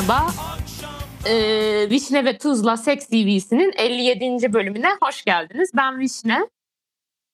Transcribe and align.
Merhaba. 0.00 0.30
Ee, 1.26 1.90
Vişne 1.90 2.24
ve 2.24 2.38
Tuzla 2.38 2.76
Seks 2.76 3.06
TV'sinin 3.06 3.72
57. 3.76 4.52
bölümüne 4.52 4.88
hoş 5.02 5.24
geldiniz. 5.24 5.70
Ben 5.76 5.98
Vişne. 5.98 6.48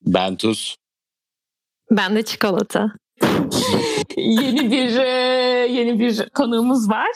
Ben 0.06 0.37
Tuz. 0.37 0.76
Ben 1.90 2.16
de 2.16 2.24
çikolata. 2.24 2.92
yeni 4.16 4.71
bir 4.71 4.97
e, 4.97 5.08
yeni 5.71 5.98
bir 5.98 6.29
konuğumuz 6.29 6.90
var. 6.90 7.08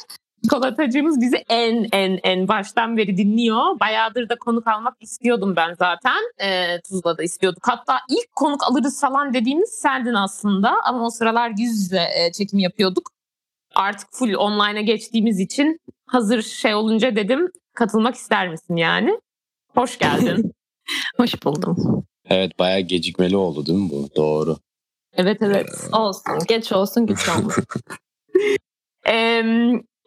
Çikolatacığımız 0.43 1.21
bizi 1.21 1.37
en 1.49 1.89
en 1.93 2.21
en 2.23 2.49
baştan 2.49 2.97
beri 2.97 3.17
dinliyor. 3.17 3.81
Bayağıdır 3.81 4.29
da 4.29 4.39
konuk 4.39 4.67
almak 4.67 4.97
istiyordum 5.01 5.57
ben 5.57 5.75
zaten. 5.75 6.21
E, 6.39 6.81
Tuzla 6.81 7.19
da 7.19 7.23
istiyorduk. 7.23 7.69
Hatta 7.69 7.99
ilk 8.09 8.33
konuk 8.37 8.65
alırız 8.71 9.01
falan 9.01 9.35
dediğimiz 9.35 9.71
sendin 9.71 10.15
aslında. 10.15 10.77
Ama 10.85 11.07
o 11.07 11.11
sıralar 11.11 11.51
yüz 11.51 11.83
yüze 11.83 12.09
e, 12.15 12.33
çekim 12.33 12.59
yapıyorduk. 12.59 13.20
Artık 13.75 14.09
full 14.13 14.35
online'a 14.35 14.81
geçtiğimiz 14.81 15.41
için 15.41 15.81
hazır 16.07 16.43
şey 16.43 16.75
olunca 16.75 17.17
dedim 17.17 17.49
katılmak 17.75 18.15
ister 18.15 18.49
misin 18.49 18.77
yani? 18.77 19.21
Hoş 19.75 19.99
geldin. 19.99 20.53
Hoş 21.17 21.45
buldum. 21.45 22.05
Evet 22.25 22.59
bayağı 22.59 22.81
gecikmeli 22.81 23.37
oldu 23.37 23.67
değil 23.67 23.79
mi 23.79 23.91
bu? 23.91 24.09
Doğru. 24.17 24.57
evet 25.15 25.43
evet. 25.43 25.69
Olsun. 25.93 26.39
Geç 26.49 26.73
olsun 26.73 27.07
güç 27.07 27.29
olmasın. 27.29 27.65
Ee, 29.09 29.43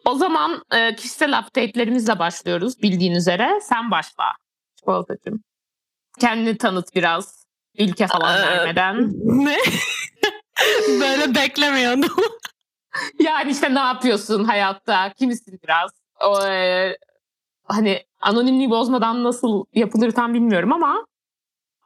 o 0.04 0.14
zaman 0.14 0.62
e, 0.74 0.94
kişisel 0.96 1.38
update'lerimizle 1.40 2.18
başlıyoruz 2.18 2.82
bildiğin 2.82 3.12
üzere. 3.14 3.60
Sen 3.62 3.90
başla 3.90 4.24
Çikolatacığım. 4.78 5.42
Kendini 6.20 6.58
tanıt 6.58 6.94
biraz. 6.94 7.44
Ülke 7.78 8.06
falan 8.06 8.38
Ee, 8.42 8.46
vermeden. 8.46 9.10
ne? 9.24 9.56
Böyle 11.00 11.34
beklemiyordum. 11.34 12.16
Yani 13.20 13.50
işte 13.50 13.74
ne 13.74 13.78
yapıyorsun 13.78 14.44
hayatta? 14.44 15.12
Kimsin 15.12 15.60
biraz? 15.64 15.90
O, 16.20 16.46
e, 16.46 16.96
hani 17.64 18.02
anonimliği 18.20 18.70
bozmadan 18.70 19.24
nasıl 19.24 19.64
yapılır 19.74 20.10
tam 20.10 20.34
bilmiyorum 20.34 20.72
ama 20.72 21.06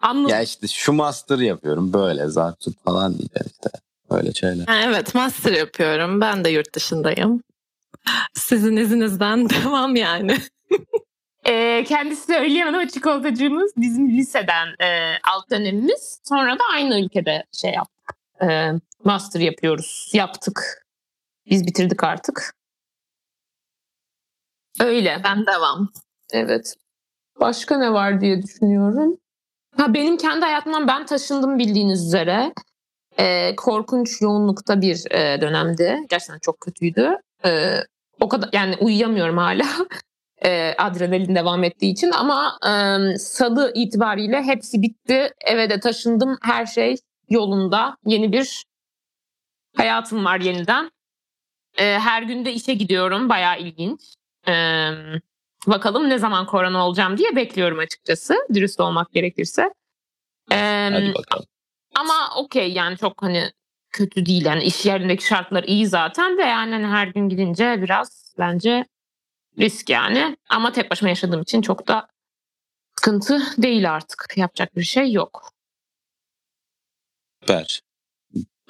anlat. 0.01 0.31
Ya 0.31 0.43
işte 0.43 0.69
şu 0.69 0.93
master 0.93 1.39
yapıyorum 1.39 1.93
böyle 1.93 2.27
zartut 2.27 2.85
falan 2.85 3.19
diyeceğiz 3.19 3.47
işte. 3.53 3.71
Öyle 4.11 4.33
şeyler. 4.33 4.67
Ha, 4.67 4.81
evet 4.85 5.15
master 5.15 5.53
yapıyorum. 5.53 6.21
Ben 6.21 6.45
de 6.45 6.51
yurt 6.51 6.75
dışındayım. 6.75 7.43
Sizin 8.35 8.77
izinizden 8.77 9.51
devam 9.51 9.97
yani. 9.97 10.39
E, 11.45 11.85
kendisi 11.85 12.27
söyleyemedi 12.27 12.77
ama 12.77 12.89
çikolatacığımız 12.89 13.73
bizim 13.77 14.19
liseden 14.19 14.67
e, 14.81 15.19
alt 15.33 15.51
dönemimiz. 15.51 16.21
Sonra 16.25 16.59
da 16.59 16.63
aynı 16.75 17.01
ülkede 17.01 17.45
şey 17.53 17.71
yaptık. 17.73 18.17
E, 18.43 18.71
master 19.05 19.41
yapıyoruz. 19.41 20.11
Yaptık. 20.13 20.88
Biz 21.51 21.67
bitirdik 21.67 22.05
artık. 22.05 22.55
Öyle. 24.81 25.21
Ben 25.25 25.47
devam. 25.47 25.89
Evet. 26.33 26.75
Başka 27.41 27.79
ne 27.79 27.93
var 27.93 28.21
diye 28.21 28.43
düşünüyorum. 28.43 29.19
Ha 29.77 29.95
benim 29.95 30.17
kendi 30.17 30.45
hayatımdan 30.45 30.89
ben 30.89 31.07
taşındım 31.07 31.59
bildiğiniz 31.59 32.07
üzere. 32.07 32.53
Ee, 33.19 33.57
korkunç 33.57 34.23
yoğunlukta 34.23 34.81
bir 34.81 35.11
e, 35.11 35.41
dönemdi. 35.41 35.99
Gerçekten 36.11 36.39
çok 36.39 36.61
kötüydü. 36.61 37.17
Ee, 37.45 37.77
o 38.21 38.29
kadar 38.29 38.49
yani 38.53 38.77
uyuyamıyorum 38.81 39.39
hala. 39.39 39.65
Ee, 40.45 40.75
adrenalin 40.79 41.35
devam 41.35 41.65
ettiği 41.65 41.93
için 41.93 42.11
ama 42.11 42.59
e, 42.67 42.71
salı 43.19 43.73
itibariyle 43.75 44.43
hepsi 44.43 44.83
bitti. 44.83 45.31
Eve 45.47 45.71
de 45.71 45.81
taşındım. 45.81 46.39
Her 46.43 46.67
şey 46.67 46.97
yolunda. 47.29 47.97
Yeni 48.07 48.33
bir 48.33 48.65
hayatım 49.77 50.25
var 50.25 50.41
yeniden. 50.41 50.91
Ee, 51.79 51.99
her 51.99 52.23
gün 52.23 52.45
de 52.45 52.53
işe 52.53 52.75
gidiyorum. 52.75 53.29
Bayağı 53.29 53.61
ilginç. 53.61 54.01
Ee, 54.49 54.91
bakalım 55.67 56.09
ne 56.09 56.19
zaman 56.19 56.47
korona 56.47 56.87
olacağım 56.87 57.19
diye 57.19 57.37
bekliyorum 57.37 57.79
açıkçası. 57.79 58.35
Dürüst 58.55 58.81
olmak 58.81 59.13
gerekirse. 59.13 59.75
Ee, 60.53 60.91
Hadi 60.93 61.15
bakalım. 61.15 61.47
ama 61.95 62.31
okey 62.37 62.73
yani 62.73 62.97
çok 62.99 63.23
hani 63.23 63.53
kötü 63.91 64.27
değil. 64.27 64.45
Yani 64.45 64.65
iş 64.65 64.87
yerindeki 64.87 65.27
şartlar 65.27 65.65
iyi 65.65 65.87
zaten 65.87 66.39
de 66.39 66.43
yani 66.43 66.73
hani 66.75 66.87
her 66.87 67.07
gün 67.07 67.29
gidince 67.29 67.83
biraz 67.83 68.35
bence 68.39 68.85
risk 69.59 69.91
yani. 69.91 70.37
Ama 70.49 70.73
tek 70.73 70.91
başıma 70.91 71.09
yaşadığım 71.09 71.43
için 71.43 71.63
çok 71.63 71.89
da 71.89 72.09
sıkıntı 72.97 73.43
değil 73.59 73.93
artık. 73.95 74.33
Yapacak 74.37 74.77
bir 74.77 74.83
şey 74.83 75.13
yok. 75.13 75.53
Süper. 77.41 77.81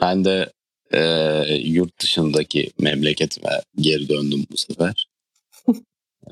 Ben 0.00 0.24
de 0.24 0.52
e, 0.92 1.00
yurt 1.54 2.00
dışındaki 2.00 2.70
memleketime 2.78 3.50
geri 3.76 4.08
döndüm 4.08 4.46
bu 4.52 4.56
sefer. 4.56 5.08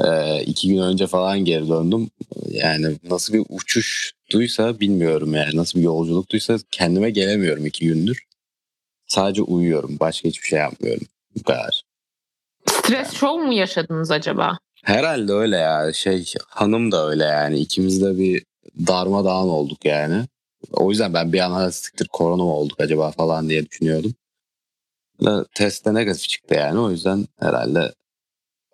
e, 0.04 0.42
iki 0.42 0.68
gün 0.68 0.78
önce 0.78 1.06
falan 1.06 1.44
geri 1.44 1.68
döndüm. 1.68 2.10
Yani 2.50 2.96
nasıl 3.10 3.32
bir 3.34 3.42
uçuştuysa 3.48 4.80
bilmiyorum 4.80 5.34
yani. 5.34 5.56
Nasıl 5.56 5.78
bir 5.78 5.84
yolculuktuysa 5.84 6.58
kendime 6.70 7.10
gelemiyorum 7.10 7.66
iki 7.66 7.86
gündür. 7.86 8.22
Sadece 9.06 9.42
uyuyorum. 9.42 9.96
Başka 10.00 10.28
hiçbir 10.28 10.46
şey 10.48 10.58
yapmıyorum. 10.58 11.06
Bu 11.36 11.42
kadar. 11.42 11.82
Stres 12.66 13.12
şov 13.12 13.38
mu 13.38 13.52
yaşadınız 13.52 14.10
acaba? 14.10 14.58
Herhalde 14.84 15.32
öyle 15.32 15.56
ya. 15.56 15.92
Şey 15.92 16.24
hanım 16.48 16.92
da 16.92 17.08
öyle 17.08 17.24
yani. 17.24 17.58
İkimiz 17.58 18.02
de 18.02 18.18
bir 18.18 18.44
darmadağın 18.86 19.48
olduk 19.48 19.84
yani. 19.84 20.24
O 20.72 20.90
yüzden 20.90 21.14
ben 21.14 21.32
bir 21.32 21.38
an 21.40 21.50
"Ha, 21.50 21.72
siktir 21.72 22.08
korona 22.08 22.42
mı 22.44 22.54
olduk 22.54 22.80
acaba 22.80 23.10
falan 23.10 23.48
diye 23.48 23.66
düşünüyordum. 23.66 24.14
Testte 25.54 25.94
negatif 25.94 26.28
çıktı 26.28 26.54
yani. 26.54 26.80
O 26.80 26.90
yüzden 26.90 27.26
herhalde 27.40 27.94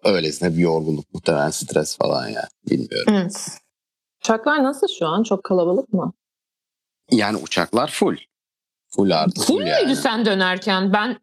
öylesine 0.04 0.52
bir 0.56 0.58
yorgunluk 0.58 1.14
muhtemelen 1.14 1.50
stres 1.50 1.96
falan 1.98 2.28
ya. 2.28 2.48
Bilmiyorum. 2.70 3.14
Evet. 3.16 3.48
Uçaklar 4.24 4.62
nasıl 4.64 4.86
şu 4.98 5.06
an? 5.06 5.22
Çok 5.22 5.44
kalabalık 5.44 5.92
mı? 5.92 6.12
Yani 7.10 7.36
uçaklar 7.36 7.90
full. 7.90 8.16
Full 8.96 9.10
artı 9.10 9.40
Full 9.40 9.46
full 9.46 9.66
yani. 9.66 9.84
müydü 9.84 9.96
sen 9.96 10.24
dönerken? 10.26 10.92
Ben 10.92 11.18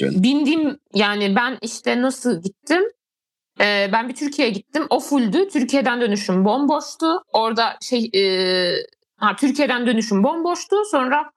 bindiğim 0.00 0.78
yani 0.94 1.36
ben 1.36 1.58
işte 1.62 2.02
nasıl 2.02 2.42
gittim? 2.42 2.82
Ee, 3.60 3.90
ben 3.92 4.08
bir 4.08 4.14
Türkiye'ye 4.14 4.54
gittim. 4.54 4.86
O 4.90 5.00
fulldü. 5.00 5.48
Türkiye'den 5.48 6.00
dönüşüm 6.00 6.44
bomboştu. 6.44 7.22
Orada 7.32 7.76
şey 7.82 8.10
e, 8.14 8.22
ha, 9.16 9.36
Türkiye'den 9.36 9.86
dönüşüm 9.86 10.24
bomboştu. 10.24 10.76
Sonra 10.90 11.30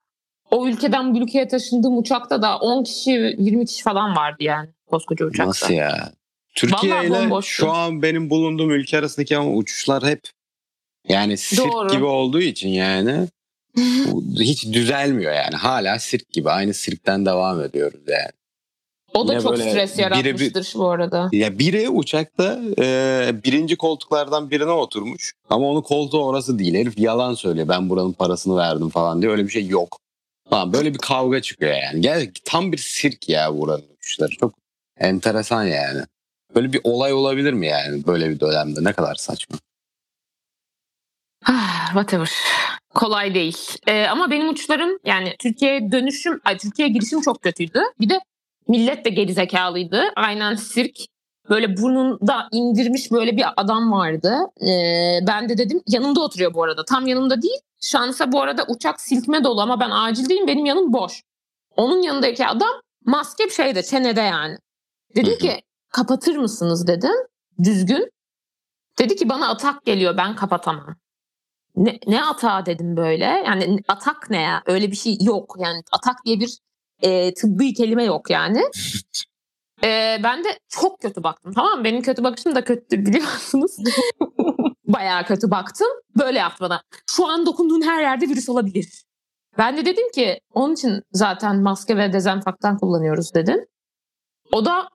o 0.52 0.68
ülkeden 0.68 1.16
bu 1.16 1.18
ülkeye 1.18 1.48
taşındığım 1.48 1.98
uçakta 1.98 2.42
da 2.42 2.58
10 2.58 2.84
kişi 2.84 3.36
20 3.40 3.66
kişi 3.66 3.84
falan 3.84 4.16
vardı 4.16 4.44
yani 4.44 4.70
koskoca 4.88 5.26
uçakta. 5.26 5.50
Nasıl 5.50 5.74
ya? 5.74 6.12
Türkiye 6.56 7.08
ile 7.08 7.42
şu 7.42 7.72
an 7.72 8.02
benim 8.02 8.30
bulunduğum 8.30 8.72
ülke 8.72 8.98
arasındaki 8.98 9.38
ama 9.38 9.52
uçuşlar 9.52 10.04
hep 10.04 10.22
yani 11.08 11.38
sirk 11.38 11.72
Doğru. 11.72 11.88
gibi 11.88 12.04
olduğu 12.04 12.42
için 12.42 12.70
yani 12.70 13.28
hiç 14.40 14.66
düzelmiyor 14.74 15.34
yani. 15.34 15.56
Hala 15.56 16.00
sirk 16.00 16.30
gibi. 16.30 16.50
Aynı 16.50 16.74
sirkten 16.74 17.26
devam 17.26 17.62
ediyoruz 17.62 18.02
yani. 18.08 18.32
o 19.14 19.28
da 19.28 19.34
Yine 19.34 19.44
çok 19.44 19.58
stres 19.58 19.94
biri 19.94 20.02
yaratmıştır 20.02 20.72
bu 20.76 20.90
arada. 20.90 21.30
Ya 21.32 21.60
biri 21.60 21.90
uçakta 21.90 22.60
e, 22.80 23.32
birinci 23.44 23.76
koltuklardan 23.76 24.52
birine 24.52 24.72
oturmuş 24.72 25.34
ama 25.50 25.68
onun 25.68 25.82
koltuğu 25.82 26.24
orası 26.26 26.60
değil. 26.60 26.76
Herif 26.76 26.98
yalan 27.00 27.34
söylüyor. 27.34 27.68
Ben 27.68 27.90
buranın 27.90 28.14
parasını 28.14 28.58
verdim 28.58 28.90
falan 28.90 29.22
diye. 29.22 29.32
Öyle 29.32 29.44
bir 29.44 29.52
şey 29.52 29.68
yok. 29.68 30.02
Falan. 30.52 30.74
Böyle 30.74 30.94
bir 30.94 30.98
kavga 30.98 31.42
çıkıyor 31.42 31.74
yani. 31.74 32.02
Gel, 32.02 32.32
tam 32.46 32.72
bir 32.72 32.78
sirk 32.78 33.30
ya 33.30 33.58
buranın 33.58 33.86
uçuşları. 33.98 34.32
Çok 34.32 34.54
enteresan 34.98 35.64
yani. 35.64 36.02
Böyle 36.56 36.74
bir 36.74 36.82
olay 36.84 37.14
olabilir 37.14 37.54
mi 37.54 37.68
yani 37.68 38.08
böyle 38.08 38.30
bir 38.30 38.40
dönemde? 38.40 38.84
Ne 38.84 38.94
kadar 38.94 39.16
saçma. 39.16 39.58
Ah, 41.46 41.86
Whatever. 41.86 42.32
Kolay 42.94 43.34
değil. 43.34 43.58
Ee, 43.88 44.06
ama 44.06 44.32
benim 44.32 44.50
uçlarım 44.50 45.00
yani 45.06 45.36
Türkiye'ye 45.40 45.92
dönüşüm, 45.92 46.42
ay 46.46 46.58
Türkiye'ye 46.58 46.94
girişim 46.94 47.22
çok 47.22 47.42
kötüydü. 47.42 47.82
Bir 48.00 48.10
de 48.10 48.20
millet 48.68 49.06
de 49.06 49.10
gerizekalıydı. 49.10 50.04
Aynen 50.16 50.56
sirk. 50.56 50.98
Böyle 51.50 51.78
burnunda 51.78 52.50
indirmiş 52.52 53.12
böyle 53.12 53.38
bir 53.38 53.46
adam 53.58 53.92
vardı. 53.92 54.38
Ee, 54.62 55.20
ben 55.28 55.50
de 55.50 55.58
dedim 55.58 55.82
yanımda 55.88 56.22
oturuyor 56.22 56.54
bu 56.54 56.64
arada. 56.64 56.86
Tam 56.86 57.08
yanımda 57.08 57.42
değil. 57.42 57.60
Şansa 57.82 58.32
bu 58.32 58.42
arada 58.42 58.66
uçak 58.68 59.02
silkme 59.02 59.44
dolu 59.44 59.62
ama 59.62 59.80
ben 59.80 59.90
acildeyim. 59.90 60.48
Benim 60.48 60.66
yanım 60.66 60.94
boş. 60.94 61.22
Onun 61.76 62.02
yanındaki 62.02 62.48
adam 62.48 62.82
maske 63.06 63.50
şeyde 63.50 63.84
çenede 63.84 64.22
yani. 64.22 64.58
Dedim 65.16 65.38
ki 65.38 65.62
kapatır 65.90 66.36
mısınız 66.36 66.88
dedim. 66.88 67.16
Düzgün. 67.64 68.12
Dedi 69.00 69.16
ki 69.16 69.30
bana 69.30 69.50
atak 69.50 69.86
geliyor 69.86 70.18
ben 70.18 70.36
kapatamam. 70.36 70.96
Ne, 71.76 72.00
ne 72.08 72.24
atağı 72.26 72.66
dedim 72.66 72.98
böyle. 72.98 73.26
Yani 73.26 73.80
atak 73.88 74.30
ne 74.30 74.42
ya? 74.42 74.64
Öyle 74.66 74.92
bir 74.92 74.96
şey 74.96 75.18
yok. 75.22 75.56
Yani 75.60 75.82
atak 75.92 76.26
diye 76.26 76.40
bir 76.40 76.58
e, 77.02 77.34
tıbbi 77.34 77.74
kelime 77.74 78.04
yok 78.04 78.30
yani. 78.30 78.64
E, 79.84 80.20
ben 80.24 80.44
de 80.44 80.60
çok 80.70 81.00
kötü 81.00 81.24
baktım. 81.24 81.54
Tamam 81.54 81.78
mı? 81.78 81.84
Benim 81.84 82.02
kötü 82.02 82.24
bakışım 82.24 82.56
da 82.56 82.64
kötü 82.64 83.06
biliyorsunuz. 83.06 83.72
Bayağı 84.86 85.26
kötü 85.26 85.52
baktım. 85.52 85.88
Böyle 86.20 86.40
yaptı 86.40 86.64
bana. 86.64 86.82
Şu 87.10 87.28
an 87.28 87.46
dokunduğun 87.46 87.82
her 87.82 88.02
yerde 88.02 88.26
virüs 88.26 88.50
olabilir. 88.50 89.04
Ben 89.58 89.78
de 89.78 89.86
dedim 89.86 90.12
ki 90.12 90.40
onun 90.54 90.74
için 90.74 91.04
zaten 91.12 91.62
maske 91.62 91.98
ve 91.98 92.14
dezenfektan 92.14 92.78
kullanıyoruz 92.78 93.34
dedim. 93.34 93.66
O 94.52 94.66
da 94.66 94.90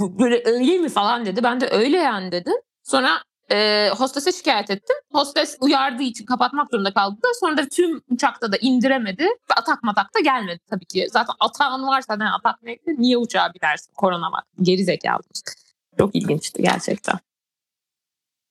böyle 0.00 0.42
öyle 0.44 0.78
mi 0.78 0.88
falan 0.88 1.26
dedi. 1.26 1.42
Ben 1.42 1.60
de 1.60 1.68
öyle 1.68 1.96
yani 1.98 2.32
dedim. 2.32 2.56
Sonra 2.82 3.10
e, 3.52 3.88
hostese 3.98 4.32
şikayet 4.32 4.70
ettim. 4.70 4.96
Hostes 5.12 5.56
uyardığı 5.60 6.02
için 6.02 6.24
kapatmak 6.24 6.70
zorunda 6.70 6.94
kaldı. 6.94 7.16
Da 7.16 7.28
sonra 7.40 7.56
da 7.56 7.68
tüm 7.68 8.02
uçakta 8.10 8.52
da 8.52 8.56
indiremedi. 8.56 9.22
Ve 9.22 9.54
atak 9.56 9.82
matak 9.82 10.14
da 10.16 10.20
gelmedi 10.20 10.60
tabii 10.70 10.84
ki. 10.84 11.06
Zaten 11.10 11.34
atağın 11.40 11.86
varsa 11.86 12.16
ne 12.16 12.28
atak 12.30 12.62
neydi? 12.62 12.94
Niye 12.98 13.16
uçağa 13.16 13.52
binersin? 13.54 13.92
Korona 13.94 14.32
var. 14.32 14.44
Geri 14.62 14.84
zekalı. 14.84 15.22
Çok 15.98 16.14
ilginçti 16.14 16.62
gerçekten. 16.62 17.18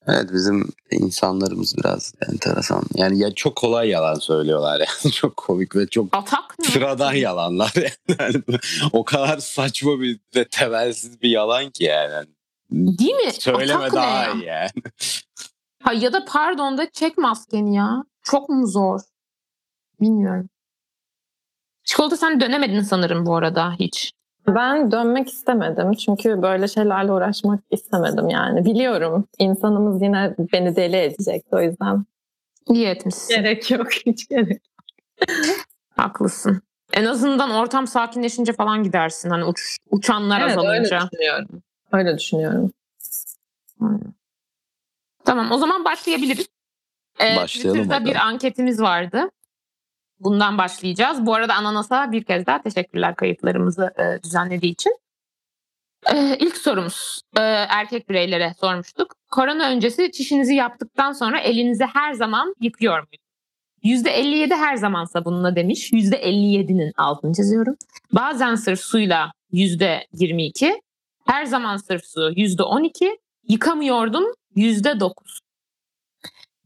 Evet 0.07 0.29
bizim 0.33 0.69
insanlarımız 0.91 1.77
biraz 1.77 2.13
enteresan. 2.31 2.83
Yani 2.95 3.19
ya 3.19 3.35
çok 3.35 3.55
kolay 3.55 3.89
yalan 3.89 4.15
söylüyorlar 4.15 4.79
yani. 4.79 5.13
çok 5.13 5.37
komik 5.37 5.75
ve 5.75 5.87
çok 5.87 6.17
Atak 6.17 6.59
ne? 6.59 6.67
sıradan 6.67 7.13
yalanlar 7.13 7.73
yani. 7.75 8.43
o 8.91 9.05
kadar 9.05 9.37
saçma 9.37 9.99
bir 9.99 10.19
ve 10.35 10.47
temelsiz 10.47 11.21
bir 11.21 11.29
yalan 11.29 11.69
ki 11.69 11.83
yani. 11.83 12.27
Değil 12.71 13.15
mi? 13.15 13.31
Söyleme 13.31 13.73
Atak 13.79 13.93
ne 13.93 13.99
daha 13.99 14.23
ya? 14.25 14.33
iyi 14.33 14.45
yani. 14.45 14.69
Ha, 15.83 15.93
ya 15.93 16.13
da 16.13 16.25
pardon 16.25 16.77
da 16.77 16.89
çek 16.91 17.17
maskeni 17.17 17.75
ya. 17.75 18.03
Çok 18.23 18.49
mu 18.49 18.67
zor? 18.67 18.99
Bilmiyorum. 20.01 20.49
Çikolata 21.83 22.17
sen 22.17 22.41
dönemedin 22.41 22.81
sanırım 22.81 23.25
bu 23.25 23.35
arada 23.35 23.73
hiç. 23.79 24.11
Ben 24.47 24.91
dönmek 24.91 25.27
istemedim 25.29 25.93
çünkü 25.93 26.41
böyle 26.41 26.67
şeylerle 26.67 27.11
uğraşmak 27.11 27.59
istemedim 27.71 28.29
yani. 28.29 28.65
Biliyorum 28.65 29.27
insanımız 29.39 30.01
yine 30.01 30.35
beni 30.53 30.75
deli 30.75 30.95
edecek 30.95 31.45
o 31.51 31.61
yüzden. 31.61 32.05
İyi 32.69 32.85
etmişsin. 32.85 33.35
Gerek 33.35 33.71
yok 33.71 33.91
hiç 33.91 34.27
gerek. 34.27 34.61
Haklısın. 35.95 36.61
En 36.93 37.05
azından 37.05 37.51
ortam 37.51 37.87
sakinleşince 37.87 38.53
falan 38.53 38.83
gidersin. 38.83 39.29
Hani 39.29 39.43
uç, 39.45 39.77
uçanlar 39.89 40.41
Evet 40.41 40.49
öyle 40.57 40.59
azalınca. 40.59 40.99
düşünüyorum. 41.11 41.58
Öyle 41.91 42.17
düşünüyorum. 42.17 42.71
Tamam 45.25 45.51
o 45.51 45.57
zaman 45.57 45.85
başlayabiliriz. 45.85 46.47
Ee, 47.21 47.35
Başlayalım 47.35 47.77
Twitter'da 47.77 48.05
bir 48.05 48.15
anketimiz 48.15 48.81
vardı. 48.81 49.29
Bundan 50.19 50.57
başlayacağız. 50.57 51.25
Bu 51.25 51.35
arada 51.35 51.53
Ananas'a 51.53 52.11
bir 52.11 52.23
kez 52.23 52.45
daha 52.45 52.61
teşekkürler 52.61 53.15
kayıtlarımızı 53.15 53.93
e, 53.99 54.23
düzenlediği 54.23 54.71
için. 54.71 54.97
Ee, 56.13 56.37
ilk 56.39 56.57
sorumuz 56.57 57.21
e, 57.37 57.41
erkek 57.69 58.09
bireylere 58.09 58.53
sormuştuk. 58.59 59.15
Korona 59.31 59.69
öncesi 59.69 60.11
çişinizi 60.11 60.55
yaptıktan 60.55 61.11
sonra 61.11 61.39
elinizi 61.39 61.85
her 61.85 62.13
zaman 62.13 62.55
yıkıyor 62.61 62.99
muydunuz? 62.99 63.29
%57 64.05 64.55
her 64.55 64.75
zaman 64.75 65.05
sabunla 65.05 65.55
demiş. 65.55 65.91
%57'nin 65.93 66.93
altını 66.97 67.33
çiziyorum. 67.33 67.75
Bazen 68.11 68.55
sırf 68.55 68.79
suyla 68.79 69.31
%22. 69.53 70.81
Her 71.25 71.45
zaman 71.45 71.77
sırf 71.77 72.05
su 72.05 72.31
%12. 72.31 73.17
Yıkamıyordum 73.47 74.25
%9. 74.55 75.11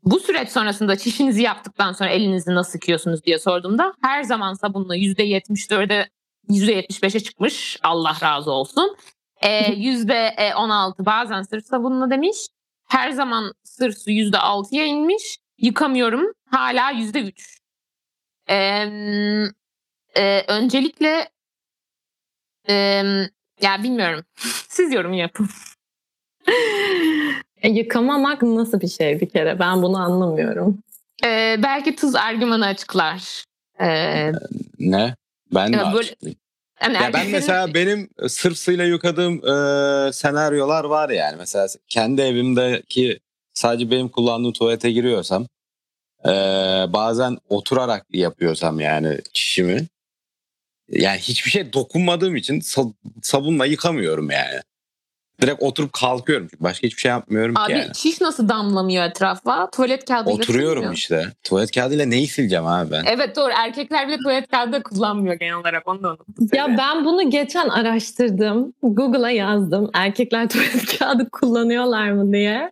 Bu 0.03 0.19
süreç 0.19 0.50
sonrasında 0.50 0.97
çişinizi 0.97 1.41
yaptıktan 1.41 1.94
sonra 1.94 2.09
elinizi 2.09 2.55
nasıl 2.55 2.73
yıkıyorsunuz 2.73 3.23
diye 3.23 3.39
sorduğumda 3.39 3.94
her 4.01 4.23
zaman 4.23 4.53
sabunla 4.53 4.95
%74'e 4.95 6.09
%75'e 6.50 7.19
çıkmış. 7.19 7.77
Allah 7.83 8.17
razı 8.23 8.51
olsun. 8.51 8.97
Ee, 9.41 9.73
%16 9.73 11.06
bazen 11.06 11.41
sırf 11.41 11.65
sabunla 11.65 12.09
demiş. 12.09 12.38
Her 12.88 13.11
zaman 13.11 13.53
sırf 13.63 13.97
su 13.97 14.11
%6'ya 14.11 14.85
inmiş. 14.85 15.38
Yıkamıyorum 15.57 16.33
hala 16.45 16.91
%3. 16.91 17.59
Ee, 18.49 18.56
e, 20.15 20.44
öncelikle 20.47 21.29
e, 22.69 23.03
ya 23.61 23.83
bilmiyorum. 23.83 24.23
Siz 24.69 24.94
yorum 24.94 25.13
yapın. 25.13 25.50
E, 27.61 27.69
yıkamamak 27.69 28.41
nasıl 28.41 28.81
bir 28.81 28.88
şey 28.88 29.21
bir 29.21 29.29
kere? 29.29 29.59
Ben 29.59 29.81
bunu 29.81 29.97
anlamıyorum. 29.97 30.77
Ee, 31.25 31.55
belki 31.63 31.95
tuz 31.95 32.15
argümanı 32.15 32.65
açıklar. 32.65 33.44
Ee, 33.81 34.31
Ne? 34.79 35.15
Ben 35.53 35.73
de 35.73 35.77
Ya 35.77 35.94
böyle- 35.94 36.15
yani 36.83 36.94
Ya 36.94 37.13
ben 37.13 37.29
mesela 37.29 37.73
benim 37.73 38.09
sırf 38.27 38.57
suyla 38.57 38.85
yıkadığım 38.85 39.33
e, 39.47 40.13
senaryolar 40.13 40.83
var 40.83 41.09
yani. 41.09 41.35
Mesela 41.38 41.67
kendi 41.88 42.21
evimdeki 42.21 43.19
sadece 43.53 43.91
benim 43.91 44.09
kullandığım 44.09 44.53
tuvalete 44.53 44.91
giriyorsam 44.91 45.47
e, 46.25 46.29
bazen 46.94 47.38
oturarak 47.49 48.06
yapıyorsam 48.09 48.79
yani 48.79 49.19
çişimi 49.33 49.88
yani 50.89 51.18
hiçbir 51.19 51.51
şey 51.51 51.74
dokunmadığım 51.74 52.35
için 52.35 52.59
sa- 52.59 52.94
sabunla 53.21 53.65
yıkamıyorum 53.65 54.30
yani. 54.31 54.59
Direkt 55.41 55.63
oturup 55.63 55.94
kalkıyorum 55.94 56.47
çünkü 56.51 56.63
başka 56.63 56.88
hiçbir 56.88 57.01
şey 57.01 57.09
yapmıyorum 57.09 57.57
Abi 57.57 57.74
ki 57.74 57.80
yani. 57.80 57.94
çiş 57.94 58.21
nasıl 58.21 58.50
damlamıyor 58.50 59.03
etrafa? 59.06 59.69
Tuvalet 59.69 60.06
kağıdıyla 60.06 60.33
Oturuyorum 60.38 60.75
silmiyor. 60.75 60.94
işte. 60.94 61.24
Tuvalet 61.44 61.71
kağıdıyla 61.71 62.06
neyi 62.06 62.27
sileceğim 62.27 62.65
abi 62.68 62.91
ben? 62.91 63.03
Evet 63.07 63.35
doğru. 63.35 63.51
Erkekler 63.57 64.07
bile 64.07 64.18
tuvalet 64.18 64.47
kağıdı 64.51 64.83
kullanmıyor 64.83 65.35
genel 65.35 65.53
olarak. 65.56 65.88
Onu 65.88 66.03
da 66.03 66.09
unuttum. 66.09 66.47
Ya 66.53 66.75
ben 66.77 67.06
bunu 67.06 67.30
geçen 67.30 67.69
araştırdım. 67.69 68.74
Google'a 68.83 69.30
yazdım. 69.30 69.89
Erkekler 69.94 70.50
tuvalet 70.50 71.00
kağıdı 71.00 71.30
kullanıyorlar 71.30 72.12
mı 72.12 72.33
diye. 72.33 72.71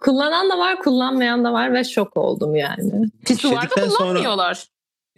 Kullanan 0.00 0.50
da 0.50 0.58
var, 0.58 0.78
kullanmayan 0.82 1.44
da 1.44 1.52
var 1.52 1.72
ve 1.74 1.84
şok 1.84 2.16
oldum 2.16 2.54
yani. 2.56 3.08
Pisuvarda 3.26 3.56
İşledikten 3.58 3.88
sonra- 3.88 3.98
kullanmıyorlar. 3.98 4.64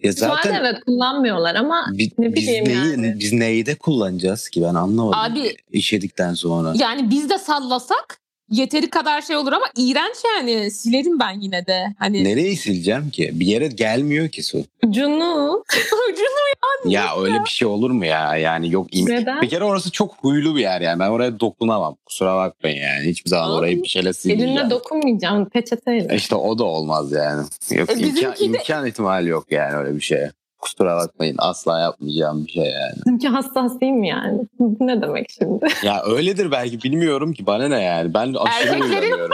Ya 0.02 0.12
Zaten... 0.12 0.54
evet 0.54 0.84
kullanmıyorlar 0.87 1.54
ama 1.54 1.87
bi- 1.93 2.10
ne 2.19 2.34
biz, 2.34 2.43
bileyim 2.43 2.64
neyi, 2.64 2.76
yani. 2.76 3.16
biz 3.20 3.32
neyi 3.32 3.66
de 3.66 3.75
kullanacağız 3.75 4.49
ki 4.49 4.62
ben 4.62 4.75
anlamadım. 4.75 5.19
Abi 5.19 5.56
İşedikten 5.72 6.34
sonra. 6.34 6.72
yani 6.76 7.10
biz 7.10 7.31
de 7.31 7.38
sallasak 7.38 8.19
yeteri 8.52 8.90
kadar 8.90 9.22
şey 9.22 9.37
olur 9.37 9.52
ama 9.52 9.66
iğrenç 9.76 10.16
yani. 10.37 10.70
Silerim 10.70 11.19
ben 11.20 11.40
yine 11.40 11.66
de. 11.66 11.87
Hani 11.99 12.25
Nereyi 12.25 12.56
sileceğim 12.56 13.10
ki? 13.10 13.31
Bir 13.34 13.46
yere 13.46 13.66
gelmiyor 13.66 14.28
ki 14.28 14.43
su. 14.43 14.64
Cunu 14.90 15.62
ucunu 16.12 16.93
Ya 16.93 17.04
öyle 17.20 17.44
bir 17.44 17.50
şey 17.50 17.69
olur 17.69 17.90
mu 17.90 18.04
ya? 18.06 18.37
Yani 18.37 18.70
yok. 18.72 18.94
im- 18.94 19.10
Neden? 19.10 19.43
Bir 19.43 19.49
kere 19.49 19.64
orası 19.64 19.90
çok 19.90 20.14
huylu 20.14 20.56
bir 20.56 20.60
yer 20.60 20.81
yani. 20.81 21.00
Ben 21.00 21.08
oraya 21.08 21.40
dokunamam. 21.40 21.96
Kusura 22.06 22.37
bakmayın 22.37 22.82
yani. 22.82 23.08
Hiçbir 23.08 23.31
zaman 23.31 23.49
Abi, 23.50 23.54
orayı 23.54 23.82
bir 23.82 23.88
şeyle 23.88 24.12
silmeyeceğim. 24.12 24.58
elinle 24.58 24.70
dokunmayacağım 24.70 25.49
peçeteyle. 25.49 26.16
İşte 26.16 26.34
o 26.34 26.58
da 26.58 26.64
olmaz 26.64 27.12
yani. 27.12 27.46
Yok 27.70 27.90
E, 27.90 27.94
imkan, 27.94 28.34
imkan 28.40 28.87
ihtimali 28.87 29.28
yok 29.28 29.46
yani 29.50 29.76
öyle 29.76 29.96
bir 29.96 30.00
şeye. 30.00 30.32
Kusura 30.62 30.97
bakmayın. 30.97 31.37
Asla 31.38 31.81
yapmayacağım 31.81 32.47
bir 32.47 32.50
şey 32.50 32.64
yani. 32.64 32.92
Bizimki 32.97 33.28
hassas 33.28 33.81
değil 33.81 33.92
mi 33.92 34.09
yani? 34.09 34.40
Bu 34.59 34.76
ne 34.87 35.02
demek 35.02 35.31
şimdi? 35.31 35.66
Ya 35.83 36.02
öyledir 36.04 36.50
belki 36.50 36.83
bilmiyorum 36.83 37.33
ki. 37.33 37.47
Bana 37.47 37.69
ne 37.69 37.81
yani. 37.83 38.14
Ben 38.14 38.35
aşırı 38.35 38.69
Erkeklerin-. 38.69 39.31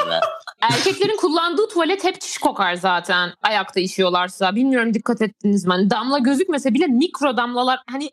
Erkeklerin 0.60 1.16
kullandığı 1.16 1.68
tuvalet 1.68 2.04
hep 2.04 2.20
çiş 2.20 2.38
kokar 2.38 2.74
zaten. 2.74 3.30
Ayakta 3.42 3.80
işiyorlarsa. 3.80 4.54
Bilmiyorum 4.54 4.94
dikkat 4.94 5.22
ettiniz 5.22 5.64
mi? 5.66 5.70
Hani 5.72 5.90
damla 5.90 6.18
gözükmese 6.18 6.74
bile 6.74 6.86
mikro 6.86 7.36
damlalar 7.36 7.80
hani 7.90 8.10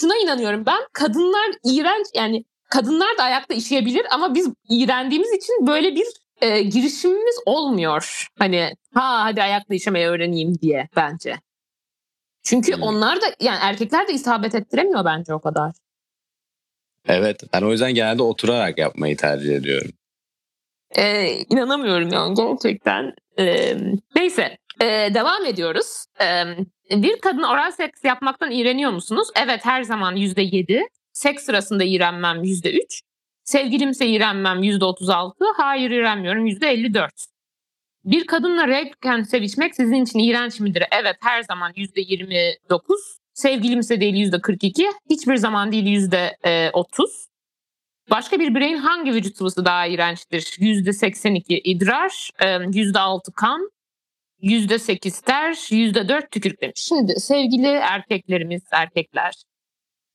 şuna 0.00 0.16
inanıyorum 0.16 0.66
ben. 0.66 0.80
Kadınlar 0.92 1.46
iğrenç 1.64 2.06
yani 2.14 2.44
kadınlar 2.70 3.18
da 3.18 3.22
ayakta 3.22 3.54
işeyebilir 3.54 4.06
ama 4.10 4.34
biz 4.34 4.48
iğrendiğimiz 4.68 5.32
için 5.32 5.66
böyle 5.66 5.94
bir 5.94 6.06
e, 6.40 6.62
girişimimiz 6.62 7.36
olmuyor. 7.46 8.28
Hani 8.38 8.74
ha 8.94 9.24
hadi 9.24 9.42
ayakta 9.42 9.74
işemeyi 9.74 10.06
öğreneyim 10.06 10.58
diye 10.60 10.88
bence. 10.96 11.36
Çünkü 12.42 12.74
Hmm. 12.76 12.82
onlar 12.82 13.20
da 13.20 13.24
yani 13.40 13.58
erkekler 13.62 14.08
de 14.08 14.12
isabet 14.12 14.54
ettiremiyor 14.54 15.04
bence 15.04 15.34
o 15.34 15.40
kadar. 15.40 15.72
Evet. 17.08 17.42
Ben 17.52 17.62
o 17.62 17.70
yüzden 17.72 17.94
genelde 17.94 18.22
oturarak 18.22 18.78
yapmayı 18.78 19.16
tercih 19.16 19.56
ediyorum. 19.56 19.90
Ee, 20.96 21.28
inanamıyorum 21.50 22.08
yani 22.12 22.34
gerçekten. 22.34 23.14
Ee, 23.38 23.76
neyse 24.16 24.56
ee, 24.80 25.10
devam 25.14 25.46
ediyoruz. 25.46 26.04
Ee, 26.20 26.44
bir 26.90 27.20
kadın 27.20 27.42
oral 27.42 27.70
seks 27.70 28.04
yapmaktan 28.04 28.50
iğreniyor 28.50 28.90
musunuz? 28.90 29.28
Evet 29.44 29.64
her 29.64 29.82
zaman 29.82 30.16
yüzde 30.16 30.42
yedi. 30.42 30.82
Seks 31.12 31.44
sırasında 31.44 31.84
iğrenmem 31.84 32.44
yüzde 32.44 32.72
üç. 32.72 33.00
Sevgilimse 33.44 34.06
iğrenmem 34.06 34.62
yüzde 34.62 34.84
otuz 34.84 35.08
altı. 35.08 35.44
Hayır 35.56 35.90
iğrenmiyorum 35.90 36.46
yüzde 36.46 36.68
elli 36.68 36.94
dört. 36.94 37.26
Bir 38.04 38.26
kadınla 38.26 38.68
revken 38.68 39.22
sevişmek 39.22 39.74
sizin 39.74 40.04
için 40.04 40.18
iğrenç 40.18 40.60
midir? 40.60 40.84
Evet 40.92 41.16
her 41.20 41.42
zaman 41.42 41.72
yüzde 41.76 42.00
yirmi 42.00 42.54
dokuz. 42.70 43.00
Sevgilimse 43.32 44.00
değil 44.00 44.14
yüzde 44.14 44.40
kırk 44.40 44.64
iki. 44.64 44.88
Hiçbir 45.10 45.36
zaman 45.36 45.72
değil 45.72 45.86
yüzde 45.86 46.36
e, 46.44 46.70
otuz. 46.72 47.26
Başka 48.10 48.40
bir 48.40 48.54
bireyin 48.54 48.76
hangi 48.76 49.12
vücut 49.12 49.36
sıvısı 49.36 49.64
daha 49.64 49.86
iğrençtir? 49.86 50.40
%82 50.40 51.60
idrar, 51.64 52.30
e, 52.38 52.46
%6 52.46 53.32
kan, 53.32 53.70
%8 54.42 55.22
ter, 55.24 55.52
%4 55.52 56.30
tükürük 56.30 56.60
demiş. 56.60 56.80
Şimdi 56.88 57.20
sevgili 57.20 57.66
erkeklerimiz, 57.66 58.62
erkekler, 58.70 59.34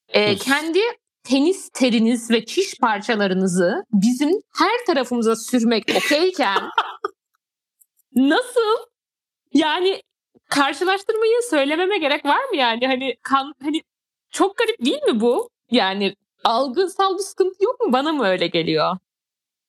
e, 0.09 0.35
kendi 0.35 0.79
tenis 1.23 1.69
teriniz 1.69 2.31
ve 2.31 2.45
çiş 2.45 2.77
parçalarınızı 2.81 3.83
bizim 3.93 4.31
her 4.57 4.85
tarafımıza 4.87 5.35
sürmek 5.35 5.83
okeyken 5.97 6.61
nasıl 8.15 8.85
yani 9.53 10.01
karşılaştırmayı 10.49 11.33
söylememe 11.49 11.97
gerek 11.97 12.25
var 12.25 12.43
mı 12.49 12.57
yani 12.57 12.87
hani 12.87 13.15
kan 13.21 13.53
hani 13.63 13.81
çok 14.31 14.57
garip 14.57 14.85
değil 14.85 15.03
mi 15.03 15.19
bu? 15.21 15.49
Yani 15.71 16.15
algısal 16.43 17.13
bir 17.17 17.23
sıkıntı 17.23 17.63
yok 17.63 17.79
mu? 17.79 17.93
Bana 17.93 18.11
mı 18.11 18.27
öyle 18.27 18.47
geliyor? 18.47 18.97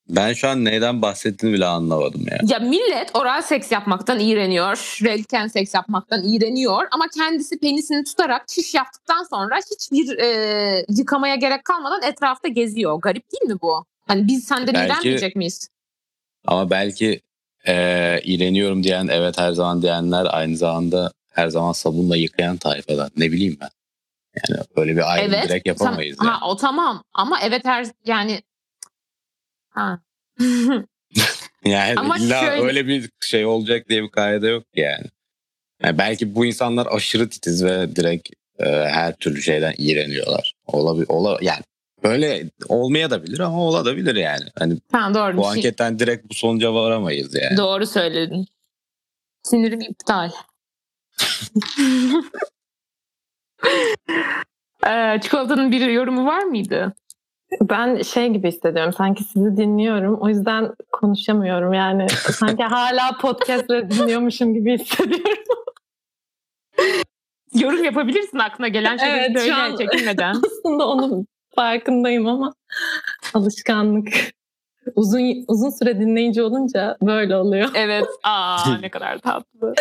Ben 0.08 0.32
şu 0.32 0.48
an 0.48 0.64
neyden 0.64 1.02
bahsettiğini 1.02 1.56
bile 1.56 1.66
anlamadım 1.66 2.24
ya. 2.30 2.38
Ya 2.48 2.58
millet 2.58 3.16
oral 3.16 3.42
seks 3.42 3.72
yapmaktan 3.72 4.20
iğreniyor. 4.20 4.98
Relken 5.04 5.46
seks 5.46 5.74
yapmaktan 5.74 6.22
iğreniyor. 6.28 6.86
Ama 6.90 7.04
kendisi 7.16 7.58
penisini 7.58 8.04
tutarak 8.04 8.48
çiş 8.48 8.74
yaptıktan 8.74 9.22
sonra 9.22 9.56
hiçbir 9.70 10.18
e, 10.18 10.84
yıkamaya 10.88 11.34
gerek 11.34 11.64
kalmadan 11.64 12.02
etrafta 12.02 12.48
geziyor. 12.48 13.00
Garip 13.00 13.32
değil 13.32 13.52
mi 13.54 13.60
bu? 13.62 13.84
Hani 14.06 14.28
biz 14.28 14.44
senden 14.44 14.74
Belki- 14.74 14.86
iğrenmeyecek 14.92 15.36
miyiz? 15.36 15.68
Ama 16.46 16.70
belki 16.70 17.20
eee 17.66 18.20
iğreniyorum 18.24 18.82
diyen 18.82 19.08
evet 19.08 19.38
her 19.38 19.52
zaman 19.52 19.82
diyenler 19.82 20.26
aynı 20.30 20.56
zamanda 20.56 21.12
her 21.32 21.48
zaman 21.48 21.72
sabunla 21.72 22.16
yıkayan 22.16 22.56
tayfadan. 22.56 23.10
Ne 23.16 23.32
bileyim 23.32 23.58
ben. 23.60 23.68
Yani 24.50 24.62
öyle 24.76 24.96
bir 24.96 25.12
ayrım 25.12 25.34
Evet. 25.34 25.44
direkt 25.48 25.66
yapamayız. 25.68 26.16
Tam- 26.16 26.26
yani. 26.26 26.36
ha, 26.36 26.48
o 26.48 26.56
tamam 26.56 27.02
ama 27.14 27.38
evet 27.42 27.64
her 27.64 27.86
yani 28.06 28.42
ha. 29.68 30.00
Yani 31.64 31.94
Ama 32.00 32.18
illa 32.18 32.40
şöyle- 32.40 32.62
öyle 32.62 32.86
bir 32.86 33.10
şey 33.20 33.46
olacak 33.46 33.88
diye 33.88 34.02
bir 34.02 34.08
kaide 34.10 34.48
yok 34.48 34.64
yani. 34.76 35.04
yani. 35.82 35.98
Belki 35.98 36.34
bu 36.34 36.46
insanlar 36.46 36.86
aşırı 36.90 37.28
titiz 37.30 37.64
ve 37.64 37.96
direkt 37.96 38.28
e, 38.58 38.64
her 38.68 39.16
türlü 39.16 39.42
şeyden 39.42 39.74
iğreniyorlar. 39.78 40.54
Olabilir, 40.66 41.06
ola, 41.08 41.38
yani 41.42 41.62
böyle 42.02 42.50
olmaya 42.68 43.10
da 43.10 43.22
bilir 43.22 43.38
ama 43.40 43.60
olabilir 43.60 44.14
yani. 44.14 44.44
Hani 44.58 44.78
ha 44.92 45.14
doğru. 45.14 45.36
bu 45.36 45.42
şey- 45.42 45.50
anketten 45.50 45.98
direkt 45.98 46.30
bu 46.30 46.34
sonuca 46.34 46.74
varamayız 46.74 47.34
yani. 47.34 47.56
Doğru 47.56 47.86
söyledin. 47.86 48.46
Sinirim 49.42 49.80
iptal. 49.80 50.30
ee, 54.86 55.20
çikolatanın 55.22 55.72
bir 55.72 55.86
yorumu 55.86 56.26
var 56.26 56.42
mıydı? 56.42 56.94
Ben 57.62 58.02
şey 58.02 58.28
gibi 58.28 58.48
hissediyorum. 58.48 58.92
Sanki 58.92 59.24
sizi 59.24 59.56
dinliyorum. 59.56 60.14
O 60.20 60.28
yüzden 60.28 60.74
konuşamıyorum. 60.92 61.72
Yani 61.72 62.08
sanki 62.10 62.62
hala 62.62 63.18
podcast 63.20 63.68
dinliyormuşum 63.68 64.54
gibi 64.54 64.78
hissediyorum. 64.78 65.44
Yorum 67.54 67.84
yapabilirsin 67.84 68.38
aklına 68.38 68.68
gelen 68.68 68.96
şeyleri 68.96 69.32
Evet, 69.32 69.40
söyle 69.42 69.76
çekinmeden. 69.78 70.34
Aslında 70.46 70.88
onun 70.88 71.26
farkındayım 71.56 72.26
ama 72.26 72.54
alışkanlık. 73.34 74.08
Uzun 74.96 75.44
uzun 75.48 75.70
süre 75.70 76.00
dinleyici 76.00 76.42
olunca 76.42 76.96
böyle 77.02 77.36
oluyor. 77.36 77.68
evet. 77.74 78.04
Aa 78.22 78.78
ne 78.80 78.90
kadar 78.90 79.18
tatlı. 79.18 79.74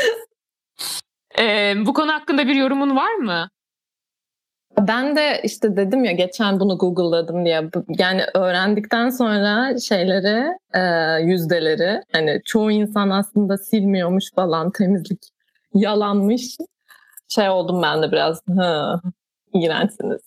Ee, 1.40 1.74
bu 1.86 1.94
konu 1.94 2.14
hakkında 2.14 2.48
bir 2.48 2.56
yorumun 2.56 2.96
var 2.96 3.16
mı? 3.16 3.50
Ben 4.80 5.16
de 5.16 5.42
işte 5.44 5.78
dedim 5.78 6.04
ya 6.04 6.12
geçen 6.12 6.60
bunu 6.60 6.78
Google'ladım 6.78 7.46
diye. 7.46 7.70
Yani 7.88 8.22
öğrendikten 8.34 9.10
sonra 9.10 9.80
şeyleri, 9.80 10.58
e, 10.74 10.82
yüzdeleri 11.24 12.02
hani 12.12 12.42
çoğu 12.46 12.72
insan 12.72 13.10
aslında 13.10 13.58
silmiyormuş 13.58 14.34
falan 14.36 14.72
temizlik 14.72 15.24
yalanmış. 15.74 16.58
Şey 17.28 17.50
oldum 17.50 17.82
ben 17.82 18.04
de 18.04 18.12
biraz. 18.12 18.42
Hı, 18.48 19.00
iğrençsiniz. 19.54 20.22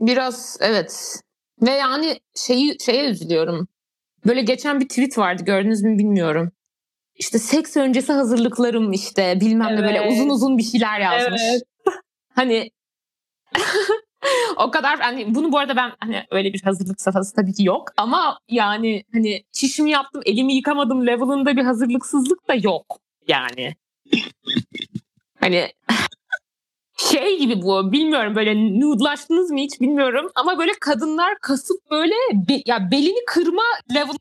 Biraz 0.00 0.56
evet. 0.60 1.20
Ve 1.62 1.70
yani 1.70 2.20
şeyi 2.36 2.76
şeye 2.80 3.10
üzülüyorum. 3.10 3.68
Böyle 4.26 4.42
geçen 4.42 4.80
bir 4.80 4.88
tweet 4.88 5.18
vardı 5.18 5.44
gördünüz 5.44 5.82
mü 5.82 5.98
bilmiyorum. 5.98 6.52
İşte 7.14 7.38
seks 7.38 7.76
öncesi 7.76 8.12
hazırlıklarım 8.12 8.92
işte 8.92 9.40
bilmem 9.40 9.76
ne 9.76 9.82
böyle 9.82 9.98
Evet. 9.98 10.12
uzun 10.12 10.28
uzun 10.28 10.58
bir 10.58 10.62
şeyler 10.62 11.00
yazmış. 11.00 11.42
Evet. 11.50 11.62
Hani 12.34 12.70
o 14.56 14.70
kadar 14.70 14.98
hani 15.00 15.34
bunu 15.34 15.52
bu 15.52 15.58
arada 15.58 15.76
ben 15.76 15.92
hani 16.00 16.24
öyle 16.30 16.52
bir 16.52 16.62
hazırlık 16.62 17.00
safhası 17.00 17.34
tabii 17.34 17.52
ki 17.52 17.64
yok 17.64 17.92
ama 17.96 18.38
yani 18.48 19.04
hani 19.12 19.44
çişimi 19.52 19.90
yaptım 19.90 20.22
elimi 20.26 20.54
yıkamadım 20.54 21.06
level'ında 21.06 21.56
bir 21.56 21.64
hazırlıksızlık 21.64 22.48
da 22.48 22.54
yok 22.54 22.98
yani. 23.28 23.74
hani 25.40 25.72
şey 26.98 27.38
gibi 27.38 27.62
bu 27.62 27.92
bilmiyorum 27.92 28.34
böyle 28.34 28.80
nude'laştınız 28.80 29.50
mı 29.50 29.58
hiç 29.58 29.80
bilmiyorum 29.80 30.30
ama 30.34 30.58
böyle 30.58 30.72
kadınlar 30.80 31.38
kasıp 31.40 31.90
böyle 31.90 32.14
be- 32.32 32.62
ya 32.66 32.90
belini 32.90 33.24
kırma 33.26 33.62
level 33.94 34.16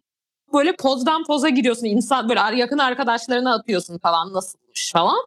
böyle 0.53 0.75
pozdan 0.75 1.23
poza 1.23 1.49
giriyorsun 1.49 1.85
insan 1.85 2.29
böyle 2.29 2.57
yakın 2.57 2.77
arkadaşlarına 2.77 3.53
atıyorsun 3.53 3.97
falan 3.97 4.33
nasılmış 4.33 4.91
falan. 4.91 5.25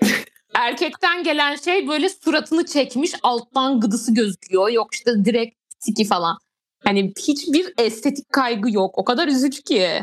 Erkekten 0.54 1.22
gelen 1.22 1.56
şey 1.56 1.88
böyle 1.88 2.08
suratını 2.08 2.66
çekmiş 2.66 3.12
alttan 3.22 3.80
gıdısı 3.80 4.14
gözüküyor 4.14 4.68
yok 4.68 4.94
işte 4.94 5.24
direkt 5.24 5.56
tiki 5.80 6.04
falan. 6.04 6.38
Hani 6.84 7.12
hiçbir 7.18 7.74
estetik 7.78 8.32
kaygı 8.32 8.70
yok 8.70 8.98
o 8.98 9.04
kadar 9.04 9.28
üzücü 9.28 9.62
ki. 9.62 10.00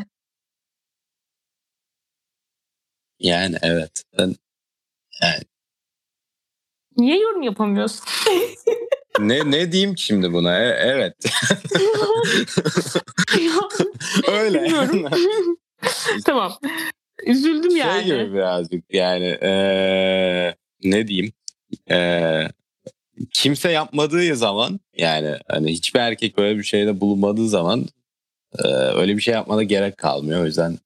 Yani 3.18 3.56
evet. 3.62 4.02
Ben, 4.18 4.34
Niye 6.96 7.18
yorum 7.20 7.42
yapamıyorsun? 7.42 8.04
ne 9.18 9.50
ne 9.50 9.72
diyeyim 9.72 9.98
şimdi 9.98 10.32
buna? 10.32 10.58
E- 10.58 10.76
evet. 10.80 11.14
Öyle. 14.28 14.68
Tamam. 16.24 16.52
Üzüldüm 17.26 17.76
yani. 17.76 18.06
Şey 18.06 18.16
gibi 18.16 18.34
birazcık 18.34 18.94
yani 18.94 19.38
eee, 19.42 20.54
ne 20.84 21.06
diyeyim 21.08 21.32
Eee, 21.90 22.48
kimse 23.32 23.70
yapmadığı 23.70 24.36
zaman 24.36 24.80
yani 24.96 25.36
hani 25.48 25.72
hiçbir 25.72 26.00
erkek 26.00 26.38
böyle 26.38 26.58
bir 26.58 26.62
şeyde 26.64 27.00
bulunmadığı 27.00 27.48
zaman 27.48 27.86
eee, 28.64 28.70
öyle 28.74 29.16
bir 29.16 29.22
şey 29.22 29.34
yapmana 29.34 29.62
gerek 29.62 29.96
kalmıyor 29.98 30.42
o 30.42 30.46
yüzden 30.46 30.78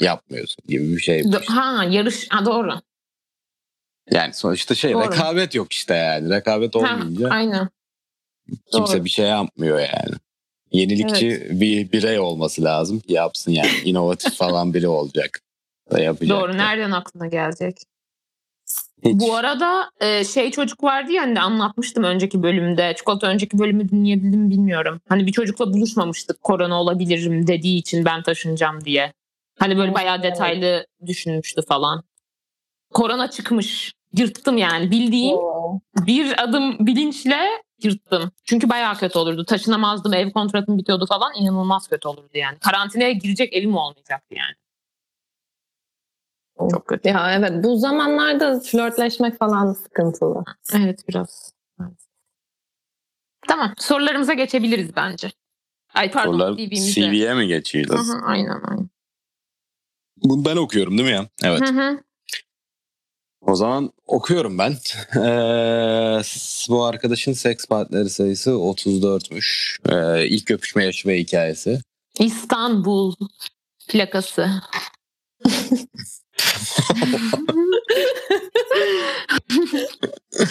yapmıyorsun 0.00 0.64
gibi 0.68 0.96
bir 0.96 1.00
şey. 1.00 1.20
Do- 1.20 1.44
ha 1.46 1.84
yarış 1.84 2.26
ha 2.30 2.44
doğru. 2.46 2.72
Yani 4.10 4.34
sonuçta 4.34 4.74
şey 4.74 4.92
Doğru. 4.92 5.04
rekabet 5.04 5.54
yok 5.54 5.72
işte 5.72 5.94
yani 5.94 6.30
rekabet 6.30 6.74
Ha, 6.74 6.78
olmayınca 6.78 7.28
aynen. 7.30 7.68
kimse 8.72 8.94
doğru. 8.96 9.04
bir 9.04 9.10
şey 9.10 9.26
yapmıyor 9.26 9.78
yani. 9.78 10.14
Yenilikçi 10.72 11.46
bir 11.50 11.92
birey 11.92 12.18
olması 12.18 12.64
lazım 12.64 13.02
yapsın 13.08 13.52
yani 13.52 13.70
inovatif 13.84 14.34
falan 14.34 14.74
biri 14.74 14.88
olacak. 14.88 15.40
Da 15.90 16.00
yapacak. 16.00 16.40
Doğru. 16.40 16.56
Nereden 16.56 16.90
aklına 16.90 17.26
gelecek? 17.26 17.76
Hiç. 19.04 19.20
Bu 19.20 19.34
arada 19.34 19.90
e, 20.00 20.24
şey 20.24 20.50
çocuk 20.50 20.82
vardı 20.82 21.12
ya 21.12 21.22
hani 21.22 21.40
anlatmıştım 21.40 22.04
önceki 22.04 22.42
bölümde. 22.42 22.94
Çikolata 22.96 23.26
önceki 23.26 23.58
bölümü 23.58 23.88
dinleyebildim 23.88 24.40
mi 24.40 24.50
bilmiyorum. 24.50 25.00
Hani 25.08 25.26
bir 25.26 25.32
çocukla 25.32 25.72
buluşmamıştık 25.72 26.40
korona 26.40 26.80
olabilirim 26.80 27.46
dediği 27.46 27.78
için 27.78 28.04
ben 28.04 28.22
taşınacağım 28.22 28.84
diye. 28.84 29.12
Hani 29.58 29.76
böyle 29.76 29.94
bayağı 29.94 30.20
Evet. 30.22 30.24
detaylı 30.32 30.86
düşünmüştü 31.06 31.62
falan. 31.68 32.02
Korona 32.94 33.30
çıkmış. 33.30 33.92
Yırttım 34.16 34.58
yani 34.58 34.90
bildiğim 34.90 35.36
Oo. 35.36 35.80
bir 35.96 36.42
adım 36.42 36.86
bilinçle 36.86 37.38
yırttım. 37.82 38.32
Çünkü 38.44 38.68
bayağı 38.68 38.94
kötü 38.96 39.18
olurdu. 39.18 39.44
Taşınamazdım, 39.44 40.14
ev 40.14 40.30
kontratım 40.30 40.78
bitiyordu 40.78 41.06
falan. 41.06 41.32
inanılmaz 41.34 41.88
kötü 41.88 42.08
olurdu 42.08 42.30
yani. 42.34 42.58
Karantinaya 42.58 43.12
girecek 43.12 43.52
evim 43.52 43.76
olmayacaktı 43.76 44.34
yani. 44.34 44.54
Çok 46.70 46.86
kötü. 46.86 47.08
Ya 47.08 47.32
evet 47.32 47.64
bu 47.64 47.76
zamanlarda 47.76 48.60
flörtleşmek 48.60 49.38
falan 49.38 49.72
sıkıntılı. 49.72 50.44
Evet 50.74 51.08
biraz. 51.08 51.52
Evet. 51.80 51.98
Tamam 53.48 53.74
sorularımıza 53.78 54.32
geçebiliriz 54.32 54.96
bence. 54.96 55.30
Ay 55.94 56.10
pardon 56.10 56.32
Sorular 56.32 56.56
CV'mize. 56.56 57.00
CV'ye 57.00 57.34
mi 57.34 57.46
geçiyoruz? 57.46 58.08
Hı 58.08 58.12
hı, 58.12 58.20
aynen 58.26 58.60
aynen. 58.70 58.88
Bunu 60.16 60.44
ben 60.44 60.56
okuyorum 60.56 60.98
değil 60.98 61.08
mi 61.08 61.14
ya? 61.14 61.28
Evet. 61.42 61.60
Hı 61.60 61.80
hı. 61.80 62.05
O 63.46 63.54
zaman 63.54 63.92
okuyorum 64.06 64.58
ben. 64.58 64.72
Ee, 65.16 66.20
bu 66.68 66.84
arkadaşın 66.84 67.32
seks 67.32 67.66
partneri 67.66 68.10
sayısı 68.10 68.50
34'müş. 68.50 69.78
Ee, 69.88 70.26
ilk 70.28 70.50
öpüşme 70.50 70.84
yaşı 70.84 71.08
ve 71.08 71.18
hikayesi. 71.18 71.80
İstanbul 72.18 73.14
plakası. 73.88 74.50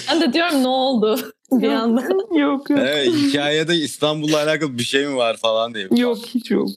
Ben 0.10 0.22
de 0.22 0.34
diyorum 0.34 0.64
ne 0.64 0.68
oldu 0.68 1.20
bir 1.52 1.70
anda. 1.70 2.02
yok 2.40 2.70
yok. 2.70 2.80
Evet, 2.82 3.08
hikayede 3.08 3.76
İstanbul'la 3.76 4.44
alakalı 4.44 4.78
bir 4.78 4.84
şey 4.84 5.08
mi 5.08 5.16
var 5.16 5.38
falan 5.38 5.74
diye. 5.74 5.88
Yok 5.92 6.18
hiç 6.26 6.52
yok. 6.52 6.70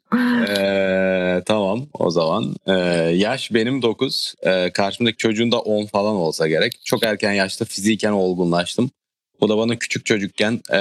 Ee, 0.48 1.42
tamam 1.46 1.86
o 1.94 2.10
zaman. 2.10 2.54
Ee, 2.66 2.72
yaş 3.14 3.54
benim 3.54 3.82
9. 3.82 4.34
Ee, 4.42 4.70
karşımdaki 4.72 5.16
çocuğun 5.16 5.52
da 5.52 5.58
10 5.58 5.86
falan 5.86 6.16
olsa 6.16 6.48
gerek. 6.48 6.72
Çok 6.84 7.02
erken 7.02 7.32
yaşta 7.32 7.64
fiziken 7.64 8.12
olgunlaştım. 8.12 8.90
Bu 9.40 9.48
da 9.48 9.58
bana 9.58 9.76
küçük 9.76 10.06
çocukken 10.06 10.60
ee, 10.72 10.78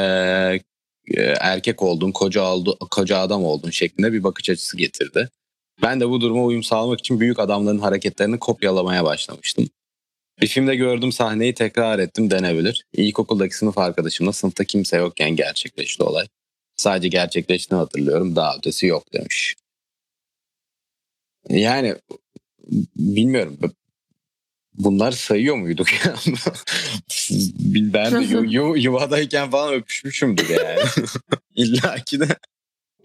e, 1.18 1.22
erkek 1.40 1.84
oldun, 1.84 2.12
koca, 2.12 2.44
oldu, 2.44 2.78
koca 2.92 3.18
adam 3.18 3.46
oldun 3.46 3.70
şeklinde 3.70 4.14
bir 4.14 4.24
bakış 4.24 4.50
açısı 4.50 4.78
getirdi. 4.78 5.30
Ben 5.82 6.00
de 6.00 6.10
bu 6.10 6.22
duruma 6.22 6.44
uyum 6.44 6.64
sağlamak 6.64 7.00
için 7.00 7.20
büyük 7.20 7.40
adamların 7.40 7.80
hareketlerini 7.80 8.40
kopyalamaya 8.40 9.04
başlamıştım. 9.04 9.70
Bir 10.42 10.48
filmde 10.48 10.76
gördüğüm 10.76 11.12
sahneyi 11.12 11.54
tekrar 11.54 12.00
ettim 12.00 12.32
denebilir. 12.32 12.86
İlkokuldaki 12.94 13.56
sınıf 13.58 13.78
arkadaşımla 13.78 14.34
sınıfta 14.34 14.64
kimse 14.64 14.98
yokken 14.98 15.36
gerçekleşti 15.36 16.04
olay. 16.04 16.28
Sadece 16.76 17.08
gerçekleştiğini 17.08 17.80
hatırlıyorum. 17.80 18.36
Daha 18.36 18.58
ötesi 18.58 18.86
yok 18.86 19.14
demiş. 19.14 19.56
Yani 21.50 21.96
bilmiyorum. 22.96 23.60
Bunlar 24.74 25.12
sayıyor 25.12 25.56
muyduk 25.56 26.06
ya? 26.06 26.16
ben 27.70 28.22
de 28.22 28.26
yu, 28.26 28.44
yu, 28.44 28.76
yuvadayken 28.76 29.52
falan 29.52 29.74
öpüşmüşümdür 29.74 30.50
yani. 30.50 30.80
İlla 31.56 31.96
ki 31.96 32.20
de. 32.20 32.28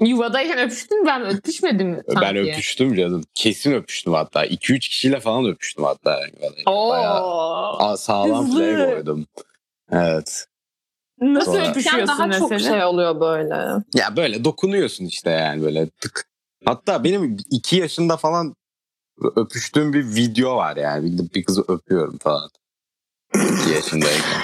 Yuvadayken 0.07 0.59
öpüştün 0.59 1.07
ben 1.07 1.23
öpüşmedim 1.27 2.03
sanki. 2.07 2.21
Ben 2.21 2.37
öpüştüm 2.37 2.95
canım. 2.97 3.25
Kesin 3.35 3.73
öpüştüm 3.73 4.13
hatta. 4.13 4.47
2-3 4.47 4.79
kişiyle 4.79 5.21
falan 5.21 5.47
öpüştüm 5.47 5.85
hatta. 5.85 6.21
Oo. 6.67 6.91
Bayağı 6.91 7.99
sağlam 7.99 8.47
hızlı. 8.47 8.59
playboydum. 8.59 9.27
Evet. 9.93 10.47
Nasıl 11.21 11.53
Sonra- 11.53 11.71
öpüşüyorsun 11.71 12.07
daha 12.09 12.27
mesela? 12.27 12.49
çok 12.49 12.61
şey 12.61 12.85
oluyor 12.85 13.21
böyle. 13.21 13.55
Ya 13.95 14.17
böyle 14.17 14.45
dokunuyorsun 14.45 15.05
işte 15.05 15.31
yani 15.31 15.63
böyle 15.63 15.89
tık. 15.91 16.27
Hatta 16.65 17.05
benim 17.05 17.37
2 17.51 17.77
yaşında 17.77 18.17
falan 18.17 18.55
öpüştüğüm 19.37 19.93
bir 19.93 20.15
video 20.15 20.57
var 20.57 20.77
yani. 20.77 21.19
Bir, 21.19 21.35
bir 21.35 21.45
kızı 21.45 21.65
öpüyorum 21.69 22.19
falan. 22.19 22.51
2 23.35 23.71
yaşındayken. 23.75 24.43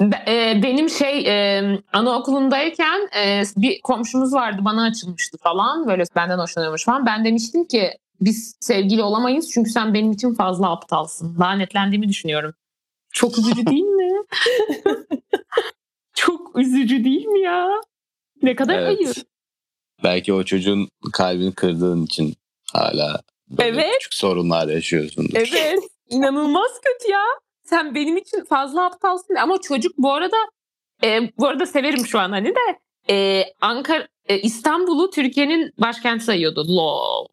E, 0.00 0.60
benim 0.62 0.90
şey 0.90 1.18
e, 1.26 1.62
anaokulundayken 1.92 3.08
e, 3.16 3.42
bir 3.56 3.80
komşumuz 3.80 4.32
vardı 4.32 4.58
bana 4.64 4.84
açılmıştı 4.84 5.38
falan 5.38 5.86
böyle 5.86 6.04
benden 6.16 6.38
hoşlanıyormuş 6.38 6.84
falan. 6.84 7.06
Ben 7.06 7.24
demiştim 7.24 7.64
ki 7.64 7.90
biz 8.20 8.56
sevgili 8.60 9.02
olamayız 9.02 9.50
çünkü 9.52 9.70
sen 9.70 9.94
benim 9.94 10.12
için 10.12 10.34
fazla 10.34 10.70
aptalsın. 10.72 11.36
Lanetlendiğimi 11.40 12.08
düşünüyorum. 12.08 12.54
Çok 13.12 13.38
üzücü 13.38 13.66
değil 13.66 13.82
mi? 13.82 14.12
Çok 16.14 16.58
üzücü 16.58 17.04
değil 17.04 17.26
mi 17.26 17.40
ya? 17.40 17.68
Ne 18.42 18.56
kadar 18.56 18.78
Evet. 18.78 18.88
ayıp. 18.98 19.16
Belki 20.04 20.32
o 20.32 20.44
çocuğun 20.44 20.88
kalbini 21.12 21.54
kırdığın 21.54 22.02
için 22.04 22.34
hala 22.72 23.20
böyle 23.50 23.80
Evet. 23.80 23.92
küçük 23.94 24.14
sorunlar 24.14 24.68
yaşıyorsundur. 24.68 25.34
Evet. 25.34 25.78
İnanılmaz 26.08 26.70
kötü 26.84 27.12
ya. 27.12 27.22
Sen 27.66 27.94
benim 27.94 28.16
için 28.16 28.44
fazla 28.44 28.86
aptalsın. 28.86 29.34
Ama 29.34 29.58
çocuk 29.60 29.92
bu 29.98 30.12
arada 30.12 30.36
e, 31.04 31.20
bu 31.38 31.46
arada 31.46 31.66
severim 31.66 32.06
şu 32.06 32.18
an 32.18 32.30
hani 32.30 32.54
de 32.54 32.78
e, 33.10 33.44
Ankara 33.60 34.08
e, 34.26 34.38
İstanbul'u 34.38 35.10
Türkiye'nin 35.10 35.72
başkenti 35.78 36.24
sayıyordu. 36.24 36.76
Lo. 36.76 37.26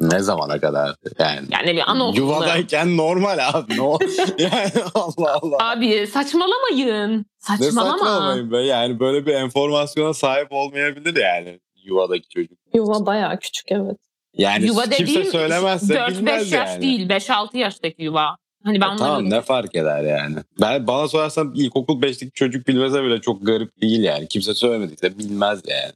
Ne 0.00 0.18
zamana 0.18 0.60
kadar 0.60 0.96
yani. 1.18 1.48
Yani 1.52 1.76
bir 1.76 1.90
anaokulunda. 1.90 2.20
Yuvadayken 2.20 2.96
normal 2.96 3.38
abi. 3.52 3.76
No. 3.76 3.98
yani 4.38 4.70
Allah 4.94 5.38
Allah. 5.42 5.70
Abi 5.70 6.06
saçmalamayın. 6.06 7.18
Ne 7.18 7.24
Saçmalama. 7.38 7.98
saçmalamayın 7.98 8.52
be. 8.52 8.58
Yani 8.58 9.00
böyle 9.00 9.26
bir 9.26 9.34
enformasyona 9.34 10.14
sahip 10.14 10.52
olmayabilir 10.52 11.16
yani 11.16 11.60
yuvadaki 11.84 12.28
çocuk. 12.28 12.58
Yuva 12.74 13.06
bayağı 13.06 13.38
küçük 13.38 13.72
evet. 13.72 13.96
Yani 14.34 14.66
Yuva 14.66 14.82
kimse 14.82 14.98
dediğim 14.98 15.24
söylemezse 15.24 15.94
4-5 15.94 16.10
bilmez 16.10 16.52
yaş 16.52 16.68
yani. 16.68 16.82
değil 16.82 17.08
5-6 17.08 17.56
yaştaki 17.56 18.02
yuva. 18.02 18.36
Hani 18.64 18.80
ben 18.80 18.96
tamam 18.96 19.30
ne 19.30 19.40
fark 19.40 19.74
eder 19.74 20.02
yani. 20.04 20.36
Ben 20.60 20.86
bana 20.86 21.08
sorarsan 21.08 21.52
ilkokul 21.54 22.02
5'teki 22.02 22.32
çocuk 22.32 22.68
bilmese 22.68 23.04
bile 23.04 23.20
çok 23.20 23.46
garip 23.46 23.82
değil 23.82 24.02
yani. 24.02 24.28
Kimse 24.28 24.54
söylemediyse 24.54 25.18
bilmez 25.18 25.60
yani. 25.68 25.92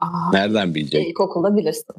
Aa, 0.00 0.30
Nereden 0.32 0.74
bilecek? 0.74 1.06
İlkokulda 1.08 1.56
bilirsin. 1.56 1.94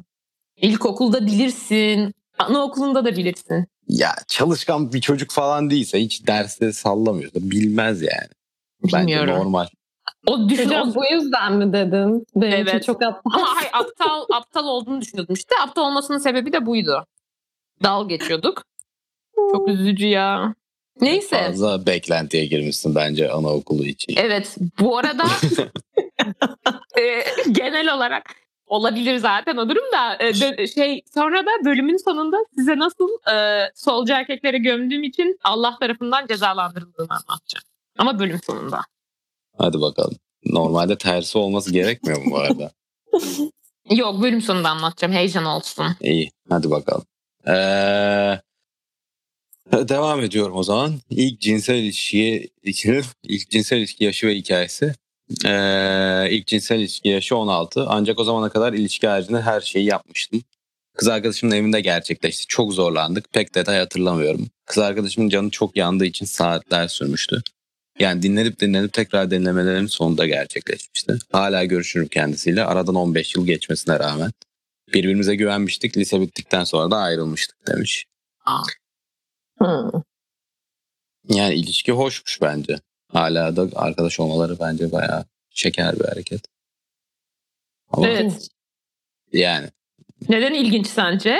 İlkokulda 0.56 1.26
bilirsin. 1.26 2.14
Anaokulunda 2.38 3.04
da 3.04 3.16
bilirsin. 3.16 3.66
Ya 3.88 4.14
çalışkan 4.28 4.92
bir 4.92 5.00
çocuk 5.00 5.30
falan 5.30 5.70
değilse 5.70 6.00
hiç 6.00 6.26
derste 6.26 6.72
sallamıyorsa 6.72 7.40
bilmez 7.42 8.02
yani. 8.02 8.28
Bence 8.84 8.98
Bilmiyorum. 8.98 9.34
normal. 9.34 9.66
O 10.26 10.48
düşün, 10.48 10.64
Hocam 10.66 10.90
o- 10.90 10.94
bu 10.94 11.04
yüzden 11.12 11.52
mi 11.56 11.72
dedin? 11.72 12.26
Benimki 12.36 12.70
Evet. 12.70 12.84
çok 12.84 13.02
aptal. 13.02 13.20
Ama 13.34 13.46
hayır, 13.56 13.70
aptal 13.72 14.24
aptal 14.36 14.64
olduğunu 14.66 15.00
düşünüyordum 15.00 15.34
işte. 15.34 15.54
Aptal 15.62 15.82
olmasının 15.82 16.18
sebebi 16.18 16.52
de 16.52 16.66
buydu. 16.66 17.06
Dal 17.82 18.08
geçiyorduk. 18.08 18.62
Çok 19.52 19.68
üzücü 19.68 20.06
ya. 20.06 20.54
Neyse. 21.00 21.44
Fazla 21.46 21.86
beklentiye 21.86 22.46
girmişsin 22.46 22.94
bence 22.94 23.30
anaokulu 23.30 23.84
için. 23.84 24.14
Evet. 24.16 24.56
Bu 24.80 24.98
arada 24.98 25.24
e, 27.00 27.24
genel 27.52 27.94
olarak 27.94 28.22
olabilir 28.66 29.16
zaten 29.16 29.56
o 29.56 29.68
durum 29.68 29.84
da 29.92 30.24
e, 30.24 30.66
şey 30.66 31.02
sonra 31.14 31.46
da 31.46 31.64
bölümün 31.64 31.96
sonunda 31.96 32.36
size 32.58 32.78
nasıl 32.78 33.08
e, 33.32 33.66
solcu 33.74 34.12
erkeklere 34.12 34.58
gömdüğüm 34.58 35.02
için 35.02 35.38
Allah 35.44 35.76
tarafından 35.80 36.26
cezalandırıldığımı 36.26 37.08
anlatacağım. 37.10 37.64
Ama 37.98 38.18
bölüm 38.18 38.40
sonunda. 38.46 38.80
Hadi 39.58 39.80
bakalım. 39.80 40.16
Normalde 40.44 40.98
tersi 40.98 41.38
olması 41.38 41.72
gerekmiyor 41.72 42.22
mu 42.22 42.30
bu 42.30 42.38
arada? 42.38 42.70
Yok 43.90 44.22
bölüm 44.22 44.40
sonunda 44.40 44.70
anlatacağım. 44.70 45.14
Heyecan 45.14 45.44
olsun. 45.44 45.86
İyi 46.00 46.30
hadi 46.50 46.70
bakalım. 46.70 47.04
Ee, 47.48 48.40
devam 49.72 50.20
ediyorum 50.20 50.56
o 50.56 50.62
zaman. 50.62 50.94
İlk 51.10 51.40
cinsel 51.40 51.74
ilişki 51.74 52.50
ilk 53.22 53.50
cinsel 53.50 53.78
ilişki 53.78 54.04
yaşı 54.04 54.26
ve 54.26 54.34
hikayesi. 54.34 54.94
Ee, 55.44 56.28
ilk 56.30 56.46
cinsel 56.46 56.78
ilişki 56.78 57.08
yaşı 57.08 57.36
16. 57.36 57.84
Ancak 57.88 58.18
o 58.18 58.24
zamana 58.24 58.48
kadar 58.48 58.72
ilişki 58.72 59.06
haricinde 59.06 59.40
her 59.40 59.60
şeyi 59.60 59.84
yapmıştım. 59.84 60.42
Kız 60.96 61.08
arkadaşımın 61.08 61.54
evinde 61.54 61.80
gerçekleşti. 61.80 62.46
Çok 62.46 62.72
zorlandık. 62.72 63.32
Pek 63.32 63.54
detay 63.54 63.78
hatırlamıyorum. 63.78 64.48
Kız 64.66 64.78
arkadaşımın 64.78 65.28
canı 65.28 65.50
çok 65.50 65.76
yandığı 65.76 66.04
için 66.04 66.26
saatler 66.26 66.88
sürmüştü. 66.88 67.42
Yani 67.98 68.22
dinlenip 68.22 68.60
dinlenip 68.60 68.92
tekrar 68.92 69.30
dinlemelerin 69.30 69.86
sonunda 69.86 70.26
gerçekleşmişti. 70.26 71.18
Hala 71.32 71.64
görüşürüm 71.64 72.08
kendisiyle. 72.08 72.64
Aradan 72.64 72.94
15 72.94 73.36
yıl 73.36 73.46
geçmesine 73.46 73.98
rağmen. 73.98 74.32
Birbirimize 74.94 75.36
güvenmiştik. 75.36 75.96
Lise 75.96 76.20
bittikten 76.20 76.64
sonra 76.64 76.90
da 76.90 76.96
ayrılmıştık 76.96 77.68
demiş. 77.68 78.04
Hmm. 79.58 80.02
Yani 81.28 81.54
ilişki 81.54 81.92
hoşmuş 81.92 82.42
bence. 82.42 82.78
Hala 83.12 83.56
da 83.56 83.68
arkadaş 83.74 84.20
olmaları 84.20 84.58
bence 84.60 84.92
bayağı 84.92 85.24
şeker 85.50 85.98
bir 85.98 86.04
hareket. 86.04 86.40
Ama 87.90 88.08
Evet. 88.08 88.48
yani 89.32 89.68
Neden 90.28 90.54
ilginç 90.54 90.86
sence? 90.86 91.38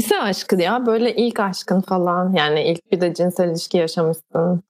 Lise 0.00 0.20
aşkı 0.20 0.62
ya 0.62 0.86
böyle 0.86 1.16
ilk 1.16 1.40
aşkın 1.40 1.80
falan 1.80 2.32
yani 2.32 2.62
ilk 2.64 2.92
bir 2.92 3.00
de 3.00 3.14
cinsel 3.14 3.50
ilişki 3.50 3.76
yaşamışsın. 3.76 4.62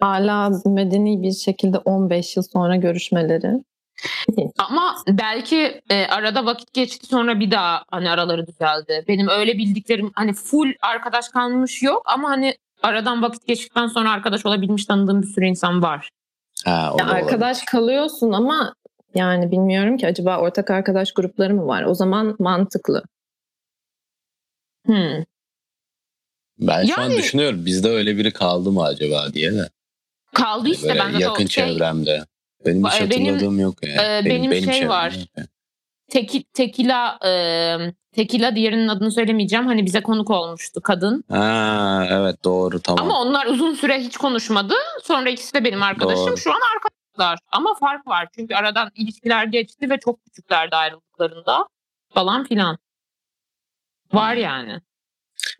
Hala 0.00 0.50
medeni 0.66 1.22
bir 1.22 1.32
şekilde 1.32 1.78
15 1.78 2.36
yıl 2.36 2.44
sonra 2.52 2.76
görüşmeleri. 2.76 3.64
Ama 4.58 4.96
belki 5.08 5.80
e, 5.90 6.06
arada 6.06 6.46
vakit 6.46 6.72
geçti 6.74 7.06
sonra 7.06 7.40
bir 7.40 7.50
daha 7.50 7.84
hani 7.90 8.10
araları 8.10 8.46
düzeldi. 8.46 9.04
Benim 9.08 9.28
öyle 9.28 9.58
bildiklerim 9.58 10.10
hani 10.14 10.32
full 10.32 10.72
arkadaş 10.82 11.28
kalmış 11.28 11.82
yok 11.82 12.02
ama 12.06 12.28
hani 12.28 12.54
aradan 12.82 13.22
vakit 13.22 13.46
geçtikten 13.46 13.86
sonra 13.86 14.10
arkadaş 14.10 14.46
olabilmiş 14.46 14.84
tanıdığım 14.86 15.22
bir 15.22 15.26
sürü 15.26 15.46
insan 15.46 15.82
var. 15.82 16.08
ha, 16.64 16.70
o 16.94 16.98
Ya 16.98 17.04
olabilir. 17.06 17.22
arkadaş 17.22 17.64
kalıyorsun 17.64 18.32
ama 18.32 18.74
yani 19.14 19.50
bilmiyorum 19.50 19.96
ki 19.96 20.06
acaba 20.06 20.38
ortak 20.38 20.70
arkadaş 20.70 21.12
grupları 21.12 21.54
mı 21.54 21.66
var? 21.66 21.82
O 21.82 21.94
zaman 21.94 22.36
mantıklı. 22.38 23.02
Hmm. 24.86 25.24
Ben 26.58 26.86
şu 26.86 27.00
an 27.00 27.02
Yani- 27.02 27.16
düşünüyorum 27.16 27.66
bizde 27.66 27.88
öyle 27.88 28.16
biri 28.16 28.32
kaldı 28.32 28.70
mı 28.72 28.84
acaba 28.84 29.32
diye 29.32 29.52
de. 29.52 29.68
Kaldı 30.34 30.68
işte 30.68 30.88
Böyle 30.88 31.00
ben 31.00 31.14
de 31.14 31.18
yakın 31.22 31.44
o 31.44 31.48
şey, 31.48 31.66
çevremde. 31.66 32.24
Benim 32.66 32.84
hiç 32.84 33.00
Benim- 33.00 33.32
hatırladığım 33.32 33.60
yok 33.60 33.74
yani. 33.82 33.94
e, 33.94 34.24
benim 34.24 34.52
şey 34.52 34.60
çevremde 34.60 34.88
var. 34.88 35.12
yani. 35.36 35.46
teki, 36.10 36.44
tekila 36.44 37.18
e, 37.24 37.30
tekila 38.12 38.56
diğerinin 38.56 38.88
adını 38.88 39.10
söylemeyeceğim. 39.10 39.66
Hani 39.66 39.86
bize 39.86 40.02
konuk 40.02 40.30
olmuştu 40.30 40.80
kadın. 40.80 41.24
Ha 41.30 42.06
evet 42.10 42.44
doğru 42.44 42.80
tamam. 42.80 43.04
Ama 43.04 43.20
onlar 43.20 43.46
uzun 43.46 43.74
süre 43.74 44.00
hiç 44.00 44.16
konuşmadı. 44.16 44.74
Sonra 45.02 45.30
ikisi 45.30 45.54
de 45.54 45.64
benim 45.64 45.82
arkadaşım. 45.82 46.26
Doğru. 46.26 46.36
Şu 46.36 46.50
an 46.50 46.60
arkadaşlar. 46.74 47.38
Ama 47.52 47.74
fark 47.80 48.06
var. 48.06 48.28
Çünkü 48.34 48.54
aradan 48.54 48.90
ilişkiler 48.94 49.44
geçti 49.44 49.90
ve 49.90 49.98
çok 49.98 50.24
küçüklerdi 50.24 50.76
ayrıldıklarında. 50.76 51.68
Falan 52.14 52.44
filan. 52.44 52.78
Var 54.12 54.34
yani. 54.34 54.80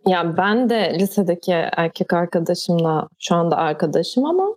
Ya 0.06 0.36
ben 0.36 0.70
de 0.70 0.96
lisedeki 1.00 1.52
erkek 1.52 2.12
arkadaşımla 2.12 3.08
şu 3.18 3.34
anda 3.34 3.56
arkadaşım 3.56 4.24
ama 4.26 4.56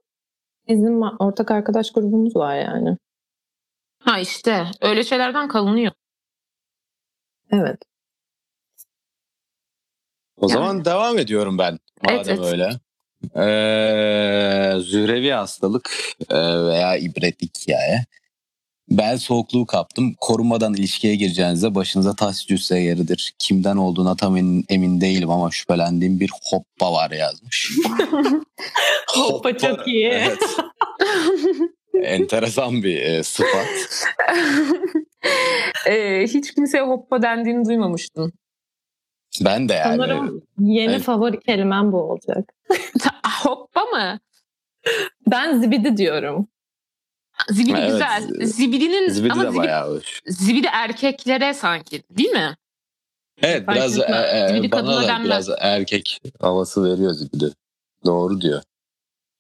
bizim 0.70 1.02
ortak 1.02 1.52
arkadaş 1.52 1.92
grubumuz 1.92 2.36
var 2.36 2.56
yani. 2.56 2.98
Ha 4.04 4.20
işte 4.20 4.68
öyle 4.82 5.04
şeylerden 5.04 5.48
kalınıyor. 5.48 5.92
Evet. 7.52 7.78
O 10.38 10.42
Yani- 10.50 10.54
zaman 10.54 10.86
devam 10.86 11.18
ediyorum 11.20 11.58
ben. 11.58 11.80
Madem 12.04 12.20
Evet, 12.28 12.40
öyle. 12.40 12.70
Ee, 13.36 14.80
zührevi 14.80 15.32
hastalık 15.32 15.92
e, 16.30 16.36
veya 16.66 16.98
ibretlik 16.98 17.58
hikaye. 17.62 18.06
Bel 18.92 19.18
soğukluğu 19.18 19.66
kaptım. 19.66 20.16
Korunmadan 20.20 20.74
ilişkiye 20.74 21.16
gireceğinizde 21.16 21.76
başınıza 21.76 22.16
taş 22.16 22.50
düşse 22.50 22.80
yeridir. 22.80 23.34
Kimden 23.40 23.78
olduğuna 23.78 24.16
tam 24.16 24.38
emin, 24.38 24.66
emin 24.70 25.02
değilim 25.02 25.30
ama 25.30 25.52
şüphelendiğim 25.52 26.20
bir 26.20 26.30
hoppa 26.44 26.92
var 26.92 27.12
yazmış. 27.12 27.72
Hoppa 29.16 29.58
çok 29.58 29.88
iyi. 29.88 30.08
Evet. 30.08 30.40
Enteresan 32.04 32.84
bir 32.84 33.02
e, 33.02 33.24
sıfat. 33.24 33.68
Ee, 35.88 36.24
hiç 36.28 36.54
kimseye 36.54 36.84
hoppa 36.84 37.22
dendiğini 37.22 37.66
duymamıştım. 37.66 38.34
Ben 39.46 39.70
de 39.70 39.74
yani. 39.74 39.98
Sanırım 39.98 40.42
yeni 40.60 40.92
Evet. 40.92 41.02
favori 41.02 41.40
kelimem 41.40 41.92
bu 41.92 41.98
olacak. 41.98 42.54
Hoppa 43.44 43.82
mı? 43.82 44.20
Ben 45.32 45.60
zibidi 45.60 45.98
diyorum. 45.98 46.48
Zibidi 47.48 47.78
Evet, 47.80 47.92
güzel. 47.92 48.46
Zibidinin 48.46 49.10
Zibidi 49.10 49.34
ama 49.34 49.44
de 49.44 49.48
zibidi, 49.48 49.58
bayağı 49.60 49.96
hoş. 49.96 50.22
zibidi 50.26 50.68
erkeklere 50.74 51.54
sanki 51.54 52.04
değil 52.12 52.30
mi? 52.30 52.58
Evet 53.42 53.66
Fark 53.66 53.78
biraz 53.78 54.00
e, 54.00 54.04
e, 54.04 54.48
Zibidi 54.48 54.72
bana 54.72 54.96
da 54.98 55.02
denmez. 55.08 55.26
biraz 55.26 55.50
erkek 55.60 56.20
havası 56.42 56.84
veriyor 56.84 57.14
zibidi. 57.14 57.54
Doğru 58.06 58.42
diyor. 58.42 58.62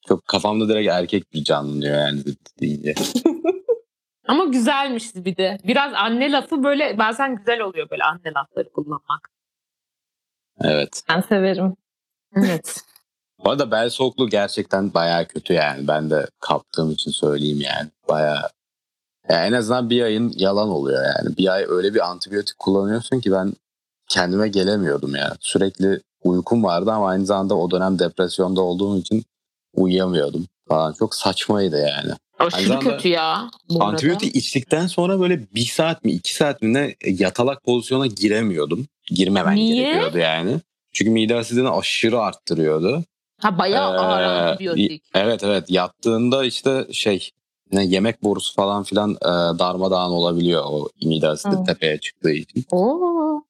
Çok 0.08 0.26
kafamda 0.26 0.70
direkt 0.70 0.90
erkek 0.90 1.34
bir 1.34 1.44
canlanıyor 1.44 1.98
yani 1.98 2.18
zibidi 2.20 2.50
deyince. 2.62 2.96
Ama 4.28 4.46
güzelmiş 4.46 5.10
zibidi. 5.10 5.58
Biraz 5.64 5.94
anne 5.94 6.32
lafı 6.32 6.64
böyle 6.64 6.98
bazen 6.98 7.36
güzel 7.36 7.62
oluyor 7.62 7.90
böyle 7.90 8.04
anne 8.04 8.34
lafları 8.36 8.70
kullanmak. 8.70 9.30
Evet. 10.62 11.04
Ben 11.10 11.22
severim. 11.22 11.76
Evet. 12.36 12.82
Bu 13.45 13.49
arada 13.49 13.71
bel 13.71 13.89
soğukluğu 13.89 14.30
gerçekten 14.30 14.93
bayağı 14.93 15.25
kötü 15.25 15.54
yani. 15.54 15.88
Ben 15.88 16.10
de 16.10 16.28
kaptığım 16.39 16.91
için 16.91 17.12
söyleyeyim 17.12 17.62
yani. 17.62 17.89
Bayağı 18.10 18.49
ya 19.30 19.45
en 19.45 19.54
azından 19.54 19.89
bir 19.89 20.02
ayın 20.02 20.34
yalan 20.38 20.69
oluyor 20.69 21.04
yani. 21.06 21.38
Bir 21.38 21.54
ay 21.54 21.65
öyle 21.67 21.93
bir 21.93 22.10
antibiyotik 22.10 22.60
kullanıyorsun 22.60 23.19
ki 23.19 23.32
ben 23.32 23.54
kendime 24.08 24.47
gelemiyordum 24.47 25.15
yani. 25.15 25.34
Sürekli 25.39 26.02
uykum 26.23 26.63
vardı 26.63 26.91
ama 26.91 27.10
aynı 27.10 27.25
zamanda 27.25 27.56
o 27.56 27.71
dönem 27.71 27.99
depresyonda 27.99 28.62
olduğum 28.62 28.97
için 28.97 29.25
uyuyamıyordum 29.73 30.47
falan. 30.67 30.93
Çok 30.93 31.15
saçmaydı 31.15 31.80
yani. 31.80 32.12
Aşırı 32.39 32.80
kötü 32.80 33.08
ya. 33.08 33.49
Antibiyotik 33.80 34.36
içtikten 34.36 34.88
sonra 34.88 35.19
böyle 35.19 35.54
bir 35.56 35.65
saat 35.65 36.04
mi 36.04 36.12
iki 36.12 36.36
saat 36.36 36.62
mi 36.62 36.73
ne 36.73 36.95
yatalak 37.06 37.63
pozisyona 37.63 38.08
giremiyordum. 38.08 38.88
Girmemen 39.08 39.56
Niye? 39.56 39.84
gerekiyordu 39.84 40.17
yani. 40.17 40.60
Çünkü 40.93 41.12
mide 41.12 41.36
asidini 41.36 41.69
aşırı 41.69 42.21
arttırıyordu. 42.21 43.04
Ha 43.39 43.58
bayağı 43.58 43.97
ağır 43.97 44.21
Ee, 44.21 44.25
antibiyotik. 44.25 45.04
Evet 45.15 45.43
evet 45.43 45.65
yattığında 45.69 46.45
işte 46.45 46.88
şey 46.91 47.30
ne 47.71 47.86
yemek 47.86 48.23
borusu 48.23 48.56
falan 48.56 48.84
filan 48.84 49.12
e, 49.12 49.60
darmadağın 49.60 50.12
olabiliyor 50.12 50.63
o 50.65 50.89
asidi 51.23 51.56
Hı. 51.56 51.63
tepeye 51.63 51.97
çıktığı 51.97 52.32
için. 52.32 52.65
Oo. 52.71 53.43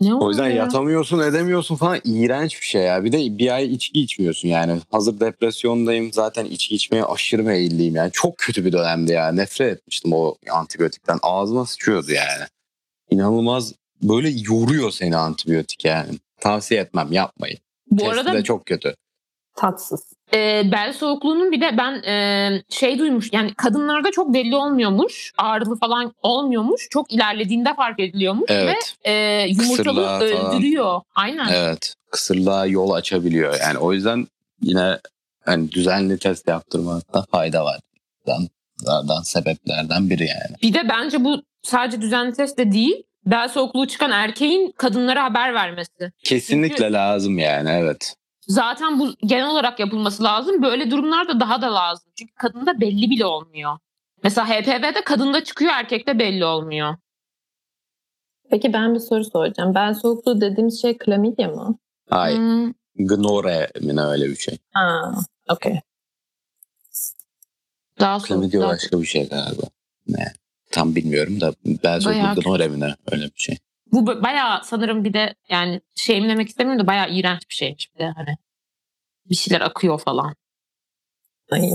Ne 0.00 0.14
O 0.14 0.28
yüzden 0.28 0.44
oluyor? 0.44 0.56
yatamıyorsun 0.56 1.18
edemiyorsun 1.18 1.76
falan 1.76 2.00
iğrenç 2.04 2.60
bir 2.60 2.66
şey 2.66 2.82
ya. 2.82 3.04
Bir 3.04 3.12
de 3.12 3.38
bir 3.38 3.54
ay 3.54 3.72
içki 3.74 4.00
içmiyorsun 4.00 4.48
yani. 4.48 4.80
Hazır 4.90 5.20
depresyondayım 5.20 6.12
zaten 6.12 6.44
içki 6.44 6.74
içmeye 6.74 7.04
aşırı 7.04 7.42
meyilliyim 7.42 7.94
yani. 7.94 8.10
Çok 8.12 8.38
kötü 8.38 8.64
bir 8.64 8.72
dönemdi 8.72 9.12
ya. 9.12 9.32
Nefret 9.32 9.72
etmiştim 9.78 10.12
o 10.12 10.34
antibiyotikten. 10.50 11.18
Ağzıma 11.22 11.66
sıçıyordu 11.66 12.12
yani. 12.12 12.44
İnanılmaz 13.10 13.72
böyle 14.02 14.30
yoruyor 14.30 14.90
seni 14.90 15.16
antibiyotik 15.16 15.84
yani. 15.84 16.08
Tavsiye 16.40 16.80
etmem 16.80 17.12
yapmayın. 17.12 17.58
Bu 17.90 17.96
Testi 17.96 18.20
arada 18.20 18.32
de 18.32 18.42
çok 18.44 18.66
kötü. 18.66 18.94
Tatsız. 19.56 20.12
e, 20.34 20.62
bel 20.72 20.92
soğukluğunun 20.92 21.52
bir 21.52 21.60
de 21.60 21.78
ben 21.78 21.92
e, 22.02 22.62
şey 22.70 22.98
duymuş 22.98 23.28
yani 23.32 23.54
kadınlarda 23.54 24.10
çok 24.10 24.34
belli 24.34 24.56
olmuyormuş. 24.56 25.32
Ağrılı 25.38 25.76
falan 25.78 26.14
olmuyormuş. 26.22 26.88
Çok 26.90 27.12
ilerlediğinde 27.12 27.74
fark 27.74 28.00
ediliyormuş 28.00 28.50
Evet. 28.50 28.96
ve 29.06 29.10
e, 29.10 29.46
yumurtalığı 29.48 29.76
Kısırlığa 29.76 30.18
falan. 30.18 30.54
öldürüyor. 30.56 31.00
Aynen. 31.14 31.48
Evet. 31.52 31.94
Kısırlığa 32.10 32.66
yol 32.66 32.90
açabiliyor. 32.90 33.56
Yani 33.60 33.78
o 33.78 33.92
yüzden 33.92 34.26
yine 34.62 34.98
hani 35.44 35.72
düzenli 35.72 36.18
test 36.18 36.48
yaptırmakta 36.48 37.24
fayda 37.30 37.64
var. 37.64 37.80
Bunlardan 38.26 39.22
sebeplerden 39.22 40.10
biri 40.10 40.22
yani. 40.26 40.56
Bir 40.62 40.74
de 40.74 40.88
bence 40.88 41.24
bu 41.24 41.42
sadece 41.62 42.00
düzenli 42.00 42.32
test 42.34 42.58
de 42.58 42.72
değil. 42.72 43.02
Bel 43.26 43.48
soğukluğu 43.48 43.86
çıkan 43.86 44.10
erkeğin 44.10 44.72
kadınlara 44.76 45.24
haber 45.24 45.54
vermesi. 45.54 46.12
Kesinlikle 46.24 46.92
lazım 46.92 47.38
yani 47.38 47.70
evet. 47.70 48.14
Zaten 48.48 48.98
bu 48.98 49.14
genel 49.20 49.50
olarak 49.50 49.80
yapılması 49.80 50.22
lazım. 50.24 50.62
Böyle 50.62 50.90
durumlarda 50.90 51.40
daha 51.40 51.62
da 51.62 51.74
lazım. 51.74 52.12
Çünkü 52.18 52.34
kadında 52.34 52.80
belli 52.80 53.10
bile 53.10 53.26
olmuyor. 53.26 53.78
Mesela 54.22 54.48
HPV'de 54.48 55.04
kadında 55.04 55.44
çıkıyor 55.44 55.72
erkekte 55.74 56.18
belli 56.18 56.44
olmuyor. 56.44 56.96
Peki 58.50 58.72
ben 58.72 58.94
bir 58.94 59.00
soru 59.00 59.24
soracağım. 59.24 59.74
Ben 59.74 59.92
soğukluğu 59.92 60.40
dediğimiz 60.40 60.82
şey 60.82 60.98
klamidya 60.98 61.48
mı? 61.48 61.78
Hayır. 62.10 62.38
Hmm, 62.38 62.72
Gnore 62.96 63.70
mi 63.80 63.96
ne 63.96 64.00
öyle 64.00 64.28
bir 64.28 64.36
şey. 64.36 64.58
Ha, 64.72 65.12
okey. 65.50 65.80
daha 68.00 68.20
soğuk. 68.20 68.28
Klamidya 68.28 68.60
daha- 68.60 68.68
başka 68.70 69.00
bir 69.00 69.06
şey 69.06 69.28
galiba. 69.28 69.62
Ne? 70.08 70.32
Tam 70.70 70.94
bilmiyorum 70.94 71.40
da 71.40 71.54
belki 71.66 72.06
Bayağı 72.06 72.34
gnore 72.34 72.68
mi 72.68 72.80
ne 72.80 72.94
öyle 73.12 73.24
bir 73.24 73.32
şey. 73.40 73.58
Bu 73.94 73.98
ba- 73.98 74.22
bayağı 74.22 74.64
sanırım 74.64 75.04
bir 75.04 75.12
de 75.12 75.34
yani 75.48 75.80
şeyim 75.94 76.28
demek 76.28 76.48
istemiyorum 76.48 76.82
da 76.82 76.86
bayağı 76.86 77.10
iğrenç 77.10 77.48
bir 77.50 77.54
şeymiş 77.54 77.94
bir 77.94 77.98
de 77.98 78.12
hani. 78.16 78.36
Bir 79.30 79.34
şeyler 79.34 79.60
akıyor 79.60 80.00
falan. 80.00 80.34
Ay. 81.50 81.70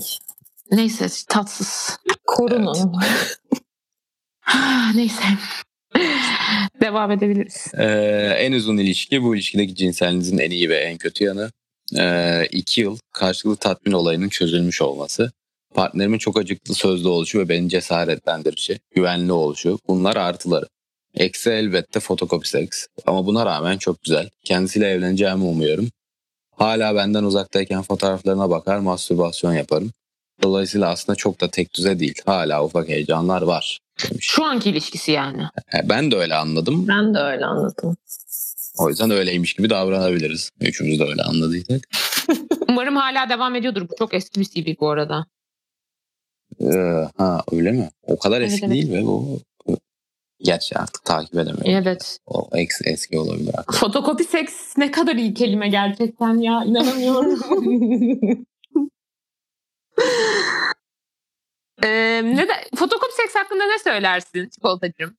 Neyse 0.72 1.08
tatsız. 1.30 2.00
Korunun. 2.26 3.02
Neyse. 4.96 5.24
Devam 6.82 7.12
edebiliriz. 7.12 7.68
Ee, 7.78 7.84
en 8.38 8.52
uzun 8.52 8.78
ilişki 8.78 9.24
bu 9.24 9.36
ilişkideki 9.36 9.76
cinselinizin 9.76 10.38
en 10.38 10.52
iyi 10.52 10.70
ve 10.70 10.78
en 10.78 10.98
kötü 10.98 11.24
yanı. 11.24 11.52
Ee, 11.98 12.46
iki 12.52 12.82
yıl 12.82 12.98
karşılıklı 13.12 13.60
tatmin 13.60 13.92
olayının 13.92 14.30
çözülmüş 14.30 14.82
olması. 14.82 15.32
Partnerimin 15.74 16.18
çok 16.18 16.38
acıklı 16.38 16.76
sözlü 16.76 17.08
oluşu 17.08 17.40
ve 17.40 17.50
beni 17.50 17.70
cesaretlendirişi, 17.70 18.80
güvenli 18.96 19.32
oluşu 19.32 19.80
bunlar 19.88 20.16
artıları. 20.16 20.66
Eksi 21.16 21.50
elbette 21.50 22.00
fotokopi 22.00 22.50
seks 22.50 22.86
ama 23.06 23.26
buna 23.26 23.46
rağmen 23.46 23.78
çok 23.78 24.04
güzel. 24.04 24.30
Kendisiyle 24.44 24.88
evleneceğimi 24.88 25.44
umuyorum. 25.44 25.90
Hala 26.52 26.96
benden 26.96 27.24
uzaktayken 27.24 27.82
fotoğraflarına 27.82 28.50
bakar, 28.50 28.80
mastürbasyon 28.80 29.54
yaparım. 29.54 29.92
Dolayısıyla 30.44 30.90
aslında 30.90 31.16
çok 31.16 31.42
da 31.42 31.50
tek 31.50 31.74
düze 31.74 32.00
değil. 32.00 32.22
Hala 32.26 32.64
ufak 32.66 32.90
heyecanlar 32.90 33.42
var. 33.42 33.80
Demiş. 34.04 34.26
Şu 34.26 34.46
anki 34.46 34.70
ilişkisi 34.70 35.12
yani. 35.12 35.42
E, 35.74 35.90
Ben 35.90 36.12
de 36.12 36.16
öyle 36.16 36.36
anladım. 36.36 36.88
Ben 36.88 37.14
de 37.14 37.20
öyle 37.20 37.46
anladım. 37.46 37.98
O 38.78 38.90
yüzden 38.90 39.12
öyleymiş 39.12 39.54
gibi 39.54 39.70
davranabiliriz. 39.70 40.50
Üçümüz 40.62 41.00
de 41.00 41.04
öyle 41.04 41.22
anladıysak. 41.24 41.82
Umarım 42.70 42.96
hala 42.96 43.30
devam 43.30 43.56
ediyordur. 43.56 43.82
Bu 43.90 43.96
çok 44.00 44.14
eski 44.14 44.40
bir 44.40 44.46
CV 44.46 44.80
bu 44.80 44.90
arada. 44.90 45.26
Ee, 46.62 47.08
ha 47.18 47.44
öyle 47.52 47.72
mi? 47.72 47.90
O 48.04 48.20
kadar 48.20 48.42
Evet, 48.42 48.52
eski 48.52 48.66
evet. 48.66 48.76
değil 48.76 48.92
ve 48.94 49.06
bu 49.06 49.40
Gerçi 50.42 50.78
artık 50.78 51.06
takip 51.06 51.34
edemiyorum. 51.34 51.88
Evet. 51.88 52.20
O 52.28 52.50
eski, 52.54 52.90
eski 52.90 53.20
olabilir. 53.20 53.56
Fotokopi 53.72 54.24
seks 54.24 54.78
ne 54.78 54.92
kadar 54.92 55.16
iyi 55.16 55.34
kelime 55.34 55.70
gerçekten 55.70 56.38
ya. 56.38 56.64
inanamıyorum. 56.66 57.40
ee, 61.84 62.22
ne 62.24 62.48
de, 62.48 62.54
fotokopi 62.76 63.14
seks 63.16 63.36
hakkında 63.36 63.66
ne 63.66 63.80
söylersin 63.80 64.50
çikolatacığım? 64.50 65.18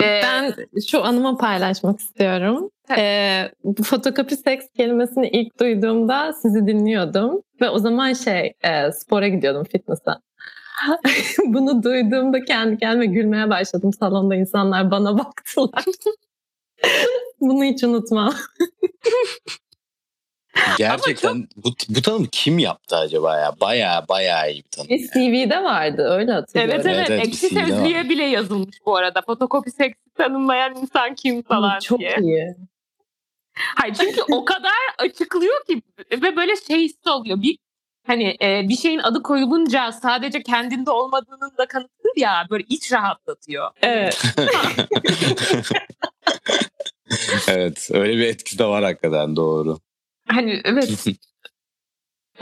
Ee, 0.00 0.20
ben 0.22 0.54
şu 0.90 1.04
anımı 1.04 1.38
paylaşmak 1.38 2.00
istiyorum. 2.00 2.70
Ee, 2.96 3.50
bu 3.64 3.82
fotokopi 3.82 4.36
seks 4.36 4.66
kelimesini 4.76 5.28
ilk 5.28 5.60
duyduğumda 5.60 6.32
sizi 6.32 6.66
dinliyordum. 6.66 7.42
Ve 7.60 7.70
o 7.70 7.78
zaman 7.78 8.12
şey 8.12 8.52
e, 8.64 8.92
spora 8.92 9.28
gidiyordum 9.28 9.64
fitness'a. 9.64 10.20
Bunu 11.44 11.82
duyduğumda 11.82 12.44
kendi 12.44 12.78
kendime 12.78 13.06
gülmeye 13.06 13.50
başladım. 13.50 13.92
Salonda 13.92 14.34
insanlar 14.34 14.90
bana 14.90 15.18
baktılar. 15.18 15.84
Bunu 17.40 17.64
hiç 17.64 17.84
unutmam. 17.84 18.34
Gerçekten 20.78 21.48
bu, 21.56 21.70
bu 21.88 22.02
tanım 22.02 22.28
kim 22.32 22.58
yaptı 22.58 22.96
acaba 22.96 23.38
ya? 23.38 23.52
Baya 23.60 24.04
baya 24.08 24.46
iyi 24.46 24.64
bir 24.64 24.70
tanım. 24.70 24.88
Bir 24.88 25.08
CV'de 25.08 25.64
vardı 25.64 26.02
öyle 26.10 26.32
hatırlıyorum. 26.32 26.74
Evet 26.74 26.86
evet, 26.86 26.96
Evet, 26.96 27.10
evet, 27.10 27.26
ekşi 27.26 27.48
sözlüğe 27.48 28.08
bile 28.08 28.24
yazılmış 28.24 28.76
bu 28.86 28.96
arada. 28.96 29.22
Fotokopi 29.22 29.70
seksi 29.70 30.10
tanımlayan 30.14 30.76
insan 30.76 31.14
kim 31.14 31.42
falan 31.42 31.78
Çok 31.78 31.98
diye. 31.98 32.16
iyi. 32.20 32.56
Hayır 33.76 33.94
çünkü 33.94 34.20
o 34.32 34.44
kadar 34.44 34.72
açıklıyor 34.98 35.64
ki 35.66 35.82
ve 36.22 36.36
böyle 36.36 36.56
şey 36.56 36.84
hissi 36.84 37.10
oluyor. 37.10 37.42
Bir 37.42 37.58
hani 38.08 38.36
e, 38.42 38.68
bir 38.68 38.76
şeyin 38.76 38.98
adı 38.98 39.22
koyulunca 39.22 39.92
sadece 39.92 40.42
kendinde 40.42 40.90
olmadığının 40.90 41.52
da 41.58 41.66
kanıtıdır 41.66 42.12
ya 42.16 42.46
böyle 42.50 42.64
iç 42.68 42.92
rahatlatıyor. 42.92 43.70
Evet. 43.82 44.22
evet 47.48 47.88
öyle 47.92 48.16
bir 48.18 48.26
etkisi 48.26 48.58
de 48.58 48.64
var 48.64 48.84
hakikaten 48.84 49.36
doğru. 49.36 49.78
Hani 50.28 50.60
evet. 50.64 51.04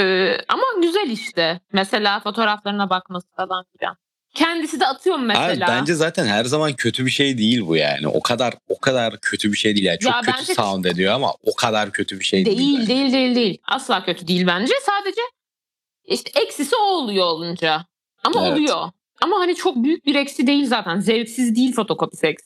Ee, 0.01 0.37
ama 0.49 0.63
güzel 0.83 1.11
işte. 1.11 1.61
Mesela 1.73 2.21
fotoğraflarına 2.21 2.91
bakması 2.91 3.27
falan 3.37 3.65
filan. 3.79 3.97
kendisi 4.35 4.81
de 4.81 4.87
atıyor 4.87 5.17
mu 5.17 5.29
Hayır, 5.35 5.49
mesela? 5.51 5.67
bence 5.81 5.95
zaten 5.95 6.27
her 6.27 6.45
zaman 6.45 6.73
kötü 6.73 7.07
bir 7.07 7.11
şey 7.11 7.39
değil 7.39 7.67
bu 7.67 7.77
yani. 7.77 8.09
O 8.09 8.23
kadar 8.23 8.55
o 8.69 8.79
kadar 8.81 9.21
kötü 9.21 9.53
bir 9.53 9.57
şey 9.57 9.75
değil 9.75 9.87
yani. 9.87 9.99
Çok 9.99 10.13
Ya 10.13 10.21
kötü 10.21 10.39
bence- 10.39 10.55
sound 10.55 10.85
ediyor 10.85 11.13
ama 11.15 11.33
o 11.43 11.55
kadar 11.55 11.93
kötü 11.93 12.21
bir 12.21 12.25
şey 12.25 12.45
değil. 12.47 12.59
Değil 12.59 12.79
bence. 12.79 12.89
değil 12.89 13.13
değil 13.13 13.35
değil. 13.37 13.59
Asla 13.65 14.05
kötü 14.05 14.29
değil 14.29 14.47
bence. 14.47 14.73
Sadece 14.87 15.21
işte 16.07 16.40
eksisi 16.40 16.77
o 16.77 16.83
oluyor 16.83 17.25
olunca. 17.27 17.87
Ama 18.25 18.47
Evet. 18.47 18.53
oluyor. 18.53 18.90
Ama 19.21 19.38
hani 19.38 19.55
çok 19.55 19.77
büyük 19.77 20.07
bir 20.07 20.14
eksi 20.14 20.47
değil 20.47 20.66
zaten. 20.66 21.01
Zevksiz 21.01 21.57
değil 21.57 21.73
fotokopi 21.73 22.16
seks. 22.16 22.42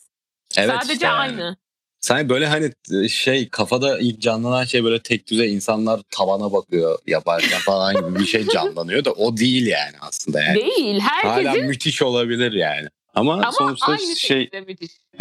Evet 0.57 0.71
Sadece 0.71 0.93
işte 0.93 1.07
yani. 1.07 1.19
aynı. 1.19 1.57
Sanki 2.01 2.29
böyle 2.29 2.47
hani 2.47 2.73
şey 3.09 3.49
kafada 3.49 3.99
ilk 3.99 4.21
canlanan 4.21 4.65
şey 4.65 4.85
böyle 4.85 5.03
tek 5.03 5.31
düze 5.31 5.47
insanlar 5.47 6.01
tavana 6.11 6.53
bakıyor 6.53 6.99
yaparken 7.07 7.59
falan 7.59 7.95
gibi 7.95 8.19
bir 8.21 8.27
şey 8.27 8.47
canlanıyor 8.47 9.05
da 9.05 9.13
o 9.13 9.37
değil 9.37 9.67
yani 9.67 9.97
aslında 10.01 10.43
yani. 10.43 10.55
Değil. 10.55 11.01
Herkesin 11.01 11.49
Hala 11.59 11.67
müthiş 11.67 12.03
olabilir 12.03 12.53
yani. 12.53 12.89
Ama, 13.15 13.33
ama 13.33 13.53
sonuçta 13.53 13.99
şey 14.17 14.51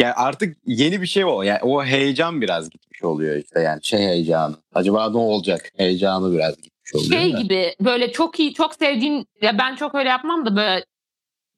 yani 0.00 0.12
artık 0.12 0.56
yeni 0.66 1.02
bir 1.02 1.06
şey 1.06 1.24
o. 1.24 1.42
Yani 1.42 1.60
o 1.62 1.84
heyecan 1.84 2.40
biraz 2.40 2.70
gitmiş 2.70 3.04
oluyor 3.04 3.36
işte 3.36 3.60
yani 3.60 3.84
şey 3.84 3.98
heyecanı. 3.98 4.56
Acaba 4.74 5.10
ne 5.10 5.18
olacak? 5.18 5.72
Heyecanı 5.76 6.32
biraz 6.32 6.56
gitmiş 6.56 6.69
Şey 7.08 7.32
da. 7.32 7.38
gibi 7.40 7.74
böyle 7.80 8.12
çok 8.12 8.40
iyi 8.40 8.54
çok 8.54 8.74
sevdiğin 8.74 9.26
ya 9.42 9.58
ben 9.58 9.76
çok 9.76 9.94
öyle 9.94 10.08
yapmam 10.08 10.46
da 10.46 10.56
böyle 10.56 10.84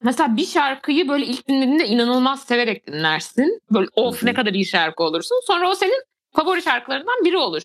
mesela 0.03 0.37
bir 0.37 0.47
şarkıyı 0.47 1.09
böyle 1.09 1.27
ilk 1.27 1.49
dinlediğinde 1.49 1.87
inanılmaz 1.87 2.43
severek 2.45 2.87
dinlersin. 2.87 3.61
Böyle 3.71 3.89
of 3.97 4.23
ne 4.23 4.35
kadar 4.35 4.53
iyi 4.53 4.67
şarkı 4.67 5.03
olursun. 5.03 5.37
Sonra 5.47 5.71
o 5.71 5.75
senin 5.75 6.03
favori 6.37 6.63
şarkılarından 6.63 7.25
biri 7.25 7.37
olur. 7.37 7.63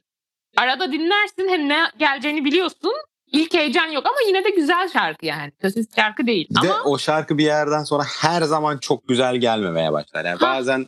Arada 0.58 0.92
dinlersin 0.92 1.50
hem 1.50 1.70
ne 1.70 1.78
geleceğini 2.00 2.46
biliyorsun. 2.46 2.94
İlk 3.32 3.54
heyecan 3.54 3.88
yok 3.88 4.06
ama 4.06 4.16
yine 4.28 4.44
de 4.44 4.50
güzel 4.50 4.90
şarkı 4.90 5.26
yani. 5.26 5.52
Kötü 5.62 5.82
şarkı 5.96 6.28
değil. 6.28 6.48
Bir 6.50 6.68
de 6.68 6.74
ama 6.74 6.84
o 6.84 6.98
şarkı 6.98 7.38
bir 7.38 7.44
yerden 7.44 7.84
sonra 7.84 8.04
her 8.22 8.42
zaman 8.42 8.78
çok 8.78 9.08
güzel 9.08 9.36
gelmemeye 9.36 9.92
başlar. 9.92 10.26
Yani 10.26 10.38
Ha. 10.40 10.46
bazen 10.56 10.86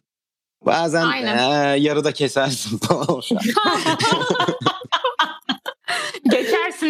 bazen 0.66 1.06
Aynen. 1.06 1.38
eee, 1.38 1.82
yarıda 1.84 2.12
kesersin 2.12 2.78
falan 2.88 3.12
o 3.12 3.22
şarkı. 3.22 3.46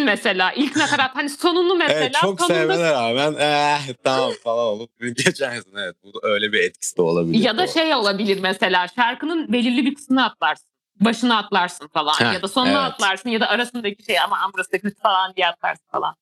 geçersin 0.00 0.04
mesela. 0.04 0.52
İlk 0.52 0.76
nakarat 0.76 1.10
hani 1.16 1.30
sonunu 1.30 1.74
mesela 1.74 2.00
evet 2.00 2.14
çok 2.14 2.40
sonunda 2.40 2.54
sevmene 2.54 2.90
rağmen 2.92 3.34
eh, 3.38 3.94
tamam 4.04 4.32
falan 4.44 4.66
olup 4.66 4.90
geçersin. 5.00 5.72
Evet 5.76 5.96
bu 6.04 6.20
öyle 6.22 6.52
bir 6.52 6.60
etkisi 6.60 6.96
de 6.96 7.02
olabilir. 7.02 7.44
Ya 7.44 7.58
da 7.58 7.66
Doğru. 7.66 7.72
şey 7.72 7.94
olabilir 7.94 8.38
mesela 8.42 8.88
şarkının 8.88 9.52
belirli 9.52 9.84
bir 9.84 9.94
kısmını 9.94 10.24
atlarsın. 10.24 10.70
Başını 11.00 11.36
atlarsın 11.36 11.88
falan 11.88 12.12
Heh, 12.12 12.32
ya 12.34 12.42
da 12.42 12.48
sonunu 12.48 12.70
evet. 12.70 12.92
atlarsın 12.92 13.30
ya 13.30 13.40
da 13.40 13.48
arasındaki 13.48 14.02
şey 14.02 14.20
ama 14.20 14.38
kötü 14.78 15.00
falan 15.00 15.34
diye 15.36 15.48
atlarsın 15.48 15.86
falan. 15.92 16.14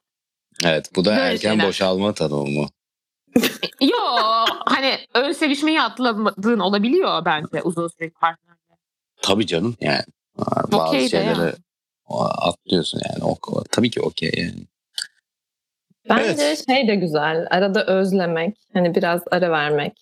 Evet 0.65 0.91
bu 0.97 1.05
da 1.05 1.11
Böyle 1.11 1.21
erken 1.21 1.51
şeyler. 1.51 1.67
boşalma 1.67 2.15
tanımı. 2.15 2.67
Yo 3.81 3.99
hani 4.67 4.99
ön 5.15 5.33
sevişmeyi 5.33 5.83
atladığın 5.83 6.59
olabiliyor 6.59 7.25
bence 7.25 7.63
uzun 7.63 7.89
süreli 7.89 8.11
partnerle. 8.11 8.59
Tabii 9.23 9.47
canım 9.47 9.77
yani. 9.81 10.05
Bazı 10.39 10.89
Okey 10.89 11.09
şeyleri 11.09 11.39
yani. 11.39 11.53
Atlıyorsun 12.19 13.01
yani. 13.11 13.25
O, 13.25 13.37
o- 13.53 13.65
tabii 13.71 13.91
ki 13.91 14.01
okey 14.01 14.31
yani. 14.37 14.67
Bence 16.09 16.43
Evet. 16.45 16.65
şey 16.69 16.89
de 16.89 16.95
güzel. 16.95 17.47
Arada 17.51 17.87
özlemek. 17.87 18.57
Hani 18.73 18.95
biraz 18.95 19.23
ara 19.31 19.51
vermek. 19.51 19.93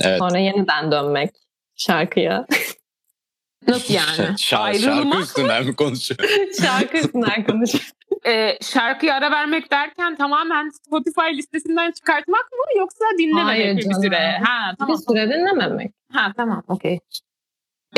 Evet. 0.00 0.18
Sonra 0.18 0.38
yeniden 0.38 0.92
dönmek 0.92 1.30
şarkıya. 1.76 2.46
Nasıl 3.68 3.94
yani? 3.94 4.34
Ayrılmak 4.56 5.12
şarkı 5.14 5.22
üstünden 5.22 5.66
mi 5.66 5.76
konuşuyor? 5.76 6.30
Şarkı 6.62 6.96
üstünden 6.98 7.46
konuşuyor. 7.46 7.84
e, 8.26 8.58
şarkıya 8.62 9.14
ara 9.14 9.30
vermek 9.30 9.70
derken 9.70 10.16
tamamen 10.16 10.70
Spotify 10.86 11.36
listesinden 11.36 11.90
çıkartmak 11.92 12.52
mı 12.52 12.78
yoksa 12.78 13.04
dinlememek 13.18 13.46
Hayır 13.46 13.76
bir 13.76 13.82
canım. 13.82 14.02
süre? 14.02 14.38
Ha 14.44 14.72
Bir 14.72 14.76
tamam. 14.78 14.98
süre 15.08 15.28
dinlememek. 15.28 15.92
Ha 16.12 16.32
tamam 16.36 16.62
okey. 16.68 16.98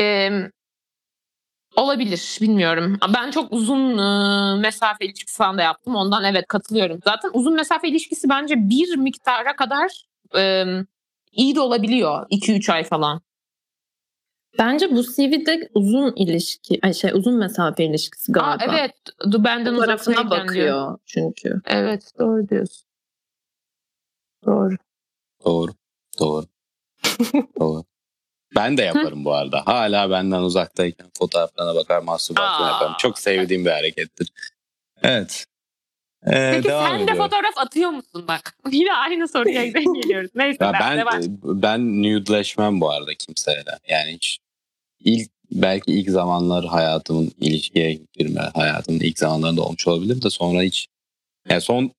Ee, 0.01 0.29
olabilir 1.81 2.37
bilmiyorum. 2.41 2.97
Ben 3.13 3.31
çok 3.31 3.51
uzun 3.53 3.97
e, 3.97 4.55
mesafe 4.61 5.05
ilişkisi 5.05 5.37
falan 5.37 5.57
da 5.57 5.61
yaptım. 5.61 5.95
Ondan 5.95 6.23
evet 6.23 6.47
katılıyorum. 6.47 6.99
Zaten 7.03 7.29
uzun 7.33 7.53
mesafe 7.53 7.87
ilişkisi 7.87 8.29
bence 8.29 8.55
bir 8.69 8.95
miktara 8.97 9.55
kadar 9.55 10.05
e, 10.37 10.63
iyi 11.31 11.55
de 11.55 11.59
olabiliyor. 11.59 12.25
2-3 12.29 12.69
ay 12.73 12.83
falan. 12.83 13.21
Bence 14.59 14.91
bu 14.91 15.03
CV'de 15.03 15.69
uzun 15.73 16.13
ilişki, 16.15 16.79
ay 16.83 16.93
şey 16.93 17.11
uzun 17.13 17.37
mesafe 17.37 17.85
ilişkisi 17.85 18.31
Aa, 18.31 18.33
galiba. 18.33 18.63
evet 18.77 18.91
du- 19.19 19.43
benden 19.43 19.75
Bu 19.75 19.79
tarafına 19.79 20.13
uzaktayken 20.15 20.29
diyor. 20.53 20.75
bakıyor 20.75 20.97
çünkü. 21.05 21.61
Evet 21.65 22.11
doğru 22.19 22.49
diyorsun. 22.49 22.87
Doğru. 24.45 24.75
Doğru. 25.45 25.71
Doğru. 26.19 26.45
Doğru. 27.59 27.83
Ben 28.55 28.77
de 28.77 28.81
yaparım 28.81 29.25
bu 29.25 29.33
arada. 29.33 29.61
Hala 29.65 30.09
benden 30.09 30.39
uzaktayken 30.41 31.07
fotoğraflarına 31.19 31.75
bakar 31.75 31.99
mastürbasyon 32.01 32.67
Aa. 32.67 32.71
yaparım. 32.71 32.93
Çok 32.99 33.19
sevdiğim 33.19 33.65
bir 33.65 33.71
harekettir. 33.71 34.27
Evet. 35.03 35.45
Ee, 36.27 36.51
Peki 36.55 36.67
devam 36.67 36.87
sen 36.87 36.99
de 36.99 37.03
ediyorum. 37.03 37.23
fotoğraf 37.23 37.57
atıyor 37.57 37.89
musun 37.89 38.25
bak? 38.27 38.57
Yine 38.71 38.93
aynı 38.93 39.27
soruya 39.27 39.65
geliyoruz. 39.67 40.31
Neyse 40.35 40.57
Ya 40.65 40.73
ben, 40.73 40.81
ben 40.81 40.97
devam. 40.97 41.21
ben 41.61 42.03
nude'leşmem 42.03 42.81
bu 42.81 42.89
arada 42.91 43.15
kimseyle. 43.15 43.79
Yani 43.89 44.11
hiç 44.13 44.37
ilk 44.99 45.29
belki 45.51 45.91
ilk 45.91 46.09
zamanlar 46.09 46.65
hayatımın 46.65 47.31
ilişkiye 47.41 47.99
girme 48.13 48.41
hayatımın 48.55 48.99
ilk 48.99 49.19
zamanlarında 49.19 49.61
olmuş 49.61 49.87
olabilir 49.87 50.21
de 50.21 50.29
sonra 50.29 50.61
hiç 50.61 50.87
yani 51.49 51.61
son 51.61 51.91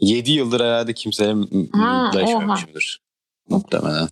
7 0.00 0.32
yıldır 0.32 0.60
herhalde 0.60 0.92
kimseye 0.92 1.34
nude'leşmemişimdir. 1.36 3.00
Muhtemelen. 3.48 4.08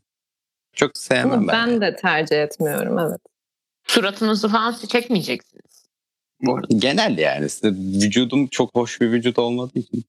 Çok 0.72 0.98
sevmem 0.98 1.48
ben. 1.48 1.70
ben 1.70 1.80
de 1.80 1.96
tercih 1.96 2.42
etmiyorum 2.42 2.98
evet. 2.98 3.20
Suratınızı 3.86 4.48
falan 4.48 4.74
çekmeyeceksiniz. 4.88 5.86
Bu 6.40 6.56
arada. 6.56 6.66
Genel 6.70 7.18
yani. 7.18 7.46
İşte 7.46 7.68
vücudum 7.70 8.46
çok 8.46 8.74
hoş 8.74 9.00
bir 9.00 9.12
vücut 9.12 9.38
olmadığı 9.38 9.78
için. 9.78 10.04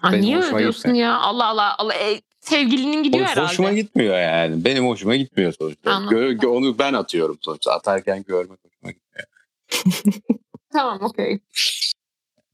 Ha, 0.00 0.12
benim 0.12 0.22
niye 0.24 0.38
öyle 0.38 0.58
diyorsun 0.58 0.82
gitmiyor. 0.82 1.08
ya? 1.08 1.18
Allah 1.18 1.46
Allah. 1.46 1.74
Allah 1.78 1.94
e, 1.94 2.20
sevgilinin 2.40 3.02
gidiyor 3.02 3.24
Hoş- 3.24 3.30
herhalde. 3.30 3.48
Hoşuma 3.48 3.72
gitmiyor 3.72 4.18
yani. 4.18 4.64
Benim 4.64 4.86
hoşuma 4.86 5.16
gitmiyor 5.16 5.54
sonuçta. 5.58 5.90
Anladım. 5.90 6.18
Gö- 6.18 6.38
gö- 6.38 6.46
onu 6.46 6.78
ben 6.78 6.92
atıyorum 6.92 7.38
sonuçta. 7.40 7.72
Atarken 7.72 8.24
görmek 8.28 8.58
hoşuma 8.64 8.92
gitmiyor. 8.92 9.28
Tamam 10.72 10.98
okey. 11.02 11.38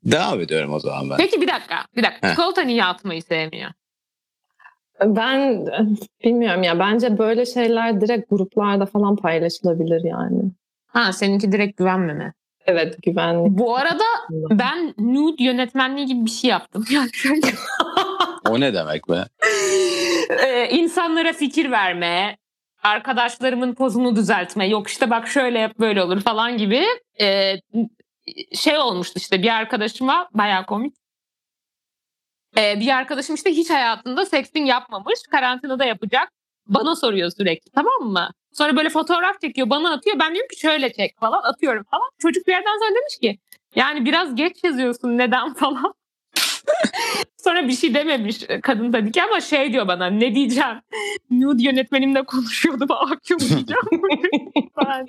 Devam 0.04 0.40
ediyorum 0.40 0.72
o 0.72 0.80
zaman 0.80 1.11
ben. 1.11 1.16
Peki 1.16 1.40
bir 1.40 1.48
dakika. 1.48 1.87
Bir 1.96 2.02
dakika. 2.02 2.28
Heh. 2.28 2.33
Çikolata 2.33 2.62
niye 2.62 2.85
atmayı 2.85 3.22
sevmiyor? 3.22 3.70
Ben 5.07 5.67
bilmiyorum 6.25 6.62
ya 6.62 6.79
bence 6.79 7.19
böyle 7.19 7.47
şeyler 7.47 8.01
direkt 8.01 8.31
gruplarda 8.31 8.87
falan 8.87 9.17
paylaşılabilir 9.17 10.05
yani. 10.05 10.43
Ha 10.87 11.12
seninki 11.12 11.53
direkt 11.53 11.79
güvenmeme. 11.79 12.33
Evet 12.67 12.97
güvenlik. 13.03 13.59
Bu 13.59 13.77
arada 13.77 14.05
ben 14.31 14.95
nude 14.99 15.45
yönetmenliği 15.45 16.07
gibi 16.07 16.25
bir 16.25 16.31
şey 16.31 16.51
yaptım. 16.51 16.85
O 18.49 18.61
ne 18.61 18.75
demek 18.75 19.09
be? 19.09 19.25
e, 20.47 20.69
insanlara 20.69 21.33
fikir 21.33 21.71
verme, 21.71 22.37
arkadaşlarımın 22.83 23.75
pozunu 23.75 24.17
düzeltme, 24.17 24.69
yok 24.69 24.88
işte 24.88 25.11
bak 25.11 25.29
şöyle 25.29 25.59
yap 25.59 25.73
böyle 25.81 26.03
olur 26.03 26.21
falan 26.21 26.57
gibi 26.59 26.85
e, 27.21 27.55
şey 28.55 28.79
olmuştu 28.79 29.19
işte 29.19 29.43
bir 29.43 29.49
arkadaşıma 29.49 30.29
bayağı 30.35 30.67
komik. 30.67 30.95
E, 32.57 32.81
bir 32.81 32.88
arkadaşım 32.88 33.35
işte 33.35 33.51
hiç 33.51 33.71
hayatında 33.71 34.27
sexting 34.27 34.69
yapmamış, 34.69 35.19
karantinada 35.31 35.85
yapacak. 35.85 36.33
Bana 36.67 36.97
soruyor 36.97 37.31
sürekli 37.31 37.71
tamam 37.71 38.03
mı? 38.03 38.31
Sonra 38.53 38.77
böyle 38.77 38.88
fotoğraf 38.88 39.40
çekiyor 39.40 39.71
bana 39.71 39.93
atıyor. 39.93 40.19
Ben 40.19 40.35
diyorum 40.35 40.49
ki 40.49 40.61
şöyle 40.61 40.93
çek 40.93 41.19
falan 41.21 41.43
atıyorum 41.43 41.85
falan. 41.90 42.11
Çocuk 42.19 42.47
bir 42.47 42.53
yerden 42.53 42.79
sonra 42.79 42.95
demiş 43.01 43.19
ki 43.21 43.38
yani 43.77 44.05
biraz 44.05 44.35
geç 44.35 44.64
yazıyorsun 44.64 45.19
neden 45.19 45.55
falan. 45.55 45.95
Sonra 47.45 47.69
bir 47.69 47.73
şey 47.73 47.95
dememiş 47.95 48.47
kadın 48.62 48.93
tabii 48.93 49.12
ki 49.12 49.23
ama 49.23 49.40
şey 49.40 49.73
diyor 49.73 49.88
bana 49.88 50.07
ne 50.07 50.35
diyeceğim? 50.35 50.81
Nude 51.31 51.62
yönetmenimle 51.62 52.25
konuşuyordum 52.25 52.88
mu 52.88 53.40
diyeceğim. 53.40 54.03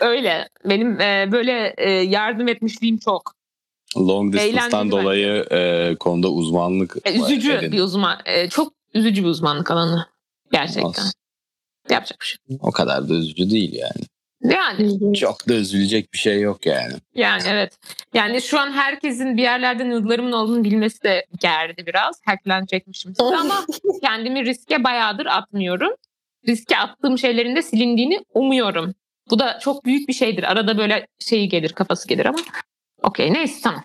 Öyle. 0.00 0.48
Benim 0.64 1.00
e, 1.00 1.28
böyle 1.32 1.74
e, 1.78 1.90
yardım 1.90 2.48
etmişliğim 2.48 2.98
çok. 2.98 3.37
Long 3.96 4.32
distance'tan 4.32 4.86
Eğlenceli 4.86 4.90
dolayı 4.90 5.44
e, 5.50 5.94
konuda 6.00 6.28
uzmanlık 6.30 6.96
E, 7.04 7.14
üzücü 7.18 7.52
edin. 7.52 7.72
bir 7.72 7.80
uzman. 7.80 8.18
e, 8.26 8.48
çok 8.48 8.72
üzücü 8.94 9.22
bir 9.24 9.28
uzmanlık 9.28 9.70
alanı. 9.70 10.06
Gerçekten. 10.52 10.82
Olsun. 10.82 11.12
Yapacak 11.90 12.18
bir 12.20 12.26
şey. 12.26 12.58
O 12.60 12.70
kadar 12.70 13.08
da 13.08 13.14
üzücü 13.14 13.50
değil 13.50 13.72
yani. 13.74 14.06
Yani 14.54 15.14
Çok 15.14 15.48
da 15.48 15.54
üzülecek 15.54 16.12
bir 16.14 16.18
şey 16.18 16.40
yok 16.40 16.66
yani. 16.66 16.92
yani 17.14 17.42
evet. 17.48 17.78
Yani 18.14 18.42
şu 18.42 18.60
an 18.60 18.72
herkesin 18.72 19.36
bir 19.36 19.42
yerlerde 19.42 19.90
nude'larımın 19.90 20.32
olduğunu 20.32 20.64
bilmesi 20.64 21.02
de 21.02 21.26
gerdi 21.40 21.86
biraz. 21.86 22.20
Hacklenecekmişim 22.24 23.12
ama 23.20 23.66
kendimi 24.02 24.44
riske 24.44 24.84
bayağıdır 24.84 25.26
atmıyorum. 25.26 25.90
Riske 26.48 26.76
attığım 26.76 27.18
şeylerin 27.18 27.56
de 27.56 27.62
silindiğini 27.62 28.20
umuyorum. 28.34 28.94
Bu 29.30 29.38
da 29.38 29.58
çok 29.58 29.84
büyük 29.84 30.08
bir 30.08 30.12
şeydir. 30.12 30.42
Arada 30.42 30.78
böyle 30.78 31.06
şeyi 31.18 31.48
gelir, 31.48 31.68
kafası 31.72 32.08
gelir 32.08 32.26
ama 32.26 32.38
okey 33.02 33.32
neyse 33.32 33.60
tamam. 33.62 33.84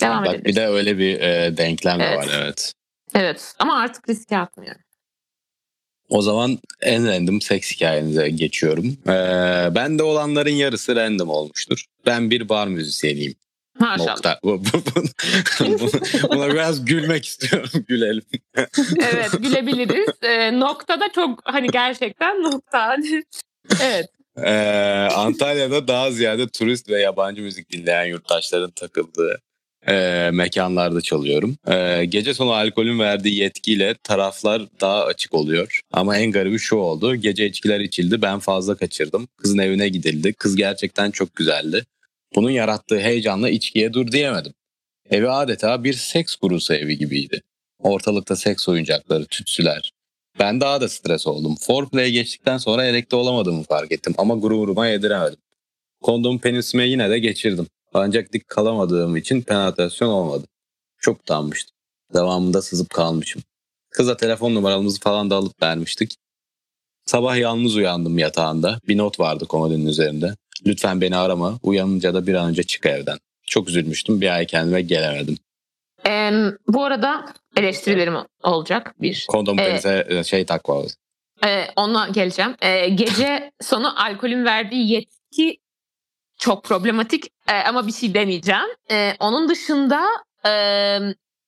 Devam 0.00 0.24
Bak 0.24 0.44
bir 0.44 0.56
de 0.56 0.66
öyle 0.66 0.98
bir 0.98 1.20
e, 1.20 1.56
denklem 1.56 2.00
de 2.00 2.04
Evet. 2.04 2.18
var 2.18 2.28
evet. 2.34 2.72
Evet 3.14 3.54
ama 3.58 3.78
artık 3.78 4.08
riske 4.08 4.38
atmıyorum. 4.38 4.80
O 6.08 6.22
zaman 6.22 6.58
en 6.80 7.06
random 7.08 7.40
seks 7.40 7.72
hikayenize 7.72 8.28
geçiyorum. 8.30 8.96
Ee, 9.06 9.74
bende 9.74 10.02
olanların 10.02 10.50
yarısı 10.50 10.96
random 10.96 11.28
olmuştur. 11.30 11.84
Ben 12.06 12.30
bir 12.30 12.48
bar 12.48 12.66
müzisyeniyim. 12.66 13.34
Maşallah. 13.78 14.06
Nokta. 14.08 14.38
Bu- 14.44 14.62
bu- 14.64 14.84
bu- 15.80 16.30
buna, 16.30 16.48
biraz 16.52 16.84
gülmek 16.84 17.26
istiyorum. 17.26 17.70
Gülelim. 17.88 18.22
Evet 19.12 19.30
gülebiliriz. 19.38 20.08
Ee, 20.22 20.60
noktada 20.60 21.12
çok 21.12 21.40
hani 21.44 21.66
gerçekten 21.68 22.42
nokta. 22.42 22.96
Evet. 23.82 24.06
Ee, 24.36 24.50
Antalya'da 25.14 25.88
daha 25.88 26.10
ziyade 26.10 26.48
turist 26.48 26.88
ve 26.88 27.00
yabancı 27.00 27.42
müzik 27.42 27.72
dinleyen 27.72 28.04
yurttaşların 28.04 28.70
takıldığı 28.70 29.40
e, 29.88 30.30
mekanlarda 30.32 31.00
çalıyorum. 31.00 31.56
E, 31.68 32.04
gece 32.04 32.34
sonu 32.34 32.52
alkolün 32.52 32.98
verdiği 32.98 33.38
yetkiyle 33.38 33.94
taraflar 34.02 34.62
daha 34.80 35.04
açık 35.04 35.34
oluyor. 35.34 35.80
Ama 35.92 36.18
en 36.18 36.32
garibi 36.32 36.58
şu 36.58 36.76
oldu. 36.76 37.14
Gece 37.16 37.46
içkiler 37.46 37.80
içildi. 37.80 38.22
Ben 38.22 38.38
fazla 38.38 38.76
kaçırdım. 38.76 39.28
Kızın 39.36 39.58
evine 39.58 39.88
gidildi. 39.88 40.32
Kız 40.32 40.56
gerçekten 40.56 41.10
çok 41.10 41.36
güzeldi. 41.36 41.84
Bunun 42.34 42.50
yarattığı 42.50 43.00
heyecanla 43.00 43.48
içkiye 43.48 43.92
dur 43.92 44.12
diyemedim. 44.12 44.52
Evi 45.10 45.28
adeta 45.30 45.84
bir 45.84 45.94
seks 45.94 46.34
kurusu 46.36 46.74
evi 46.74 46.98
gibiydi. 46.98 47.42
Ortalıkta 47.78 48.36
seks 48.36 48.68
oyuncakları, 48.68 49.26
tütsüler. 49.26 49.92
Ben 50.38 50.60
daha 50.60 50.80
da 50.80 50.88
stres 50.88 51.26
oldum. 51.26 51.56
Foreplay'e 51.60 52.10
geçtikten 52.10 52.58
sonra 52.58 52.84
erekte 52.84 53.16
olamadığımı 53.16 53.62
fark 53.62 53.92
ettim 53.92 54.14
ama 54.18 54.34
gururuma 54.34 54.86
yediremedim. 54.86 55.38
Kondom 56.02 56.38
penisime 56.38 56.86
yine 56.86 57.10
de 57.10 57.18
geçirdim. 57.18 57.66
Ancak 57.94 58.32
dik 58.32 58.48
kalamadığım 58.48 59.16
için 59.16 59.42
penetrasyon 59.42 60.08
olmadı. 60.08 60.44
Çok 61.00 61.20
utanmıştım. 61.20 61.76
Devamında 62.14 62.62
sızıp 62.62 62.90
kalmışım. 62.90 63.42
Kıza 63.90 64.16
telefon 64.16 64.54
numaramızı 64.54 65.00
falan 65.00 65.30
da 65.30 65.36
alıp 65.36 65.62
vermiştik. 65.62 66.16
Sabah 67.06 67.36
yalnız 67.36 67.76
uyandım 67.76 68.18
yatağında. 68.18 68.80
Bir 68.88 68.98
not 68.98 69.20
vardı 69.20 69.46
komodinin 69.46 69.86
üzerinde. 69.86 70.34
Lütfen 70.66 71.00
beni 71.00 71.16
arama. 71.16 71.58
Uyanınca 71.62 72.14
da 72.14 72.26
bir 72.26 72.34
an 72.34 72.50
önce 72.50 72.62
çık 72.62 72.86
evden. 72.86 73.18
Çok 73.46 73.68
üzülmüştüm. 73.68 74.20
Bir 74.20 74.34
ay 74.34 74.46
kendime 74.46 74.82
gelemedim. 74.82 75.38
Ee, 76.06 76.32
bu 76.68 76.84
arada 76.84 77.34
eleştirilerim 77.56 78.14
olacak 78.42 78.94
bir. 79.00 79.26
Kondom 79.28 79.58
Ee, 79.58 79.64
penise 79.64 80.24
şey 80.24 80.46
takma. 80.46 80.82
Ee, 81.46 81.66
ona 81.76 82.08
geleceğim. 82.08 82.54
Ee, 82.62 82.88
gece 82.88 83.50
sonu 83.60 84.02
alkolün 84.04 84.44
verdiği 84.44 84.92
yetki 84.92 85.58
çok 86.38 86.64
problematik 86.64 87.26
Ee, 87.48 87.52
ama 87.52 87.86
bir 87.86 87.92
şey 87.92 88.14
demeyeceğim. 88.14 88.68
Ee, 88.90 89.12
onun 89.20 89.48
dışında 89.48 90.06
e, 90.46 90.52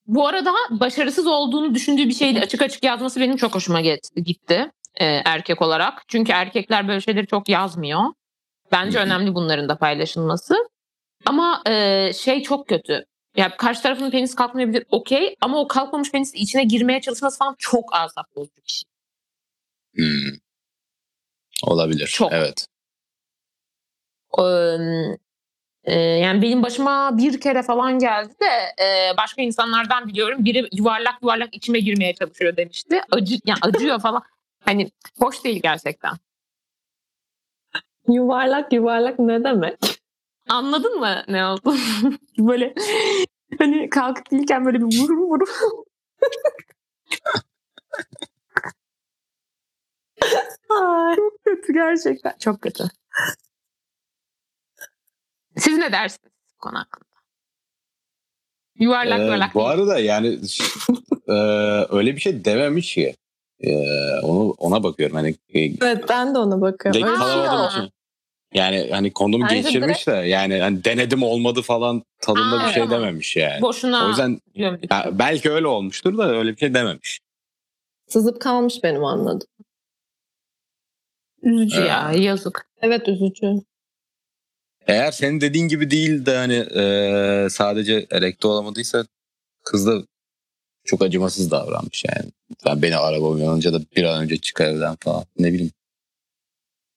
bu 0.06 0.28
arada 0.28 0.52
başarısız 0.70 1.26
olduğunu 1.26 1.74
düşündüğü 1.74 2.08
bir 2.08 2.14
şeydi 2.14 2.40
açık 2.40 2.62
açık 2.62 2.84
yazması 2.84 3.20
benim 3.20 3.36
çok 3.36 3.54
hoşuma 3.54 3.80
gitti, 4.16 4.70
e, 5.00 5.04
erkek 5.04 5.62
olarak. 5.62 6.02
Çünkü 6.08 6.32
erkekler 6.32 6.88
böyle 6.88 7.00
şeyleri 7.00 7.26
çok 7.26 7.48
yazmıyor. 7.48 8.00
Bence 8.72 8.98
önemli 8.98 9.34
bunların 9.34 9.68
da 9.68 9.78
paylaşılması. 9.78 10.54
Ama 11.26 11.62
e, 11.66 12.12
şey 12.12 12.42
çok 12.42 12.68
kötü. 12.68 13.04
Ya 13.36 13.56
karşı 13.56 13.82
tarafın 13.82 14.10
penis 14.10 14.34
kalkmayabilir 14.34 14.84
okey 14.90 15.36
ama 15.40 15.60
o 15.60 15.68
kalkmamış 15.68 16.12
penis 16.12 16.34
içine 16.34 16.64
girmeye 16.64 17.00
çalışması 17.00 17.38
falan 17.38 17.54
çok 17.58 17.94
azap 17.94 18.36
bozucu 18.36 18.62
bir 18.66 18.72
şey. 18.72 18.88
Hmm. 19.94 20.38
Olabilir. 21.62 22.06
Çok. 22.06 22.32
Evet. 22.32 22.66
Eee, 24.38 25.18
e, 25.84 26.00
yani 26.00 26.42
benim 26.42 26.62
başıma 26.62 27.18
bir 27.18 27.40
kere 27.40 27.62
falan 27.62 27.98
geldi 27.98 28.34
de 28.40 28.82
e, 28.84 29.16
başka 29.16 29.42
insanlardan 29.42 30.08
biliyorum. 30.08 30.44
Biri 30.44 30.68
yuvarlak 30.72 31.22
yuvarlak 31.22 31.54
içime 31.54 31.80
girmeye 31.80 32.14
çalışıyor 32.14 32.56
demişti. 32.56 33.00
Acı, 33.10 33.38
yani 33.46 33.58
acıyor 33.62 34.00
falan. 34.00 34.22
Hani 34.64 34.90
hoş 35.18 35.44
değil 35.44 35.60
gerçekten. 35.62 36.12
Yuvarlak 38.08 38.72
yuvarlak 38.72 39.18
ne 39.18 39.44
demek? 39.44 39.78
Anladın 40.48 41.00
mı 41.00 41.22
ne 41.28 41.46
oldu? 41.46 41.74
böyle 42.38 42.74
hani 43.58 43.90
kalkıp 43.90 44.30
değilken 44.30 44.64
böyle 44.64 44.78
bir 44.78 44.98
vurum 45.00 45.20
vurum. 45.30 45.48
Ay. 50.70 51.16
kötü 51.44 51.72
gerçekten. 51.72 52.34
Çok 52.38 52.62
kötü. 52.62 52.84
Siz 55.56 55.78
ne 55.78 55.92
dersiniz 55.92 56.32
bu 56.56 56.58
konu 56.60 56.78
hakkında? 56.78 57.04
Yuvarlak 58.78 59.20
Ee, 59.20 59.24
yuvarlak 59.24 59.54
bu 59.54 59.58
değil. 59.58 59.70
arada 59.70 59.98
yani 59.98 60.38
e, 61.28 61.32
öyle 61.96 62.16
bir 62.16 62.20
şey 62.20 62.44
dememiş 62.44 62.94
ki. 62.94 63.16
Ee, 63.60 63.70
onu 64.22 64.50
ona 64.50 64.82
bakıyorum 64.82 65.16
hani 65.16 65.28
e, 65.48 65.60
Evet 65.60 66.04
ben 66.08 66.34
de 66.34 66.38
ona 66.38 66.60
bakıyorum. 66.60 67.00
Direkt 67.00 67.20
Öyle 67.20 67.48
Yani 68.54 68.88
hani 68.90 69.12
kondomu 69.12 69.44
Bence 69.44 69.60
geçirmiş 69.60 70.06
de 70.06 70.12
yani 70.12 70.58
hani 70.58 70.84
denedim 70.84 71.22
olmadı 71.22 71.62
falan 71.62 72.02
tadında 72.20 72.60
Aa, 72.60 72.68
bir 72.68 72.72
şey 72.72 72.90
dememiş 72.90 73.36
yani. 73.36 73.62
Boşuna 73.62 74.06
O 74.06 74.08
yüzden 74.08 74.40
ya, 74.54 74.78
belki 75.12 75.50
öyle 75.50 75.66
olmuştur 75.66 76.18
da 76.18 76.36
öyle 76.36 76.52
bir 76.52 76.56
şey 76.56 76.74
dememiş. 76.74 77.20
Sızıp 78.08 78.40
kalmış 78.40 78.74
benim 78.82 79.04
anladım. 79.04 79.48
Üzücü 81.42 81.80
Ee, 81.80 81.84
ya 81.84 82.12
yazık. 82.12 82.68
Evet 82.82 83.08
üzücü. 83.08 83.46
Eğer 84.86 85.12
senin 85.12 85.40
dediğin 85.40 85.68
gibi 85.68 85.90
değil 85.90 86.26
de 86.26 86.36
hani 86.36 86.54
e, 86.54 87.48
sadece 87.50 88.06
erekte 88.10 88.48
olamadıysa 88.48 89.04
kız 89.62 89.86
da 89.86 90.02
çok 90.84 91.02
acımasız 91.02 91.50
davranmış 91.50 92.04
yani. 92.04 92.30
Ben 92.66 92.82
beni 92.82 92.96
araba 92.96 93.26
uyanınca 93.26 93.72
da 93.72 93.80
bir 93.96 94.04
an 94.04 94.22
önce 94.22 94.36
çık 94.36 94.60
evden 94.60 94.96
falan. 95.00 95.24
Ne 95.38 95.52
bileyim. 95.52 95.72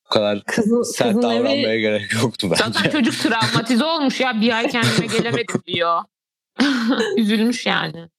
Bu 0.09 0.13
kadar 0.13 0.43
Kızın, 0.43 0.83
sert 0.83 1.07
kızın 1.07 1.21
davranmaya 1.21 1.73
evi 1.73 1.81
gerek 1.81 2.13
yoktu 2.13 2.47
Zaten 2.57 2.73
bence. 2.85 2.91
çocuk 2.91 3.13
travmatize 3.19 3.83
olmuş 3.85 4.19
ya 4.19 4.41
bir 4.41 4.57
ay 4.57 4.67
kendime 4.69 5.05
gelemedim 5.17 5.61
diyor. 5.67 6.01
Üzülmüş 7.17 7.65
yani. 7.65 8.09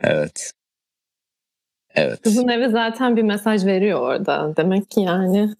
Evet. 0.00 0.52
Evet. 1.94 2.22
kızın 2.22 2.48
evi 2.48 2.70
zaten 2.70 3.16
bir 3.16 3.22
mesaj 3.22 3.64
veriyor 3.64 4.00
orada. 4.00 4.54
Demek 4.56 4.90
ki 4.90 5.00
yani 5.00 5.54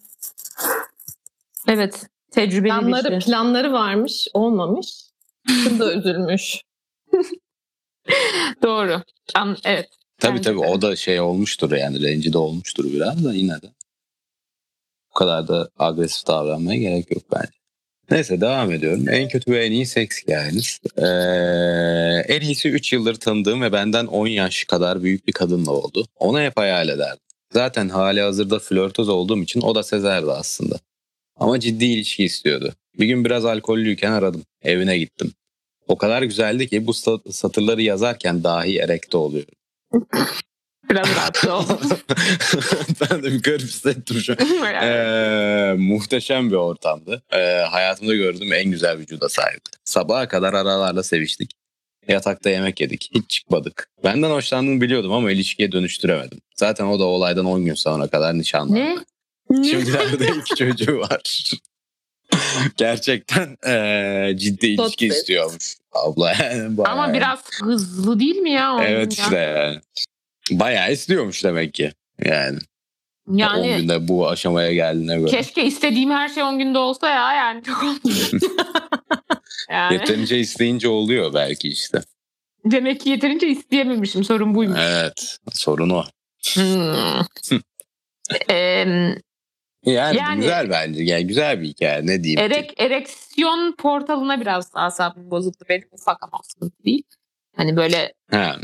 Evet 1.69 2.07
tecrübeli 2.31 2.69
planları, 2.73 3.05
bir 3.05 3.21
şey. 3.21 3.33
planları 3.33 3.73
varmış 3.73 4.29
olmamış. 4.35 4.89
Kız 5.49 5.81
da 5.81 5.95
üzülmüş. 5.95 6.61
Doğru. 8.63 9.03
An- 9.35 9.57
evet. 9.65 9.89
Tabii 10.19 10.41
tabii 10.41 10.59
o 10.59 10.83
da 10.83 10.97
şey 10.97 11.21
olmuştur 11.21 11.73
yani 11.73 12.03
rencide 12.03 12.39
olmuştur 12.39 12.85
biraz 12.85 13.25
da 13.25 13.35
yine 13.35 13.63
de. 13.63 13.67
Bu 15.15 15.19
kadar 15.19 15.49
da 15.49 15.69
agresif 15.79 16.27
davranmaya 16.27 16.79
gerek 16.81 17.11
yok 17.11 17.23
bence. 17.33 17.51
Neyse 18.11 18.41
devam 18.41 18.73
ediyorum. 18.73 19.09
En 19.09 19.29
kötü 19.29 19.53
ve 19.53 19.65
en 19.65 19.73
iyi 19.73 19.87
seks 19.87 20.23
hikayeniz. 20.23 20.81
Ee, 20.97 21.03
en 22.35 22.41
iyisi 22.41 22.69
3 22.69 22.93
yıldır 22.93 23.15
tanıdığım 23.15 23.63
ve 23.63 23.73
benden 23.73 24.07
10 24.07 24.27
yaş 24.27 24.65
kadar 24.65 25.03
büyük 25.03 25.27
bir 25.27 25.33
kadınla 25.33 25.71
oldu. 25.73 26.07
Ona 26.19 26.43
hep 26.43 26.57
hayal 26.57 26.89
ederdim. 26.89 27.19
Zaten 27.53 27.89
hali 27.89 28.21
hazırda 28.21 28.59
flörtöz 28.59 29.09
olduğum 29.09 29.43
için 29.43 29.61
o 29.61 29.75
da 29.75 29.83
sezerdi 29.83 30.31
aslında. 30.31 30.77
Ama 31.37 31.61
ciddi 31.61 31.85
ilişki 31.85 32.25
istiyordu. 32.25 32.73
Bir 32.99 33.07
gün 33.07 33.25
biraz 33.25 33.45
alkollüyken 33.45 34.13
aradım. 34.13 34.43
Evine 34.63 34.99
gittim. 34.99 35.33
O 35.89 35.97
kadar 35.99 36.23
güzeldi 36.23 36.69
ki 36.69 36.87
bu 36.87 36.91
sa- 36.91 37.33
satırları 37.33 37.83
yazarken 37.83 38.45
dahi 38.45 38.79
erekte 38.79 39.17
oluyorum. 39.17 39.55
Biraz 40.91 41.17
rahatsız 41.17 41.51
oldum. 41.51 41.79
ben 43.01 43.23
de 43.23 43.33
bir 43.33 43.43
garip 43.43 43.61
hissettim 43.61 44.17
şu 44.21 44.33
an. 44.33 44.39
Ee, 44.83 45.75
muhteşem 45.79 46.51
bir 46.51 46.57
ortamdı. 46.57 47.23
Ee, 47.33 47.65
hayatımda 47.71 48.15
gördüğüm 48.15 48.53
en 48.53 48.71
güzel 48.71 48.99
vücuda 48.99 49.29
sahipti. 49.29 49.79
Sabaha 49.85 50.29
kadar 50.29 50.55
aralarla 50.55 51.03
seviştik. 51.03 51.51
Yatakta 52.09 52.51
yemek 52.51 52.81
yedik. 52.81 53.11
Hiç 53.15 53.31
çıkmadık. 53.31 53.89
Benden 54.05 54.31
hoşlandığını 54.31 54.81
biliyordum 54.81 55.13
ama 55.13 55.31
ilişkiye 55.33 55.73
dönüştüremedim. 55.73 56.41
Zaten 56.57 56.85
o 56.85 57.01
da 57.01 57.05
olaydan 57.05 57.45
10 57.45 57.65
gün 57.65 57.75
sonra 57.75 58.07
kadar 58.09 58.39
nişanlandı. 58.39 58.75
ne? 58.81 58.97
Şimdilerde 59.71 60.27
iki 60.41 60.55
çocuğu 60.57 60.99
var. 60.99 61.53
Gerçekten 62.77 63.57
ee, 63.67 64.33
ciddi 64.37 64.67
ilişki 64.67 65.07
istiyormuş 65.07 65.77
abla. 65.93 66.33
Yani. 66.33 66.77
Ama 66.85 67.13
biraz 67.13 67.39
hızlı 67.63 68.21
değil 68.21 68.37
mi 68.37 68.51
ya? 68.53 68.79
Evet 68.83 69.19
ya? 69.19 69.25
işte 69.25 69.37
yani. 69.37 69.81
Bayağı 70.51 70.93
istiyormuş 70.93 71.45
demek 71.45 71.75
ki. 71.75 71.93
Yani, 72.25 72.59
Yani 73.33 73.75
10 73.75 73.79
günde 73.79 74.09
bu 74.09 74.29
aşamaya 74.29 74.73
geldiğine 74.75 75.19
göre. 75.19 75.31
keşke 75.31 75.65
istediğim 75.65 76.11
her 76.11 76.29
şey 76.29 76.43
10 76.43 76.59
günde 76.59 76.79
olsa 76.79 77.09
ya 77.09 77.33
yani 77.35 77.63
çok 77.63 77.83
yani, 79.71 79.95
Yeterince 79.95 80.39
isteyince 80.39 80.89
oluyor 80.89 81.35
belki 81.35 81.69
işte. 81.69 82.01
demek 82.65 83.01
ki 83.01 83.09
yeterince 83.11 83.49
isteyememişim 83.49 84.25
sorun 84.25 84.55
buymuş. 84.55 84.79
Evet. 84.83 85.39
Sorun 85.53 85.91
o. 85.91 86.05
Hmm. 86.55 87.23
Yani, 89.87 90.17
Yani- 90.17 90.41
güzel 90.41 90.71
bence. 90.71 91.03
Yani 91.03 91.27
güzel 91.27 91.61
bir 91.61 91.69
hikaye. 91.69 92.07
Ne 92.07 92.25
diyeyim 92.25 92.39
ki? 92.39 92.45
erek, 92.57 92.81
ereksiyon 92.81 93.73
portalına 93.79 94.41
biraz 94.41 94.71
asabım 94.75 95.31
bozuldu 95.31 95.57
benim 95.69 95.89
ufak 95.93 96.23
ama 96.23 96.39
sıkıntı 96.43 96.85
değil. 96.85 97.03
Hani 97.57 97.77
böyle 97.77 98.13
Ha, 98.31 98.57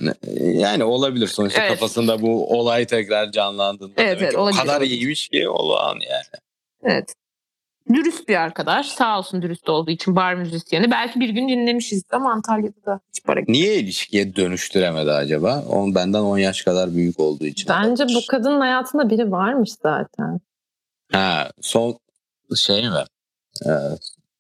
yani 0.43 0.85
olabilir 0.85 1.27
sonuçta 1.27 1.61
Evet. 1.61 1.71
kafasında 1.71 2.23
bu 2.23 2.59
olay 2.59 2.87
tekrar 2.87 3.33
canlandığında. 3.33 3.93
Evet, 3.97 4.19
evet, 4.23 4.35
o 4.37 4.45
kadar 4.51 4.65
olabilir. 4.77 4.91
iyiymiş 4.91 5.29
ki 5.29 5.49
olağan 5.49 5.95
yani. 5.95 6.43
evet. 6.83 7.15
Dürüst 7.95 8.29
bir 8.29 8.37
arkadaş. 8.37 8.89
Sağ 8.89 9.19
olsun 9.19 9.43
dürüst 9.43 9.69
olduğu 9.69 9.91
için 9.91 10.17
bar 10.17 10.35
müzisyeni. 10.35 10.91
Belki 10.91 11.21
bir 11.21 11.29
gün 11.29 11.49
dinlemişiz 11.49 12.03
ama 12.13 12.33
Antalya'da 12.33 12.87
da 12.87 13.01
hiç 13.09 13.25
para 13.25 13.41
Niye 13.49 13.77
ilişkiye 13.77 14.37
dönüştüremedi 14.37 15.11
acaba? 15.11 15.65
On 15.69 15.95
benden 15.95 16.21
10 16.21 16.39
yaş 16.39 16.63
kadar 16.63 16.95
büyük 16.95 17.21
olduğu 17.21 17.47
için. 17.47 17.69
Bence 17.69 18.03
olabilir. 18.03 18.19
bu 18.23 18.31
kadının 18.31 18.61
hayatında 18.61 19.11
biri 19.11 19.31
varmış 19.31 19.71
zaten. 19.83 20.41
Ha, 21.13 21.51
son 21.61 21.99
şey 22.57 22.83
mi? 22.83 23.05
Ee, 23.67 23.71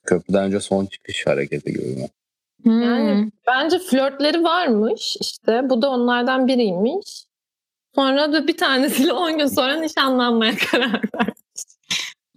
köprüden 0.06 0.44
önce 0.44 0.60
son 0.60 0.86
çıkış 0.86 1.26
hareketi 1.26 1.72
gibi 1.72 1.86
mi? 1.86 2.08
Hmm. 2.62 2.82
Yani 2.82 3.30
bence 3.46 3.78
flörtleri 3.78 4.44
varmış 4.44 5.16
işte. 5.20 5.70
Bu 5.70 5.82
da 5.82 5.90
onlardan 5.90 6.46
biriymiş. 6.46 7.24
Sonra 7.94 8.32
da 8.32 8.48
bir 8.48 8.56
tanesiyle 8.56 9.12
10 9.12 9.38
gün 9.38 9.46
sonra 9.46 9.74
nişanlanmaya 9.76 10.56
karar 10.70 10.92
verdi. 11.14 11.32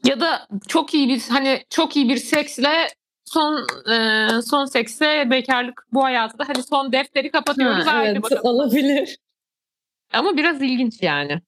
Ya 0.06 0.20
da 0.20 0.48
çok 0.68 0.94
iyi 0.94 1.10
bir 1.10 1.22
hani 1.30 1.64
çok 1.70 1.96
iyi 1.96 2.10
bir 2.10 2.18
seksle 2.18 2.88
son 3.26 3.68
e, 3.92 4.28
son 4.42 4.66
sekse 4.66 5.28
bekarlık 5.32 5.88
bu 5.92 6.04
hayatta 6.04 6.50
hadi 6.50 6.64
son 6.64 6.92
defteri 6.92 7.32
kapatıyoruz 7.32 7.86
Ha, 7.86 8.06
evet 8.06 8.24
bakalım. 8.24 8.42
olabilir. 8.44 9.18
Ama 10.14 10.38
biraz 10.38 10.62
ilginç 10.62 11.02
yani. 11.02 11.42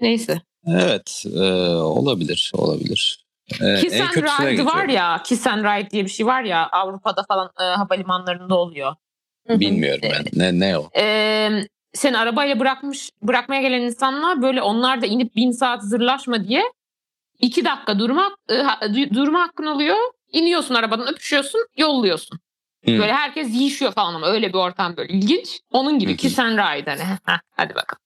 Neyse. 0.00 0.42
Evet, 0.66 1.24
e, 1.34 1.40
olabilir, 1.74 2.52
olabilir. 2.54 3.24
E, 3.60 3.74
Kiss 3.80 4.00
and 4.00 4.16
Ride 4.16 4.26
var 4.26 4.50
geçiyorum. 4.50 4.90
ya, 4.90 5.22
Kiss 5.24 5.46
and 5.46 5.64
Ride 5.64 5.90
diye 5.90 6.04
bir 6.04 6.10
şey 6.10 6.26
var 6.26 6.42
ya 6.42 6.68
Avrupa'da 6.68 7.24
falan 7.28 7.50
e, 7.60 7.64
havalimanlarında 7.64 8.54
oluyor. 8.54 8.94
Bilmiyorum 9.48 10.00
ben. 10.02 10.24
Ne 10.32 10.60
ne 10.60 10.78
o? 10.78 10.90
E, 10.96 11.48
seni 11.92 12.18
arabayla 12.18 12.60
bırakmış 12.60 13.10
bırakmaya 13.22 13.62
gelen 13.62 13.80
insanlar 13.80 14.42
böyle 14.42 14.62
onlar 14.62 15.02
da 15.02 15.06
inip 15.06 15.36
bin 15.36 15.50
saat 15.50 15.82
zırlaşma 15.82 16.44
diye 16.44 16.62
iki 17.38 17.64
dakika 17.64 17.98
durma 17.98 18.36
e, 18.50 19.14
durma 19.14 19.40
hakkın 19.40 19.66
oluyor. 19.66 19.96
İniyorsun 20.32 20.74
arabadan 20.74 21.08
öpüşüyorsun 21.08 21.66
yolluyorsun. 21.76 22.38
Hı. 22.84 22.90
Böyle 22.98 23.12
herkes 23.12 23.48
yiyişiyor 23.54 23.92
falan 23.92 24.14
ama 24.14 24.26
öyle 24.26 24.48
bir 24.48 24.58
ortam 24.58 24.96
böyle 24.96 25.12
ilginç. 25.12 25.60
Onun 25.70 25.98
gibi. 25.98 26.16
Kiss 26.16 26.38
and 26.38 26.58
Ride 26.58 26.90
hani. 26.90 27.18
Hadi 27.50 27.74
bakalım. 27.74 28.02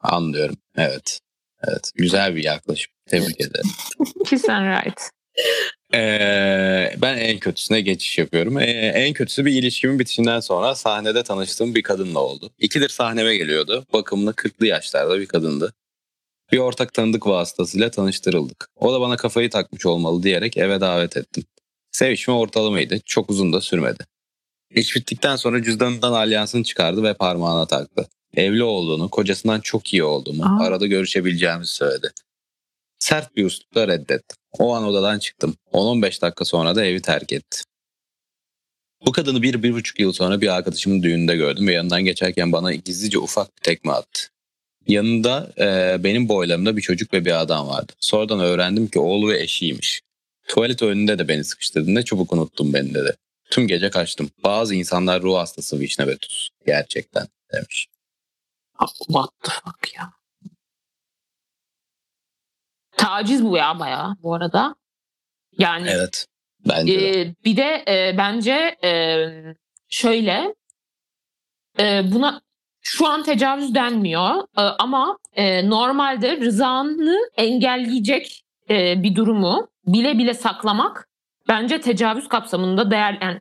Anlıyorum. 0.00 0.56
Evet. 0.76 1.20
Evet. 1.68 1.92
Güzel 1.94 2.36
bir 2.36 2.44
yaklaşım. 2.44 2.92
Tebrik 3.06 3.40
ederim. 3.40 3.70
Kiss 4.26 4.48
and 4.48 4.66
Ride. 4.66 4.94
Ee, 5.94 6.94
ben 7.02 7.16
en 7.16 7.38
kötüsüne 7.38 7.80
geçiş 7.80 8.18
yapıyorum. 8.18 8.58
Ee, 8.58 8.92
en 8.94 9.12
kötüsü 9.12 9.44
bir 9.44 9.52
ilişkimin 9.52 9.98
bitişinden 9.98 10.40
sonra 10.40 10.74
sahnede 10.74 11.22
tanıştığım 11.22 11.74
bir 11.74 11.82
kadınla 11.82 12.18
oldu. 12.18 12.50
İkidir 12.58 12.88
sahneme 12.88 13.36
geliyordu. 13.36 13.86
Bakımlı 13.92 14.30
40'lı 14.30 14.66
yaşlarda 14.66 15.20
bir 15.20 15.26
kadındı. 15.26 15.74
Bir 16.52 16.58
ortak 16.58 16.94
tanıdık 16.94 17.26
vasıtasıyla 17.26 17.90
tanıştırıldık. 17.90 18.68
O 18.76 18.92
da 18.92 19.00
bana 19.00 19.16
kafayı 19.16 19.50
takmış 19.50 19.86
olmalı 19.86 20.22
diyerek 20.22 20.56
eve 20.56 20.80
davet 20.80 21.16
ettim. 21.16 21.44
Sevişme 21.92 22.34
ortalamaydı. 22.34 23.00
Çok 23.06 23.30
uzun 23.30 23.52
da 23.52 23.60
sürmedi. 23.60 24.06
İş 24.70 24.96
bittikten 24.96 25.36
sonra 25.36 25.62
cüzdanından 25.62 26.12
alyansını 26.12 26.64
çıkardı 26.64 27.02
ve 27.02 27.14
parmağına 27.14 27.66
taktı. 27.66 28.08
Evli 28.36 28.62
olduğunu, 28.62 29.08
kocasından 29.08 29.60
çok 29.60 29.92
iyi 29.92 30.04
olduğumu, 30.04 30.44
Aa. 30.44 30.64
arada 30.64 30.86
görüşebileceğimizi 30.86 31.72
söyledi. 31.72 32.10
Sert 33.02 33.36
bir 33.36 33.44
üslupla 33.44 33.88
reddettim. 33.88 34.36
O 34.58 34.74
an 34.74 34.84
odadan 34.84 35.18
çıktım. 35.18 35.56
10-15 35.72 36.22
dakika 36.22 36.44
sonra 36.44 36.74
da 36.74 36.84
evi 36.84 37.02
terk 37.02 37.32
etti. 37.32 37.62
Bu 39.06 39.12
kadını 39.12 39.42
bir, 39.42 39.62
bir 39.62 39.72
buçuk 39.72 40.00
yıl 40.00 40.12
sonra 40.12 40.40
bir 40.40 40.48
arkadaşımın 40.48 41.02
düğününde 41.02 41.36
gördüm 41.36 41.66
ve 41.66 41.72
yanından 41.72 42.04
geçerken 42.04 42.52
bana 42.52 42.74
gizlice 42.74 43.18
ufak 43.18 43.56
bir 43.56 43.62
tekme 43.62 43.92
attı. 43.92 44.22
Yanında 44.86 45.52
e, 45.58 45.96
benim 46.04 46.28
boylarımda 46.28 46.76
bir 46.76 46.82
çocuk 46.82 47.12
ve 47.12 47.24
bir 47.24 47.40
adam 47.40 47.68
vardı. 47.68 47.92
Sonradan 48.00 48.40
öğrendim 48.40 48.88
ki 48.88 48.98
oğlu 48.98 49.28
ve 49.28 49.40
eşiymiş. 49.40 50.00
Tuvalet 50.48 50.82
önünde 50.82 51.18
de 51.18 51.28
beni 51.28 51.44
sıkıştırdı. 51.44 51.94
Ne 51.94 52.04
çabuk 52.04 52.32
unuttun 52.32 52.72
beni 52.72 52.94
dedi. 52.94 53.16
Tüm 53.50 53.68
gece 53.68 53.90
kaçtım. 53.90 54.30
Bazı 54.44 54.74
insanlar 54.74 55.22
ruh 55.22 55.36
hastası 55.36 55.80
vişne 55.80 56.06
ve 56.06 56.16
tuz. 56.16 56.50
Gerçekten 56.66 57.26
demiş. 57.52 57.86
What 59.08 59.30
the 59.42 59.50
fuck 59.50 59.94
ya. 59.94 60.21
Taciz 63.02 63.44
bu 63.44 63.56
ya 63.56 63.78
bayağı 63.78 64.16
bu 64.22 64.34
arada. 64.34 64.74
Yani 65.58 65.88
Evet. 65.90 66.26
Bence 66.68 67.00
de. 67.00 67.20
Ee, 67.20 67.34
bir 67.44 67.56
de 67.56 67.84
e, 67.88 68.18
bence 68.18 68.76
e, 68.84 68.90
şöyle 69.88 70.54
e, 71.80 72.12
buna 72.12 72.40
şu 72.82 73.08
an 73.08 73.22
tecavüz 73.22 73.74
denmiyor 73.74 74.44
E, 74.58 74.60
ama 74.60 75.18
e, 75.34 75.70
normalde 75.70 76.36
rızanı 76.36 77.18
engelleyecek 77.36 78.44
e, 78.70 79.02
bir 79.02 79.14
durumu 79.14 79.68
bile 79.86 80.18
bile 80.18 80.34
saklamak 80.34 81.08
bence 81.48 81.80
tecavüz 81.80 82.28
kapsamında 82.28 82.90
değer 82.90 83.18
yani 83.22 83.40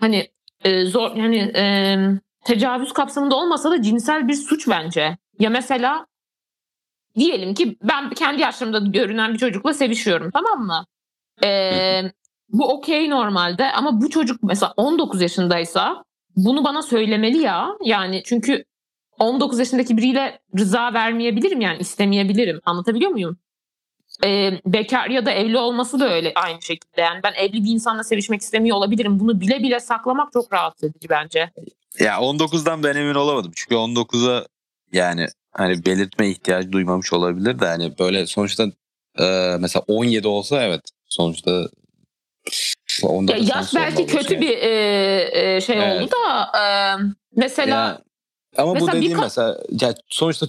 hani 0.00 0.30
e, 0.64 0.84
zor 0.84 1.16
yani 1.16 1.38
e, 1.38 1.96
tecavüz 2.44 2.92
kapsamında 2.92 3.36
olmasa 3.36 3.70
da 3.70 3.82
cinsel 3.82 4.28
bir 4.28 4.34
suç 4.34 4.68
bence. 4.68 5.16
Ya 5.38 5.50
mesela 5.50 6.06
diyelim 7.16 7.54
ki 7.54 7.76
ben 7.82 8.10
kendi 8.10 8.42
yaşlarımda 8.42 8.78
görünen 8.78 9.34
bir 9.34 9.38
çocukla 9.38 9.74
sevişiyorum 9.74 10.30
tamam 10.30 10.66
mı? 10.66 10.86
Ee, 11.44 12.02
bu 12.48 12.72
okey 12.72 13.10
normalde 13.10 13.72
ama 13.72 14.00
bu 14.00 14.10
çocuk 14.10 14.42
mesela 14.42 14.74
19 14.76 15.22
yaşındaysa 15.22 16.04
bunu 16.36 16.64
bana 16.64 16.82
söylemeli 16.82 17.38
ya. 17.38 17.68
Yani 17.84 18.22
çünkü 18.24 18.64
19 19.18 19.58
yaşındaki 19.58 19.96
biriyle 19.96 20.40
rıza 20.58 20.94
vermeyebilirim 20.94 21.60
yani 21.60 21.78
istemeyebilirim. 21.78 22.60
Anlatabiliyor 22.64 23.10
muyum? 23.10 23.38
Ee, 24.24 24.60
bekar 24.66 25.10
ya 25.10 25.26
da 25.26 25.30
evli 25.30 25.58
olması 25.58 26.00
da 26.00 26.14
öyle 26.14 26.32
aynı 26.34 26.62
şekilde. 26.62 27.00
Yani 27.00 27.20
ben 27.24 27.32
evli 27.32 27.64
bir 27.64 27.70
insanla 27.70 28.04
sevişmek 28.04 28.40
istemiyor 28.40 28.76
olabilirim. 28.76 29.20
Bunu 29.20 29.40
bile 29.40 29.58
bile 29.58 29.80
saklamak 29.80 30.32
çok 30.32 30.52
rahatsız 30.52 30.90
edici 30.90 31.08
bence. 31.08 31.50
Ya 31.98 32.16
19'dan 32.16 32.82
ben 32.82 32.96
emin 32.96 33.14
olamadım. 33.14 33.52
Çünkü 33.54 33.74
19'a 33.74 34.46
yani 34.92 35.26
hani 35.52 35.84
belirtme 35.86 36.30
ihtiyacı 36.30 36.72
duymamış 36.72 37.12
olabilir 37.12 37.60
de 37.60 37.66
hani 37.66 37.98
böyle 37.98 38.26
sonuçta 38.26 38.64
e, 39.18 39.56
mesela 39.60 39.84
17 39.88 40.28
olsa 40.28 40.62
evet 40.62 40.80
sonuçta 41.08 41.68
onda 43.02 43.32
Ya 43.36 43.38
yaş 43.54 43.74
belki 43.74 44.06
kötü 44.06 44.18
olursun 44.18 44.40
bir 44.40 44.58
e, 44.58 45.54
e, 45.56 45.60
şey 45.60 45.76
Evet. 45.78 46.02
oldu 46.02 46.10
da 46.12 46.58
e, 46.58 46.64
mesela 47.36 47.70
Ya, 47.76 48.02
ama 48.56 48.74
mesela 48.74 48.92
bu 48.92 48.96
bir 48.96 49.02
dediğim 49.02 49.18
ka- 49.18 49.22
mesela 49.22 49.58
ya 49.80 49.94
sonuçta 50.08 50.46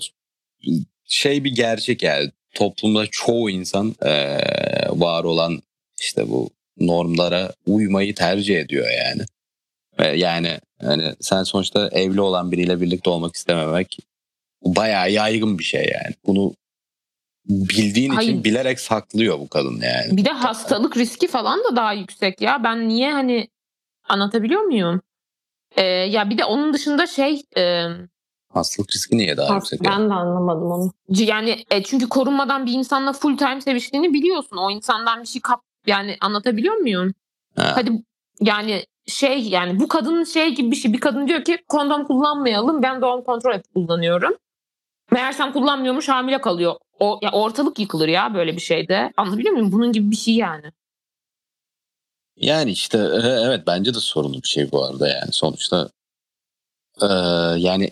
şey 1.05 1.43
bir 1.43 1.55
gerçek 1.55 2.03
yani 2.03 2.31
toplumda 2.55 3.05
çoğu 3.11 3.49
insan 3.49 3.95
e, 4.01 4.11
var 4.89 5.23
olan 5.23 5.61
işte 5.99 6.29
bu 6.29 6.49
normlara 6.77 7.53
uymayı 7.67 8.15
tercih 8.15 8.59
ediyor 8.59 8.87
yani. 8.89 9.21
Ve 9.99 10.17
yani 10.17 10.59
hani 10.81 11.15
sen 11.19 11.43
sonuçta 11.43 11.89
evli 11.91 12.21
olan 12.21 12.51
biriyle 12.51 12.81
birlikte 12.81 13.09
olmak 13.09 13.35
istememek 13.35 13.97
bayağı 14.65 15.11
yaygın 15.11 15.59
bir 15.59 15.63
şey 15.63 15.81
yani. 15.81 16.15
Bunu 16.25 16.53
bildiğin 17.45 18.09
Hayır. 18.09 18.29
için 18.29 18.43
bilerek 18.43 18.79
saklıyor 18.79 19.39
bu 19.39 19.49
kadın 19.49 19.81
yani. 19.81 20.17
Bir 20.17 20.25
de 20.25 20.29
hastalık 20.29 20.97
riski 20.97 21.27
falan 21.27 21.59
da 21.63 21.75
daha 21.75 21.93
yüksek 21.93 22.41
ya. 22.41 22.63
Ben 22.63 22.87
niye 22.87 23.11
hani 23.13 23.47
anlatabiliyor 24.09 24.61
muyum? 24.61 25.01
Ee, 25.75 25.83
ya 25.85 26.29
bir 26.29 26.37
de 26.37 26.45
onun 26.45 26.73
dışında 26.73 27.07
şey 27.07 27.43
e, 27.57 27.87
Hastalık 28.53 28.91
riski 28.91 29.17
niye 29.17 29.37
daha 29.37 29.55
yüksek? 29.55 29.85
yani? 29.85 30.01
Ben 30.01 30.09
de 30.09 30.13
anlamadım 30.13 30.71
onu. 30.71 30.91
yani 31.09 31.65
e, 31.71 31.83
çünkü 31.83 32.09
korunmadan 32.09 32.65
bir 32.65 32.71
insanla 32.71 33.13
full 33.13 33.37
time 33.37 33.61
seviştiğini 33.61 34.13
biliyorsun. 34.13 34.57
O 34.57 34.71
insandan 34.71 35.21
bir 35.21 35.27
şey 35.27 35.41
kap 35.41 35.61
yani 35.87 36.17
anlatabiliyor 36.21 36.75
muyum? 36.75 37.13
Ha. 37.55 37.71
Hadi 37.75 37.91
yani 38.41 38.85
şey 39.07 39.41
yani 39.41 39.79
bu 39.79 39.87
kadının 39.87 40.23
şey 40.23 40.55
gibi 40.55 40.71
bir 40.71 40.75
şey. 40.75 40.93
Bir 40.93 40.99
kadın 40.99 41.27
diyor 41.27 41.43
ki 41.43 41.57
kondom 41.67 42.05
kullanmayalım. 42.05 42.81
Ben 42.83 43.01
doğum 43.01 43.23
kontrol 43.23 43.53
hep 43.53 43.73
kullanıyorum. 43.73 44.33
Meğersem 45.13 45.53
kullanmıyormuş 45.53 46.09
hamile 46.09 46.41
kalıyor. 46.41 46.75
O 46.99 47.19
ya 47.21 47.31
ortalık 47.31 47.79
yıkılır 47.79 48.07
ya 48.07 48.33
böyle 48.33 48.55
bir 48.55 48.61
şeyde. 48.61 49.13
Anlatabiliyor 49.17 49.53
muyum? 49.53 49.71
Bunun 49.71 49.91
gibi 49.91 50.11
bir 50.11 50.15
şey 50.15 50.35
yani. 50.35 50.71
Yani 52.37 52.71
işte 52.71 52.97
e, 52.97 53.27
evet 53.27 53.63
bence 53.67 53.93
de 53.93 53.99
sorunlu 53.99 54.43
bir 54.43 54.47
şey 54.47 54.71
bu 54.71 54.83
arada 54.85 55.07
yani 55.07 55.31
sonuçta 55.31 55.89
e, 57.01 57.05
yani 57.57 57.91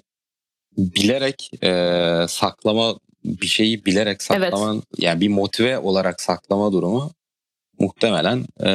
bilerek 0.77 1.51
e, 1.63 2.25
saklama 2.27 2.95
bir 3.25 3.47
şeyi 3.47 3.85
bilerek 3.85 4.23
saklama 4.23 4.81
yani 4.97 5.21
bir 5.21 5.29
motive 5.29 5.79
olarak 5.79 6.21
saklama 6.21 6.71
durumu 6.71 7.11
muhtemelen 7.79 8.45
e, 8.63 8.71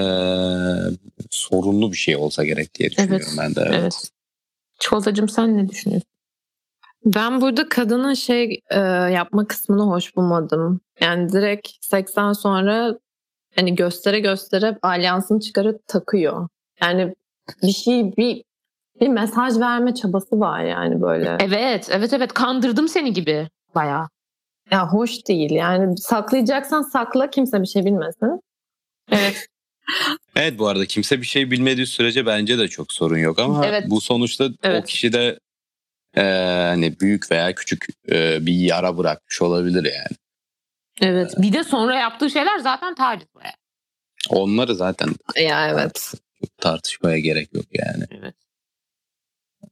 sorunlu 1.30 1.92
bir 1.92 1.96
şey 1.96 2.16
olsa 2.16 2.44
gerek 2.44 2.74
diye 2.74 2.90
düşünüyorum 2.90 3.28
Evet, 3.28 3.38
ben 3.38 3.54
de. 3.54 3.60
Evet. 3.66 3.80
Evet. 3.80 4.10
Çikolatacığım 4.78 5.28
sen 5.28 5.56
ne 5.56 5.68
düşünüyorsun? 5.68 6.15
Ben 7.06 7.40
burada 7.40 7.68
kadının 7.68 8.14
şey 8.14 8.60
e, 8.70 8.78
yapma 9.12 9.46
kısmını 9.46 9.82
hoş 9.82 10.16
bulmadım. 10.16 10.80
Yani 11.00 11.32
direkt 11.32 11.68
seksten 11.80 12.32
sonra 12.32 12.98
hani 13.56 13.74
göstere 13.74 14.20
göstere 14.20 14.78
alyansını 14.82 15.40
çıkarıp 15.40 15.88
takıyor. 15.88 16.48
Yani 16.82 17.14
bir 17.62 17.72
şey 17.72 18.16
bir 18.16 18.42
bir 19.00 19.08
mesaj 19.08 19.58
verme 19.58 19.94
çabası 19.94 20.40
var 20.40 20.64
yani 20.64 21.00
böyle. 21.00 21.36
Evet, 21.40 21.88
evet, 21.92 22.12
evet. 22.12 22.32
Kandırdım 22.32 22.88
seni 22.88 23.12
gibi 23.12 23.48
bayağı. 23.74 24.08
Ya 24.70 24.88
hoş 24.92 25.26
değil 25.28 25.50
yani 25.50 25.98
saklayacaksan 25.98 26.82
sakla 26.82 27.30
kimse 27.30 27.62
bir 27.62 27.66
şey 27.66 27.84
bilmesin. 27.84 28.40
Evet. 29.12 29.46
Evet 30.36 30.58
bu 30.58 30.68
arada 30.68 30.86
kimse 30.86 31.20
bir 31.20 31.26
şey 31.26 31.50
bilmediği 31.50 31.86
sürece 31.86 32.26
bence 32.26 32.58
de 32.58 32.68
çok 32.68 32.92
sorun 32.92 33.18
yok 33.18 33.38
ama 33.38 33.66
Evet. 33.66 33.84
bu 33.90 34.00
sonuçta 34.00 34.48
Evet. 34.62 34.82
o 34.82 34.86
kişi 34.86 35.12
de 35.12 35.38
e, 36.16 36.22
hani 36.68 37.00
büyük 37.00 37.30
veya 37.30 37.54
küçük 37.54 37.86
e, 38.10 38.46
bir 38.46 38.52
yara 38.52 38.98
bırakmış 38.98 39.42
olabilir 39.42 39.84
yani. 39.94 40.16
Evet. 41.00 41.34
Bir 41.38 41.52
de 41.52 41.64
sonra 41.64 41.94
yaptığı 41.98 42.30
şeyler 42.30 42.58
zaten 42.58 42.94
taciz 42.94 43.28
baya. 43.34 43.52
Onları 44.30 44.74
zaten 44.74 45.08
Ya 45.42 45.68
evet. 45.68 46.12
tartışmaya 46.58 47.18
gerek 47.18 47.54
yok 47.54 47.64
yani. 47.72 48.04
Evet. 48.10 48.34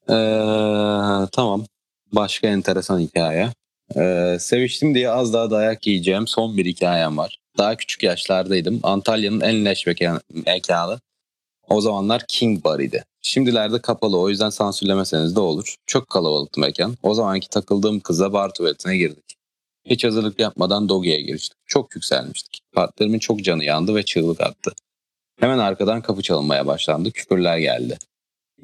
Ee, 0.08 1.28
tamam. 1.32 1.66
Başka 2.12 2.46
enteresan 2.48 2.98
hikaye. 3.00 3.48
Ee, 3.96 4.36
seviştim 4.40 4.94
diye 4.94 5.10
az 5.10 5.32
daha 5.32 5.50
dayak 5.50 5.86
yiyeceğim 5.86 6.26
son 6.26 6.56
bir 6.56 6.66
hikayem 6.66 7.18
var. 7.18 7.38
Daha 7.58 7.76
küçük 7.76 8.02
yaşlardaydım. 8.02 8.80
Antalya'nın 8.82 9.40
en 9.40 9.64
leş 9.64 9.86
mekan- 9.86 10.20
mekanı. 10.46 11.00
O 11.68 11.80
zamanlar 11.80 12.22
King 12.28 12.64
Bar'ıydı. 12.64 13.04
Şimdilerde 13.22 13.80
kapalı 13.80 14.18
o 14.18 14.28
yüzden 14.28 14.50
sansürlemeseniz 14.50 15.36
de 15.36 15.40
olur. 15.40 15.74
Çok 15.86 16.08
kalabalıktı 16.08 16.60
mekan. 16.60 16.96
O 17.02 17.14
zamanki 17.14 17.48
takıldığım 17.48 18.00
kıza 18.00 18.32
bar 18.32 18.54
tuvaletine 18.54 18.96
girdik. 18.96 19.24
Hiç 19.84 20.04
hazırlık 20.04 20.40
yapmadan 20.40 20.88
Dogi'ye 20.88 21.20
giriştik. 21.20 21.58
Çok 21.66 21.94
yükselmiştik. 21.94 22.60
Partnerimin 22.72 23.18
çok 23.18 23.44
canı 23.44 23.64
yandı 23.64 23.94
ve 23.94 24.02
çığlık 24.02 24.40
attı. 24.40 24.72
Hemen 25.40 25.58
arkadan 25.58 26.02
kapı 26.02 26.22
çalınmaya 26.22 26.66
başlandı. 26.66 27.10
Küfürler 27.10 27.58
geldi. 27.58 27.98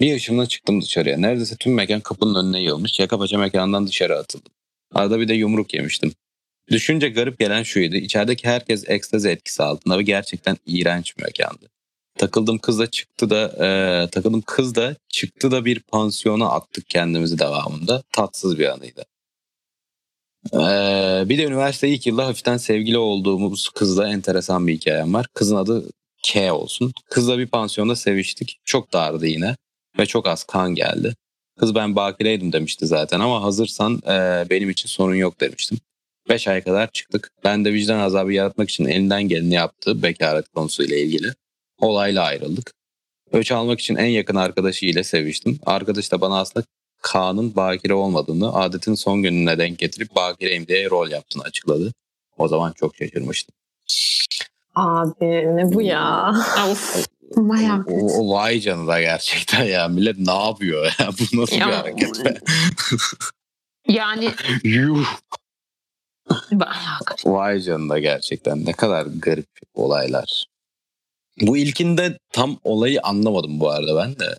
Bir 0.01 0.17
ışımla 0.17 0.47
çıktım 0.47 0.83
dışarıya. 0.83 1.19
Neredeyse 1.19 1.57
tüm 1.57 1.75
mekan 1.75 2.01
kapının 2.01 2.45
önüne 2.45 2.63
yığılmış. 2.63 3.01
Yaka 3.01 3.19
paça 3.19 3.39
mekandan 3.39 3.87
dışarı 3.87 4.19
atıldım. 4.19 4.53
Arada 4.95 5.21
bir 5.21 5.29
de 5.29 5.35
yumruk 5.35 5.75
yemiştim. 5.75 6.13
Düşünce 6.69 7.09
garip 7.09 7.39
gelen 7.39 7.63
şuydu. 7.63 7.97
İçerideki 7.97 8.49
herkes 8.49 8.85
ekstazi 8.89 9.29
etkisi 9.29 9.63
altında 9.63 9.99
ve 9.99 10.03
gerçekten 10.03 10.57
iğrenç 10.67 11.19
bir 11.19 11.23
mekandı. 11.23 11.71
Takıldım 12.21 12.59
kız 12.59 12.79
da 12.79 12.91
çıktı 12.91 13.31
da 13.31 13.67
e, 13.67 14.11
takıldım 14.11 14.43
kız 14.47 14.75
da 14.75 14.97
çıktı 15.09 15.51
da 15.51 15.65
bir 15.65 15.81
pansiyona 15.81 16.51
attık 16.51 16.89
kendimizi 16.89 17.39
devamında. 17.39 18.03
Tatsız 18.13 18.59
bir 18.59 18.67
anıydı. 18.67 19.05
E, 20.53 20.59
bir 21.29 21.39
de 21.39 21.45
üniversite 21.45 21.89
ilk 21.89 22.07
yılda 22.07 22.27
hafiften 22.27 22.57
sevgili 22.57 22.99
olduğumuz 22.99 23.69
kızla 23.69 24.09
enteresan 24.09 24.67
bir 24.67 24.75
hikayem 24.75 25.15
var. 25.15 25.27
Kızın 25.35 25.57
adı 25.57 25.85
K 26.23 26.53
olsun. 26.53 26.93
Kızla 27.11 27.39
bir 27.39 27.47
pansiyonda 27.47 27.97
seviştik. 27.97 28.61
Çok 28.65 28.93
dardı 28.93 29.27
yine 29.27 29.57
ve 29.99 30.07
çok 30.07 30.27
az 30.29 30.45
kan 30.45 30.75
geldi. 30.75 31.15
Kız 31.59 31.75
ben 31.75 31.97
bakireydim 31.97 32.53
demişti 32.53 32.87
zaten 32.87 33.21
ama 33.21 33.43
hazırsan 33.43 34.03
e, 34.07 34.47
benim 34.51 34.71
için 34.71 34.89
sorun 34.89 35.15
yok 35.15 35.41
demiştim. 35.41 35.79
5 36.29 36.49
ay 36.49 36.65
kadar 36.65 36.91
çıktık. 36.93 37.31
Ben 37.45 37.65
de 37.65 37.73
vicdan 37.73 37.99
azabı 37.99 38.33
yaratmak 38.33 38.71
için 38.71 38.85
elinden 38.85 39.23
geleni 39.23 39.55
yaptı 39.55 40.03
bekaret 40.03 40.49
konusuyla 40.49 40.97
ilgili. 40.97 41.33
Olayla 41.81 42.23
ayrıldık. 42.25 42.73
Öç 43.33 43.53
almak 43.53 43.81
için 43.81 43.97
en 43.97 44.07
yakın 44.07 44.37
arkadaşı 44.37 44.87
ile 44.87 45.05
seviştim. 45.05 45.59
Arkadaş 45.67 46.13
da 46.13 46.21
bana 46.21 46.41
aslında 46.41 46.67
Kaan'ın 47.03 47.57
bakire 47.57 47.95
olmadığını, 47.95 48.55
adetin 48.55 48.95
son 48.95 49.23
gününe 49.23 49.59
denk 49.59 49.79
getirip 49.79 50.15
bakireyim 50.15 50.67
diye 50.67 50.91
rol 50.91 51.11
yaptığını 51.11 51.43
açıkladı. 51.43 51.93
O 52.39 52.49
zaman 52.49 52.73
çok 52.73 52.97
şaşırmıştım. 52.97 53.55
Abi 54.75 55.25
ne 55.57 55.73
bu 55.75 55.83
ya? 55.83 56.33
Of. 56.71 57.07
Bayağı 57.37 57.85
O, 57.89 58.13
o 58.23 58.33
vay 58.35 58.61
canına 58.61 59.01
gerçekten 59.01 59.65
ya. 59.65 59.89
Millet 59.89 60.19
ne 60.19 60.33
yapıyor 60.35 60.85
ya? 60.85 61.09
Bu 61.33 61.41
nasıl 61.41 61.57
bir 61.57 61.61
Ya. 61.61 61.79
hareket 61.79 62.25
be? 62.25 62.35
Yani 63.89 64.31
Yuh. 64.65 65.07
bayağı 66.53 66.99
garip. 67.07 67.27
Vay 67.27 67.61
canına 67.61 67.99
gerçekten 67.99 68.67
ne 68.67 68.73
kadar 68.73 69.07
garip 69.07 69.47
olaylar. 69.75 70.47
Bu 71.41 71.57
ilkinde 71.57 72.19
tam 72.33 72.59
olayı 72.65 73.01
anlamadım 73.03 73.61
bu 73.61 73.71
arada 73.71 73.97
ben 73.97 74.19
de. 74.19 74.39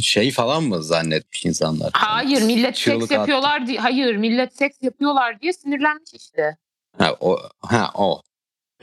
Şey 0.00 0.30
falan 0.30 0.62
mı 0.64 0.82
zannetmiş 0.82 1.46
insanlar? 1.46 1.90
Hayır 1.92 2.42
millet 2.42 2.76
Çığlık 2.76 3.00
seks 3.00 3.04
attı. 3.12 3.14
yapıyorlar 3.14 3.66
diye. 3.66 3.78
Hayır 3.78 4.16
millet 4.16 4.56
seks 4.56 4.76
yapıyorlar 4.82 5.40
diye 5.40 5.52
sinirlenmiş 5.52 6.14
işte. 6.14 6.56
Ha 6.98 7.16
o. 7.20 7.38
Ha 7.60 7.90
o. 7.94 8.22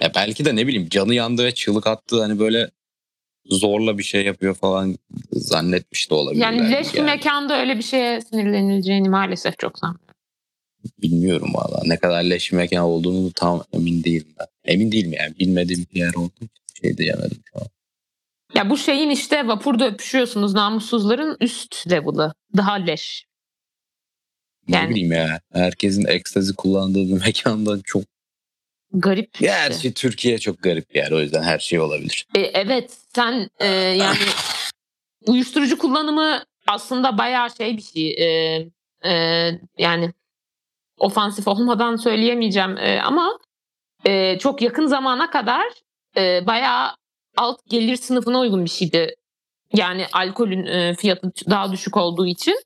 Ya 0.02 0.12
belki 0.16 0.46
de 0.46 0.56
ne 0.56 0.68
bileyim 0.68 0.90
canı 0.90 1.14
yandı 1.14 1.44
ve 1.46 1.54
çığlık 1.54 1.88
attı 1.88 2.22
hani 2.22 2.40
böyle 2.40 2.70
zorla 3.46 3.98
bir 3.98 4.04
şey 4.04 4.26
yapıyor 4.26 4.56
falan 4.56 4.96
zannetmiş 5.32 6.10
de 6.10 6.16
olabilir. 6.16 6.42
Yani 6.42 6.72
leş 6.72 6.94
bir 6.94 7.02
mekanda 7.02 7.60
öyle 7.60 7.78
bir 7.78 7.84
şeye 7.84 8.22
sinirlenileceğini 8.22 9.10
maalesef 9.10 9.60
çok 9.60 9.80
sanmıyorum. 9.80 10.08
Bilmiyorum 11.02 11.50
valla. 11.54 11.82
Ne 11.86 11.98
kadar 11.98 12.24
leş 12.24 12.52
mekan 12.52 12.84
olduğunu 12.84 13.32
tam 13.32 13.64
emin 13.74 14.04
değilim 14.04 14.28
ben. 14.40 14.74
Emin 14.74 14.92
değilim 14.92 15.14
yani. 15.14 15.40
Bilmediğim 15.40 15.86
bir 15.94 16.00
yer 16.00 16.14
olduğu 16.14 16.36
için 16.36 16.50
şey 16.82 16.98
diyemedim 16.98 17.42
şu 17.54 17.60
an. 17.62 17.68
Ya 18.56 18.70
bu 18.70 18.78
şeyin 18.78 19.10
işte 19.10 19.48
vapurda 19.48 19.88
öpüşüyorsunuz 19.88 20.54
namussuzların 20.54 21.38
üst 21.42 21.92
level'ı. 21.92 22.34
Daha 22.58 22.74
leş. 22.74 23.26
Ne 24.68 24.76
Yani- 24.78 24.90
bileyim 24.90 25.12
ya. 25.12 25.40
Herkesin 25.54 26.06
ekstazi 26.06 26.56
kullandığı 26.56 27.08
bir 27.08 27.22
mekanda 27.26 27.82
çok... 27.84 28.04
Garip. 28.94 29.30
işte. 29.34 29.46
Gerçi 29.46 29.94
Türkiye 29.94 30.40
çok 30.40 30.64
garip 30.64 30.90
bir 30.90 30.96
yer. 30.96 31.12
O 31.12 31.20
yüzden 31.20 31.44
her 31.44 31.60
şey 31.60 31.80
olabilir. 31.80 32.28
E, 32.36 32.40
evet 32.40 32.98
sen 33.16 33.50
e, 33.60 33.68
yani 33.76 34.18
uyuşturucu 35.28 35.78
kullanımı 35.78 36.44
aslında 36.68 37.18
bayağı 37.18 37.56
şey 37.56 37.78
bir 37.78 37.82
şey. 37.82 38.10
E, 38.10 38.60
e, 39.06 39.12
yani 39.78 40.14
ofansif 40.98 41.48
olmadan 41.48 41.96
söyleyemeyeceğim 41.96 42.78
e, 42.78 43.02
ama 43.02 43.40
e, 44.06 44.40
çok 44.40 44.62
yakın 44.62 44.88
zamana 44.88 45.30
kadar 45.30 45.64
e, 46.18 46.48
bayağı 46.48 46.90
alt 47.38 47.66
gelir 47.70 47.96
sınıfına 47.96 48.40
uygun 48.40 48.66
bir 48.66 48.70
şeydi. 48.70 49.16
Yani 49.74 50.06
alkolün 50.14 50.66
e, 50.66 50.96
fiyatı 50.96 51.32
daha 51.50 51.72
düşük 51.72 51.98
olduğu 51.98 52.28
için. 52.28 52.60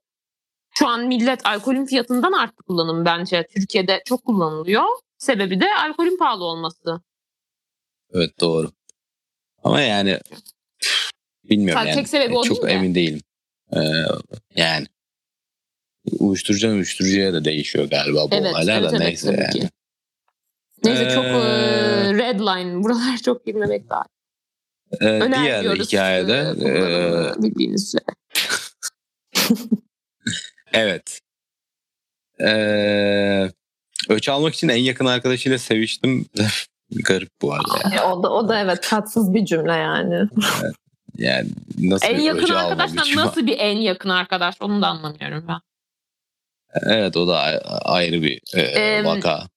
Şu 0.74 0.88
an 0.88 1.08
millet 1.08 1.46
alkolün 1.46 1.86
fiyatından 1.86 2.32
arttı 2.32 2.64
kullanım 2.64 3.06
bence. 3.06 3.48
Türkiye'de 3.56 4.02
çok 4.06 4.26
kullanılıyor. 4.26 4.84
Sebebi 5.18 5.60
de 5.60 5.76
alkolün 5.76 6.18
pahalı 6.18 6.44
olması. 6.44 7.02
Evet 8.14 8.40
doğru. 8.40 8.72
Ama 9.64 9.82
yani 9.82 10.20
bilmiyorum 11.44 11.80
Sadece 11.80 11.90
yani. 11.90 12.00
tek 12.00 12.10
sebebi 12.10 12.38
o 12.38 12.44
çok 12.44 12.58
değil 12.58 12.68
mi? 12.68 12.72
emin 12.72 12.96
değilim. 12.96 13.22
Ee, 13.76 13.80
yani 14.56 14.86
uyuşturucudan 16.20 16.74
uyuşturucuya 16.74 17.34
da 17.34 17.46
değişiyor 17.46 17.90
galiba 17.90 18.32
bu 18.32 18.36
Evet, 18.36 18.54
olaylar 18.54 18.82
evet, 18.82 18.92
da 18.92 18.96
evet, 18.96 19.00
neyse 19.00 19.38
yani. 19.40 19.60
ki. 19.60 19.70
Neyse 20.84 21.10
çok 21.16 21.26
e, 21.26 21.91
red 22.18 22.40
line. 22.40 22.84
Buralar 22.84 23.18
çok 23.18 23.46
girmemek 23.46 23.90
daha. 23.90 24.04
Ee, 25.02 25.22
diğer 25.42 25.64
hikayede 25.64 26.54
e, 26.60 27.44
bildiğiniz 27.44 27.88
üzere. 27.88 28.06
evet. 30.74 31.20
Ee, 32.42 33.52
öç 34.10 34.30
almak 34.30 34.54
için 34.54 34.70
en 34.70 34.78
yakın 34.78 35.06
arkadaşıyla 35.06 35.58
seviştim. 35.58 36.26
Garip 36.92 37.30
bu 37.42 37.54
arada. 37.54 37.80
yani. 37.84 37.96
E, 37.96 38.02
o 38.02 38.24
da 38.24 38.34
o 38.34 38.50
da 38.50 38.60
evet 38.60 38.84
tatsız 38.84 39.34
bir 39.34 39.46
cümle 39.46 39.74
yani. 39.74 40.28
Yani 41.18 41.50
nasıl 41.80 42.08
En 42.08 42.18
bir 42.18 42.24
yakın 42.24 42.44
biçimi? 42.44 43.16
nasıl 43.16 43.48
bir 43.48 43.58
en 43.60 43.78
yakın 43.78 44.10
arkadaş 44.10 44.56
onu 44.62 44.82
da 44.82 44.88
anlamıyorum 44.88 45.46
ben. 45.48 45.60
Evet 46.86 47.18
o 47.18 47.28
da 47.28 47.40
ayrı 47.86 48.22
bir 48.22 48.42
e, 48.54 48.62
Em, 48.62 49.06
vaka. 49.06 49.48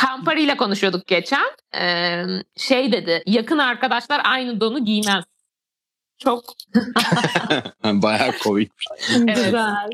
Campari 0.00 0.42
ile 0.42 0.56
konuşuyorduk 0.56 1.06
geçen. 1.06 1.46
Ee, 1.74 2.24
şey 2.56 2.92
dedi 2.92 3.22
yakın 3.26 3.58
arkadaşlar 3.58 4.20
aynı 4.24 4.60
donu 4.60 4.84
giymez. 4.84 5.24
Çok 6.18 6.44
Bayağı 7.84 8.32
komik. 8.38 8.72
Güzel. 9.18 9.90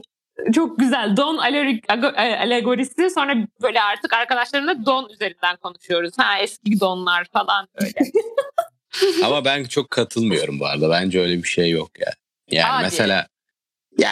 çok 0.55 0.79
güzel. 0.79 1.17
Don 1.17 1.39
ago- 1.39 2.15
e, 2.17 2.39
alegorisi 2.39 3.11
sonra 3.11 3.35
böyle 3.63 3.81
artık 3.83 4.13
arkadaşlarımla 4.13 4.87
don 4.87 5.09
üzerinden 5.09 5.57
konuşuyoruz. 5.57 6.15
Ha 6.19 6.39
eski 6.39 6.81
donlar 6.81 7.25
falan 7.33 7.69
böyle. 7.81 7.93
Ama 9.25 9.45
ben 9.45 9.65
çok 9.65 9.91
katılmıyorum 9.91 10.61
bu 10.61 10.67
arada. 10.67 10.91
Bence 10.91 11.21
öyle 11.21 11.37
bir 11.43 11.49
şey 11.49 11.71
yok 11.71 11.91
ya. 12.01 12.13
Yani 12.51 12.69
Hadi. 12.69 12.83
mesela 12.85 13.27
ya 13.99 14.11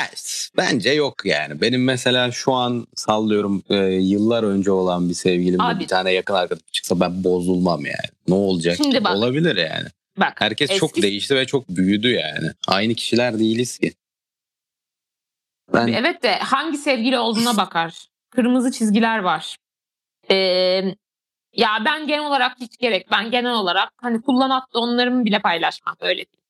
bence 0.57 0.91
yok 0.91 1.27
yani. 1.27 1.61
Benim 1.61 1.85
mesela 1.85 2.31
şu 2.31 2.53
an 2.53 2.87
sallıyorum 2.95 3.63
e, 3.69 3.77
yıllar 3.85 4.43
önce 4.43 4.71
olan 4.71 5.09
bir 5.09 5.15
sevgilimle 5.15 5.63
Abi. 5.63 5.81
bir 5.81 5.89
tane 5.89 6.13
yakın 6.13 6.35
arkadaşım 6.35 6.67
çıksa 6.73 7.01
ben 7.01 7.25
bozulmam 7.25 7.87
yani. 7.87 8.11
Ne 8.29 8.35
olacak? 8.35 8.77
Şimdi 8.77 9.05
bak. 9.05 9.17
Olabilir 9.17 9.57
yani. 9.57 9.89
Bak 10.17 10.41
Herkes 10.41 10.71
eski- 10.71 10.81
çok 10.81 11.03
değişti 11.03 11.37
ve 11.37 11.47
çok 11.47 11.69
büyüdü 11.69 12.11
yani. 12.11 12.51
Aynı 12.67 12.95
kişiler 12.95 13.39
değiliz 13.39 13.79
ki. 13.79 13.93
Ben 15.75 15.87
Evet 15.87 16.23
de 16.23 16.39
hangi 16.39 16.79
sevgili 16.79 17.19
olduğuna 17.19 17.57
bakar. 17.57 18.07
Kırmızı 18.31 18.73
çizgiler 18.73 19.19
var. 19.19 19.57
Ee, 20.31 20.37
ya 21.53 21.83
ben 21.85 22.07
genel 22.07 22.27
olarak 22.27 22.57
hiç 22.61 22.79
gerek. 22.79 23.11
Ben 23.11 23.31
genel 23.31 23.55
olarak 23.55 23.93
hani 23.97 24.23
kullanat 24.23 24.73
donlarımı 24.75 25.25
bile 25.25 25.39
paylaşmam. 25.39 25.97
Öyle 26.01 26.17
değil. 26.17 26.43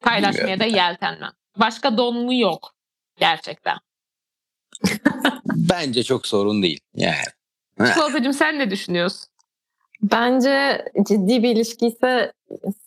Paylaşmaya 0.00 0.60
da 0.60 0.64
Bilmiyorum 0.64 0.76
yeltenmem. 0.76 1.32
Başka 1.60 1.96
don 1.96 2.16
mu 2.24 2.34
yok 2.34 2.74
gerçekten. 3.20 3.76
Bence 5.46 6.02
çok 6.02 6.26
sorun 6.26 6.62
değil. 6.62 6.80
Yani. 6.94 7.14
Çikolatacığım 7.88 8.32
sen 8.32 8.58
ne 8.58 8.70
düşünüyorsun? 8.70 9.28
Bence 10.02 10.84
ciddi 11.08 11.42
bir 11.42 11.48
ilişki 11.56 11.86
ise 11.86 12.32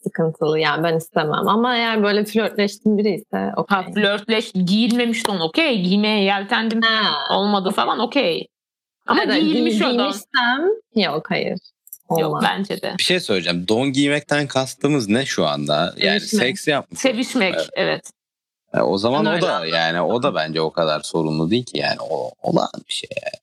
sıkıntılı 0.04 0.60
yani 0.60 0.84
ben 0.84 0.98
istemem. 0.98 1.48
Ama 1.48 1.76
eğer 1.78 2.04
böyle 2.04 2.26
flörtleştiğim 2.26 2.98
biri 2.98 3.16
ise 3.16 3.38
Ha, 3.38 3.54
okey. 3.58 3.94
flörtleş 3.94 4.52
giyilmemiş 4.52 5.28
don 5.28 5.40
okey. 5.40 5.82
Giymeye 5.82 6.24
yeltendim 6.24 6.82
Ha. 6.82 7.36
olmadı 7.36 7.72
falan 7.72 8.00
okey. 8.00 8.48
Ama 9.08 9.24
Evet, 9.24 9.42
giyilmiş 9.42 9.74
giy- 9.76 9.96
o 9.96 9.98
don. 10.00 10.14
yok 10.96 11.26
hayır. 11.32 11.58
Yok 12.10 12.20
Olmaz. 12.30 12.44
bence 12.48 12.82
de. 12.82 12.96
Bir 12.98 13.04
şey 13.04 13.20
söyleyeceğim. 13.20 13.68
Don 13.68 13.92
giymekten 13.92 14.48
kastımız 14.48 15.10
ne 15.10 15.26
şu 15.26 15.46
anda? 15.48 15.94
Yani 15.98 16.20
Sevişmek. 16.20 16.42
seks 16.48 16.68
yapmış. 16.68 17.00
Sevişmek 17.00 17.54
Evet. 17.56 17.70
evet. 17.74 18.12
E, 18.74 18.82
o 18.82 18.98
zaman 18.98 19.26
Ben 19.26 19.38
o 19.38 19.42
da 19.42 19.56
anladım. 19.56 19.74
yani 19.74 20.02
o 20.02 20.24
da 20.24 20.36
bence 20.36 20.62
o 20.62 20.72
kadar 20.72 21.00
sorunlu 21.00 21.52
değil 21.52 21.66
ki 21.66 21.78
yani 21.78 21.98
o 22.10 22.32
olağan 22.42 22.70
bir 22.88 22.94
şey. 22.94 23.10
Yani, 23.24 23.42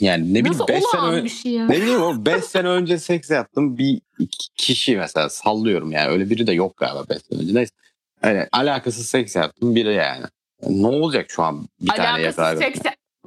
yani 0.00 0.34
ne 0.34 0.38
bileyim 0.44 0.58
Nasıl 0.58 0.68
5 0.68 0.84
sene 0.84 1.02
önce 1.02 1.28
şey 1.34 1.52
ya? 1.52 1.66
ne 1.66 1.76
bileyim 1.76 2.02
o 2.02 2.24
5 2.26 2.44
sene 2.44 2.68
önce 2.68 2.98
seks 2.98 3.30
yaptım 3.30 3.78
bir 3.78 4.00
iki 4.18 4.48
kişi 4.54 4.96
mesela 4.96 5.28
sallıyorum 5.28 5.92
yani 5.92 6.08
öyle 6.10 6.30
biri 6.30 6.46
de 6.46 6.52
yok 6.52 6.76
galiba 6.76 7.04
5 7.08 7.18
sene 7.22 7.40
önce. 7.40 7.54
Neyse. 7.54 7.72
Yani 8.24 8.46
alakasız 8.52 9.06
seks 9.06 9.36
yaptım 9.36 9.74
biri 9.74 9.94
yani. 9.94 10.24
Ne 10.62 10.86
olacak 10.86 11.26
şu 11.30 11.42
an 11.42 11.68
bir 11.80 11.88
tane 11.88 12.08
alakasız 12.08 12.38
yakar. 12.38 12.56
seks 12.56 12.80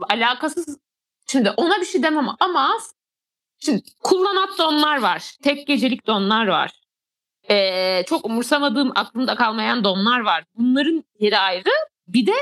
alakasız 0.10 0.78
şimdi 1.28 1.50
ona 1.58 1.82
bir 1.82 1.86
şey 1.86 2.04
demem 2.04 2.28
ama 2.40 2.72
şimdi 3.60 3.82
kullanat 4.04 4.58
donlar 4.60 5.02
var. 5.02 5.32
Tek 5.44 5.68
gecelik 5.68 6.08
donlar 6.08 6.48
var. 6.48 6.81
Ee, 7.50 8.04
çok 8.08 8.26
umursamadığım 8.26 8.92
aklımda 8.96 9.36
kalmayan 9.36 9.84
donlar 9.84 10.20
var. 10.20 10.44
Bunların 10.58 11.04
yeri 11.20 11.38
ayrı. 11.38 11.70
Bir 12.08 12.28
de 12.28 12.34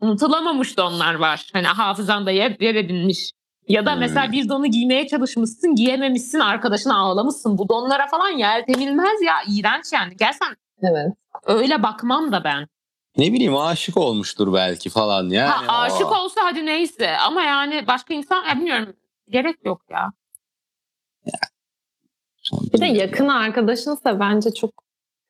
unutulamamış 0.00 0.76
donlar 0.76 1.14
var. 1.14 1.50
Hani 1.52 1.66
hafızanda 1.66 2.30
yer, 2.30 2.56
yer 2.60 2.74
edinmiş. 2.74 3.30
Ya 3.68 3.86
da 3.86 3.92
Hmm. 3.92 4.00
mesela 4.00 4.32
bir 4.32 4.48
donu 4.48 4.66
giymeye 4.66 5.06
çalışmışsın, 5.06 5.74
giyememişsin, 5.74 6.38
arkadaşına 6.40 6.98
ağlamışsın. 6.98 7.58
Bu 7.58 7.68
donlara 7.68 8.06
falan 8.06 8.28
yeltenilmez 8.28 9.22
ya. 9.22 9.34
iğrenç 9.48 9.84
yani. 9.92 10.16
Gerçekten 10.16 10.56
Evet. 10.82 11.12
öyle 11.44 11.82
bakmam 11.82 12.32
da 12.32 12.44
ben. 12.44 12.66
Ne 13.16 13.32
bileyim 13.32 13.56
aşık 13.56 13.96
olmuştur 13.96 14.52
belki 14.54 14.90
falan 14.90 15.28
yani. 15.28 15.48
ha, 15.50 15.78
aşık 15.82 16.12
o- 16.12 16.18
olsa 16.24 16.40
hadi 16.44 16.66
neyse 16.66 17.16
ama 17.16 17.42
yani 17.42 17.86
başka 17.86 18.14
insan 18.14 18.44
ya 18.44 18.56
bilmiyorum 18.56 18.96
gerek 19.28 19.56
yok 19.64 19.80
ya. 19.90 20.12
Bir 22.74 22.80
de 22.80 22.86
yakın 22.86 23.28
arkadaşınsa 23.28 24.20
bence 24.20 24.54
çok 24.54 24.70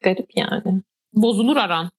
garip 0.00 0.36
yani. 0.36 0.82
Bozulur 1.12 1.56
aran. 1.56 1.90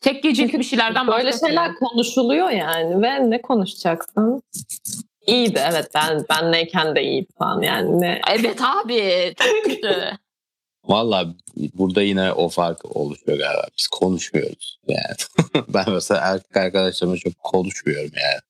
Tek 0.00 0.22
gecelik 0.22 0.36
Çünkü 0.36 0.58
bir 0.58 0.64
şeylerden 0.64 1.06
Böyle 1.06 1.32
şeyler 1.32 1.74
konuşuluyor 1.74 2.50
yani 2.50 3.02
ve 3.02 3.30
ne 3.30 3.42
konuşacaksın? 3.42 4.42
İyiydi 5.26 5.60
evet 5.70 5.88
ben 5.94 6.24
benleyken 6.30 6.96
de 6.96 7.02
iyiydi 7.02 7.32
falan 7.38 7.62
yani. 7.62 8.00
Ne, 8.00 8.20
Evet 8.30 8.62
abi 8.62 9.34
çok 9.38 9.64
kötü. 9.64 9.96
Valla 10.84 11.34
burada 11.74 12.02
yine 12.02 12.32
o 12.32 12.48
fark 12.48 12.96
oluşuyor 12.96 13.38
galiba. 13.38 13.66
Biz 13.78 13.86
konuşmuyoruz 13.86 14.78
yani. 14.88 15.64
ben 15.74 15.84
mesela 15.88 16.20
erkek 16.24 16.56
arkadaşlarımla 16.56 17.16
çok 17.16 17.38
konuşmuyorum 17.38 18.10
yani. 18.22 18.40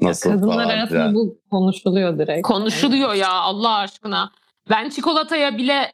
Nasıl 0.00 0.30
Kadınlar 0.30 0.54
falan 0.54 0.68
arasında 0.68 1.14
bu 1.14 1.38
konuşuluyor 1.50 2.18
direkt. 2.18 2.46
Konuşuluyor 2.46 3.14
ya 3.14 3.30
Allah 3.30 3.74
aşkına. 3.74 4.32
Ben 4.70 4.88
çikolataya 4.88 5.58
bile 5.58 5.92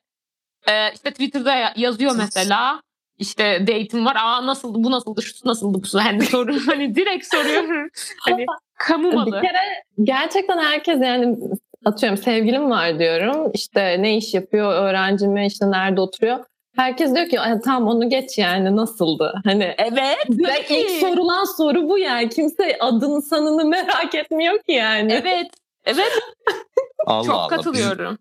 e, 0.68 0.92
işte 0.94 1.10
Twitter'da 1.10 1.54
ya- 1.54 1.72
yazıyor 1.76 2.16
mesela. 2.16 2.82
İşte 3.18 3.58
date'im 3.60 4.06
var. 4.06 4.16
Aa 4.16 4.46
nasıldı 4.46 4.78
bu 4.84 4.90
nasıldı 4.90 5.22
şu 5.22 5.32
nasıldı 5.48 5.78
bu 5.94 5.98
hani 5.98 6.22
soru 6.26 6.54
hani 6.66 6.94
direkt 6.94 7.26
soruyorum. 7.34 7.88
Hani 8.20 8.46
kamu 8.78 9.10
Bir 9.10 9.16
malı. 9.16 9.30
kere 9.40 9.82
gerçekten 10.02 10.58
herkes 10.58 11.00
yani 11.02 11.36
atıyorum 11.84 12.18
sevgilim 12.18 12.70
var 12.70 12.98
diyorum. 12.98 13.50
İşte 13.54 13.96
ne 14.02 14.16
iş 14.16 14.34
yapıyor, 14.34 14.72
öğrenci 14.72 15.28
mi, 15.28 15.46
işte 15.46 15.70
nerede 15.70 16.00
oturuyor. 16.00 16.44
Herkes 16.76 17.14
diyor 17.14 17.28
ki 17.28 17.40
"Ay, 17.40 17.60
tamam 17.64 17.88
onu 17.96 18.08
geç 18.10 18.38
yani 18.38 18.76
nasıldı? 18.76 19.34
Hani 19.44 19.74
Evet. 19.78 20.16
tabii. 20.26 20.64
ilk 20.80 20.90
sorulan 20.90 21.44
soru 21.56 21.88
bu 21.88 21.98
yani. 21.98 22.28
Kimse 22.28 22.76
adını 22.80 23.22
sanını 23.22 23.64
merak 23.64 24.14
etmiyor 24.14 24.54
ki 24.62 24.72
yani. 24.72 25.12
Evet. 25.12 25.46
Evet 25.84 26.12
Allah 27.06 27.24
çok 27.24 27.34
Allah. 27.34 27.48
katılıyorum. 27.48 28.18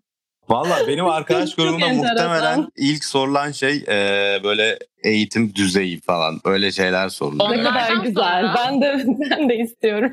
Valla 0.50 0.86
benim 0.88 1.06
arkadaş 1.06 1.50
enteresan. 1.58 1.96
muhtemelen 1.96 2.68
ilk 2.76 3.04
sorulan 3.04 3.52
şey 3.52 3.76
e, 3.88 4.40
böyle 4.44 4.78
eğitim 5.04 5.54
düzeyi 5.54 6.00
falan. 6.00 6.40
Öyle 6.44 6.72
şeyler 6.72 7.08
soruluyor. 7.08 7.50
Ne 7.50 7.62
kadar 7.62 7.92
güzel. 7.92 8.12
sonra- 8.14 8.54
Ben 8.56 8.80
de 8.82 9.04
ben 9.30 9.48
de 9.48 9.56
istiyorum. 9.56 10.12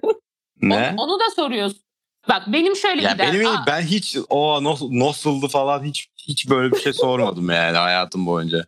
Ne? 0.61 0.93
Onu, 0.97 1.01
onu 1.01 1.19
da 1.19 1.23
soruyorsun. 1.35 1.79
Bak 2.29 2.43
benim 2.47 2.75
şöyle 2.75 3.01
Ya 3.03 3.11
gider. 3.11 3.33
benim 3.33 3.47
Aa, 3.47 3.63
ben 3.67 3.81
hiç 3.81 4.17
o 4.29 4.63
nasıl 4.63 4.87
nasıldı 4.91 5.47
falan 5.47 5.83
hiç 5.83 6.07
hiç 6.27 6.49
böyle 6.49 6.71
bir 6.75 6.79
şey 6.79 6.93
sormadım 6.93 7.49
yani 7.49 7.77
hayatım 7.77 8.25
boyunca. 8.25 8.65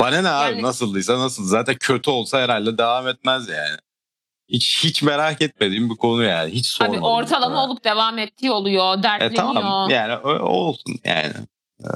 Bana 0.00 0.22
ne 0.22 0.28
abi 0.28 0.50
Yani- 0.52 0.62
nasıldıysa 0.62 1.18
nasıl 1.18 1.44
zaten 1.44 1.76
kötü 1.80 2.10
olsa 2.10 2.40
herhalde 2.40 2.78
devam 2.78 3.08
etmez 3.08 3.48
yani. 3.48 3.76
Hiç 4.48 4.84
hiç 4.84 5.02
merak 5.02 5.42
etmediğim 5.42 5.90
bir 5.90 5.96
konu 5.96 6.22
yani. 6.22 6.50
Hiç 6.52 6.80
Abi 6.80 6.86
sormadım. 6.86 7.02
ortalama 7.02 7.64
olup 7.64 7.84
devam 7.84 8.18
ettiği 8.18 8.50
oluyor. 8.50 8.98
E 8.98 9.02
Dertleniyor. 9.02 9.36
tamam 9.54 9.90
yani 9.90 10.16
o, 10.16 10.30
olsun 10.38 10.94
yani. 11.04 11.32
E, 11.80 11.86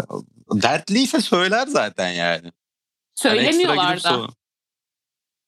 Dertliyse 0.53 1.21
söyler 1.21 1.67
zaten 1.67 2.11
yani. 2.13 2.47
Ekstra 3.17 3.31
Söylemiyorlar 3.31 3.97
da. 3.97 4.09
sor- 4.11 4.29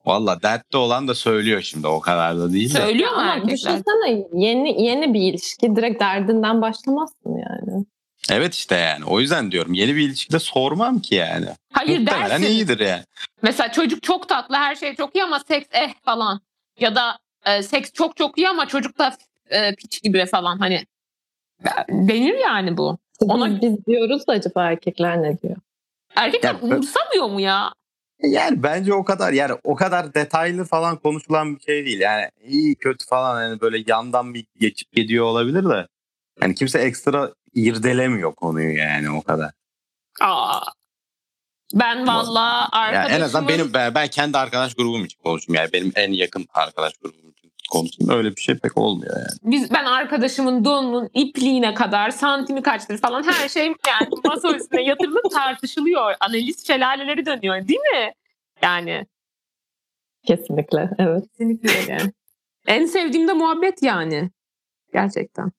Valla 0.04 0.42
dertli 0.42 0.76
olan 0.76 1.08
da 1.08 1.14
söylüyor 1.14 1.62
şimdi 1.62 1.86
o 1.86 2.00
kadar 2.00 2.38
da 2.38 2.52
değil 2.52 2.74
de. 2.74 2.78
Söylüyor 2.78 3.10
mu 3.12 3.16
Ama 3.18 3.32
erkekler? 3.34 3.56
düşünsene 3.56 4.24
yeni 4.34 4.82
yeni 4.82 5.14
bir 5.14 5.20
ilişki 5.20 5.76
direkt 5.76 6.00
derdinden 6.00 6.62
başlamazsın 6.62 7.30
yani. 7.36 7.84
Evet 8.30 8.54
işte 8.54 8.74
yani 8.76 9.04
o 9.04 9.20
yüzden 9.20 9.52
diyorum 9.52 9.74
yeni 9.74 9.96
bir 9.96 10.00
ilişkide 10.08 10.38
sormam 10.38 11.00
ki 11.00 11.14
yani. 11.14 11.46
Hayır 11.72 11.98
Muhtemelen 11.98 12.30
dersin. 12.30 12.44
iyidir 12.54 12.80
yani. 12.80 13.04
Mesela 13.42 13.72
çocuk 13.72 14.02
çok 14.02 14.28
tatlı 14.28 14.56
her 14.56 14.74
şey 14.74 14.94
çok 14.96 15.16
iyi 15.16 15.24
ama 15.24 15.40
seks 15.48 15.66
eh 15.72 15.90
falan. 16.04 16.40
Ya 16.82 16.94
da 16.94 17.18
e, 17.46 17.62
seks 17.62 17.92
çok 17.92 18.16
çok 18.16 18.38
iyi 18.38 18.48
ama 18.48 18.66
çocuk 18.68 18.98
da 18.98 19.16
e, 19.50 19.74
piç 19.74 20.02
gibi 20.02 20.26
falan 20.26 20.58
hani. 20.58 20.86
Denir 21.88 22.34
yani 22.38 22.76
bu. 22.76 22.98
Ona- 23.20 23.46
Biz, 23.50 23.62
biz 23.62 23.86
diyoruz 23.86 24.26
da 24.26 24.32
acaba 24.32 24.64
erkekler 24.64 25.22
ne 25.22 25.38
diyor? 25.42 25.56
Erkekler 26.16 26.54
Ya, 26.54 26.60
umursamıyor 26.60 27.26
mu 27.28 27.40
ya? 27.40 27.72
Yani 28.22 28.62
bence 28.62 28.94
o 28.94 29.04
kadar 29.04 29.32
yani 29.32 29.52
o 29.64 29.74
kadar 29.74 30.14
detaylı 30.14 30.64
falan 30.64 30.96
konuşulan 30.96 31.56
bir 31.56 31.60
şey 31.60 31.86
değil. 31.86 32.00
Yani 32.00 32.30
iyi 32.44 32.74
kötü 32.74 33.06
falan 33.06 33.34
hani 33.34 33.60
böyle 33.60 33.84
yandan 33.86 34.34
bir 34.34 34.46
geçip 34.60 34.92
gidiyor 34.92 35.24
olabilir 35.24 35.64
de. 35.64 35.86
Yani 36.42 36.54
kimse 36.54 36.78
ekstra 36.78 37.32
irdelemiyor 37.54 38.34
konuyu 38.34 38.76
yani 38.76 39.10
o 39.10 39.22
kadar. 39.22 39.50
Aa. 40.20 40.60
Ben 41.74 42.06
valla 42.06 42.40
Yani 42.40 42.68
arkadaşımın... 42.72 43.20
en 43.20 43.24
azından 43.24 43.48
benim 43.48 43.74
ben, 43.74 44.08
kendi 44.08 44.38
arkadaş 44.38 44.74
grubum 44.74 45.04
için 45.04 45.18
konuşayım. 45.22 45.54
Yani 45.54 45.72
benim 45.72 45.92
en 45.94 46.12
yakın 46.12 46.46
arkadaş 46.54 46.92
grubum 46.96 47.30
için 47.30 47.52
konuşayım. 47.70 48.12
Öyle 48.12 48.36
bir 48.36 48.40
şey 48.40 48.58
pek 48.58 48.78
olmuyor 48.78 49.16
yani. 49.16 49.38
biz 49.42 49.70
ben 49.70 49.84
arkadaşımın 49.84 50.64
donunun 50.64 51.10
ipliğine 51.14 51.74
kadar 51.74 52.10
santimi 52.10 52.62
kaçtır 52.62 52.98
falan 52.98 53.22
her 53.22 53.48
şey 53.48 53.66
yani 53.66 54.08
masa 54.24 54.56
üstüne 54.56 54.82
yatırılıp 54.82 55.30
tartışılıyor. 55.32 56.14
Analiz 56.20 56.66
şelaleleri 56.66 57.26
dönüyor 57.26 57.68
değil 57.68 57.80
mi? 57.80 58.12
Yani 58.62 59.06
Kesinlikle 60.26 60.90
evet. 60.98 61.24
kesinlikle 61.28 61.70
öyle. 61.70 62.12
en 62.66 62.86
sevdiğim 62.86 63.28
de 63.28 63.32
muhabbet 63.32 63.82
yani. 63.82 64.30
Gerçekten. 64.92 65.52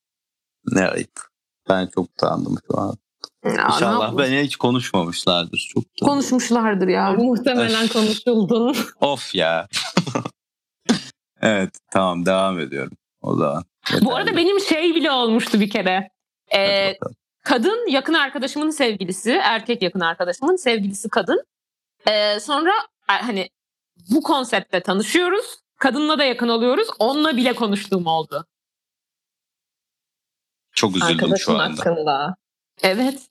Ne 0.66 0.88
ayıp. 0.88 1.20
Ben 1.70 1.88
çok 1.88 2.06
utandım 2.06 2.58
şu 2.68 2.80
an. 2.80 2.98
Ya, 3.44 3.52
İnşallah 3.52 4.18
beni 4.18 4.40
hiç 4.42 4.56
konuşmamışlardır. 4.56 5.70
Çok 5.74 5.84
utandım. 5.84 6.14
konuşmuşlardır 6.14 6.88
ya. 6.88 7.12
Muhtemelen 7.12 7.88
konuşuldun. 7.88 8.76
Of 9.02 9.36
ya. 9.36 9.68
evet 11.42 11.70
tamam 11.92 12.26
devam 12.26 12.60
ediyorum. 12.60 12.98
O 13.22 13.36
zaman. 13.36 13.64
Bu 14.02 14.16
arada 14.16 14.38
benim 14.38 14.60
şey 14.60 14.96
bile 14.96 15.12
olmuştu 15.12 15.60
bir 15.60 15.70
kere. 15.70 16.10
Ee, 16.56 16.98
kadın 17.44 17.92
yakın 17.92 18.14
arkadaşımın 18.14 18.70
sevgilisi, 18.70 19.32
erkek 19.32 19.82
yakın 19.82 20.00
arkadaşımın 20.00 20.56
sevgilisi 20.56 21.10
kadın. 21.10 21.44
Ee, 22.08 22.40
sonra 22.40 22.72
hani 23.08 23.50
bu 24.10 24.24
konseptte 24.24 24.80
tanışıyoruz. 24.82 25.46
Kadınla 25.80 26.20
da 26.20 26.24
yakın 26.24 26.50
oluyoruz. 26.50 26.88
Onunla 27.00 27.38
bile 27.38 27.54
konuştuğum 27.54 28.06
oldu. 28.08 28.46
Çok 30.72 30.96
üzüldüm 30.96 31.08
Arkadaşın 31.16 31.46
şu 31.46 31.60
anda. 31.60 31.80
hakkında. 31.80 32.36
Evet. 32.84 33.22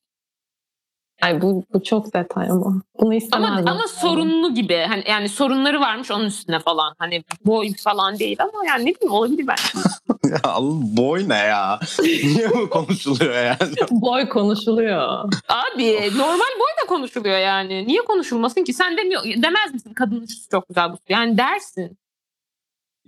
Ay 1.23 1.43
bu, 1.43 1.65
bu 1.75 1.83
çok 1.83 2.15
detay 2.15 2.51
ama. 2.51 2.65
Bunu 2.65 2.83
Ama 3.09 3.15
istemezdim. 3.15 3.69
ama 3.69 3.89
sorunlu 3.89 4.55
gibi. 4.55 4.85
Hani 4.89 5.05
yani 5.09 5.29
sorunları 5.29 5.81
varmış 5.81 6.11
onun 6.11 6.25
üstüne 6.25 6.59
falan. 6.59 6.95
Hani 6.99 7.25
boy 7.47 7.69
falan 7.85 8.19
değil 8.19 8.37
ama 8.41 8.67
yani 8.67 8.87
ne 8.87 8.95
bileyim 8.95 9.13
olabilir 9.13 9.47
belki. 9.47 9.79
ya 10.25 10.41
Allah, 10.45 10.75
boy 10.83 11.29
ne 11.29 11.37
ya? 11.37 11.81
Niye 12.03 12.51
bu 12.51 12.71
konuşuluyor 12.71 13.35
yani? 13.35 13.75
Boy 13.91 14.29
konuşuluyor. 14.29 15.03
Abi 15.49 16.11
normal 16.17 16.53
boy 16.61 16.73
da 16.83 16.87
konuşuluyor 16.89 17.39
yani. 17.39 17.87
Niye 17.87 18.01
konuşulmasın 18.01 18.65
ki? 18.65 18.73
Sen 18.73 18.97
demiyor, 18.97 19.23
demez 19.25 19.75
misin 19.75 19.95
kadının 19.95 20.23
üstü 20.23 20.49
çok 20.51 20.69
güzel 20.69 20.93
bu. 20.93 20.97
Yani 21.09 21.39
dersin. 21.39 21.99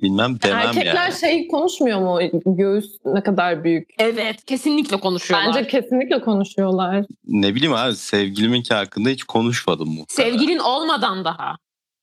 Bilmem 0.02 0.42
demem 0.42 0.58
Erkekler 0.58 0.94
yani. 0.94 1.14
şey 1.20 1.48
konuşmuyor 1.48 2.00
mu? 2.00 2.20
Göğüs 2.46 2.86
ne 3.04 3.22
kadar 3.22 3.64
büyük? 3.64 3.88
Evet 3.98 4.44
kesinlikle 4.44 5.00
konuşuyorlar. 5.00 5.48
Bence 5.48 5.66
kesinlikle 5.68 6.20
konuşuyorlar. 6.20 7.04
Ne 7.26 7.54
bileyim 7.54 7.74
abi 7.74 7.96
sevgiliminki 7.96 8.74
hakkında 8.74 9.08
hiç 9.08 9.24
konuşmadım 9.24 9.88
mu? 9.88 10.04
Sevgilin 10.08 10.58
olmadan 10.58 11.24
daha. 11.24 11.56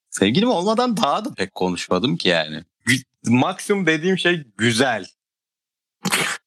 Sevgilim 0.09 0.49
olmadan 0.49 0.97
daha 0.97 1.25
da 1.25 1.33
pek 1.33 1.55
konuşmadım 1.55 2.17
ki 2.17 2.29
yani. 2.29 2.63
Maksimum 3.27 3.85
dediğim 3.85 4.17
şey 4.17 4.43
güzel. 4.57 5.05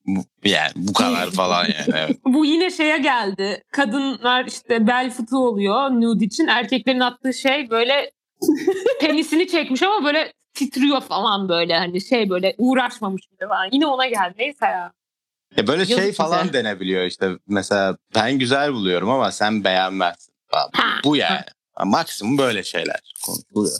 Bu- 0.07 0.25
yani 0.45 0.73
bu 0.77 0.93
kadar 0.93 1.31
falan 1.31 1.65
yani. 1.65 1.87
Evet. 1.97 2.19
Bu 2.27 2.45
yine 2.45 2.71
şeye 2.71 2.99
geldi. 2.99 3.63
Kadınlar 3.73 4.45
işte 4.45 4.87
bel 4.87 5.11
fıtığı 5.11 5.39
oluyor 5.39 5.91
nude 5.91 6.25
için. 6.25 6.47
Erkeklerin 6.47 7.01
attığı 7.01 7.35
şey 7.35 7.71
böyle 7.71 8.11
penisini 9.01 9.49
çekmiş 9.49 9.83
ama 9.83 10.05
böyle 10.07 10.33
titriyor 10.55 11.01
falan 11.01 11.49
böyle 11.49 11.77
hani 11.79 12.01
şey 12.01 12.31
böyle 12.31 12.55
uğraşmamış 12.59 13.27
gibi 13.27 13.49
falan. 13.49 13.69
Yine 13.73 13.87
ona 13.87 14.07
geldi. 14.07 14.35
Neyse 14.39 14.67
ya. 14.67 14.93
Ya 15.57 15.67
böyle 15.67 15.87
şey 15.87 15.97
Yazık 15.99 16.15
falan 16.15 16.43
bize. 16.45 16.53
denebiliyor 16.53 17.05
işte. 17.05 17.31
Mesela 17.49 17.97
ben 18.15 18.39
güzel 18.39 18.73
buluyorum 18.73 19.11
ama 19.11 19.33
sen 19.33 19.65
beğenmezsin. 19.65 20.35
falan. 20.47 20.71
Ha. 20.73 21.01
Bu 21.05 21.17
yani. 21.17 21.41
Maksimum 21.85 22.39
böyle 22.39 22.63
şeyler 22.63 23.01
konuşuluyor. 23.27 23.79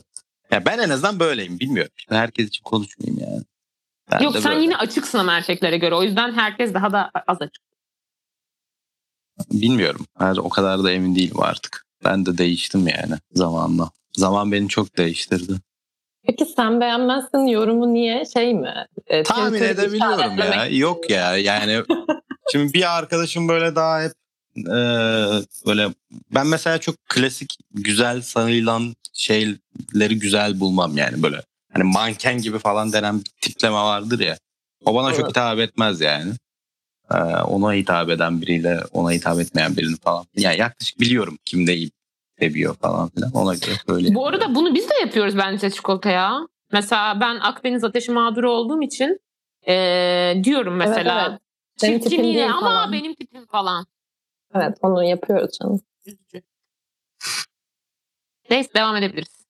Ya 0.51 0.65
ben 0.67 0.79
en 0.79 0.91
azından 0.91 1.21
böyleyim 1.21 1.61
bilmiyorum. 1.61 1.93
Şimdi 1.97 2.15
herkes 2.19 2.49
için 2.49 2.63
konuşmayayım 2.63 3.21
yani. 3.21 3.43
Ben 4.13 4.21
Yok 4.21 4.37
sen 4.39 4.53
böyle. 4.53 4.63
yine 4.63 4.77
açıksın 4.77 5.19
ama 5.19 5.33
erkeklere 5.37 5.79
göre. 5.79 5.95
O 5.95 6.03
yüzden 6.03 6.33
herkes 6.33 6.75
daha 6.75 6.93
da 6.93 7.11
az 7.27 7.37
açık. 7.43 7.65
Bilmiyorum. 9.53 10.07
Her 10.19 10.37
o 10.37 10.49
kadar 10.49 10.85
da 10.85 10.93
emin 10.93 11.15
değilim 11.17 11.41
artık. 11.43 11.87
Ben 12.05 12.27
de 12.27 12.39
değiştim 12.39 12.89
yani 12.89 13.15
zamanla. 13.33 13.91
Zaman 14.13 14.53
beni 14.53 14.69
çok 14.69 14.97
değiştirdi. 14.97 15.53
Peki 16.27 16.45
sen 16.45 16.81
beğenmezsin 16.81 17.47
yorumu 17.47 17.95
niye? 17.95 18.25
Şey 18.25 18.55
mi? 18.55 18.87
E, 19.07 19.23
Tahmin 19.23 19.63
edebiliyorum 19.63 20.39
ya. 20.39 20.67
Yok 20.67 21.11
ya 21.11 21.37
yani 21.37 21.83
şimdi 22.53 22.75
bir 22.75 22.99
arkadaşım 22.99 23.49
böyle 23.49 23.75
daha 23.77 24.03
hep 24.03 24.13
e, 24.57 24.77
böyle 25.67 25.89
ben 26.35 26.47
mesela 26.47 26.79
çok 26.79 26.95
klasik 27.09 27.59
güzel 27.75 28.23
sayılan 28.23 28.95
şeyleri 29.13 30.19
güzel 30.19 30.61
bulmam 30.61 30.97
yani 30.97 31.23
böyle 31.23 31.43
hani 31.73 31.85
manken 31.85 32.39
gibi 32.39 32.59
falan 32.59 32.93
denen 32.93 33.19
bir 33.19 33.31
tipleme 33.41 33.75
vardır 33.77 34.21
ya. 34.21 34.37
O 34.85 34.95
bana 34.95 35.11
çok 35.11 35.21
Evet. 35.21 35.31
hitap 35.31 35.59
etmez 35.59 36.01
yani. 36.01 36.33
E, 37.11 37.15
ona 37.43 37.73
hitap 37.73 38.11
eden 38.11 38.41
biriyle 38.43 38.81
ona 38.93 39.13
hitap 39.13 39.41
etmeyen 39.41 39.77
birini 39.77 39.97
falan. 39.97 40.27
Yani 40.37 40.59
yaklaşık 40.59 41.01
biliyorum 41.01 41.39
kim 41.45 41.67
neyi 41.67 41.91
seviyor 42.39 42.75
falan 42.77 43.09
filan. 43.09 43.33
Ona 43.33 43.55
göre 43.55 43.75
söyleyeyim. 43.89 44.15
Bu 44.15 44.27
arada 44.27 44.55
bunu 44.55 44.75
biz 44.75 44.91
de 44.91 44.95
yapıyoruz 45.01 45.37
bence 45.37 45.71
çikolata 45.71 46.11
ya. 46.11 46.49
Mesela 46.73 47.21
ben 47.21 47.37
Akdeniz 47.37 47.85
ateşi 47.85 48.13
mağduru 48.13 48.51
olduğum 48.53 48.83
için 48.83 49.21
eee, 49.67 50.41
diyorum 50.45 50.81
Evet, 50.81 50.89
mesela. 50.89 51.29
evet. 51.31 51.41
Senin 51.77 51.99
Çirkin 51.99 52.11
tipin 52.11 52.25
yine 52.25 52.37
değil 52.39 52.51
ama 52.51 52.61
falan. 52.61 52.93
benim 52.93 53.15
tipim 53.15 53.47
falan. 53.47 53.87
Evet 54.55 54.79
onu 54.83 55.05
yapıyoruz 55.05 55.59
canım. 55.61 55.81
Üzücü. 56.07 56.43
Neyse 58.51 58.71
devam 58.77 58.97
edebiliriz. 58.97 59.45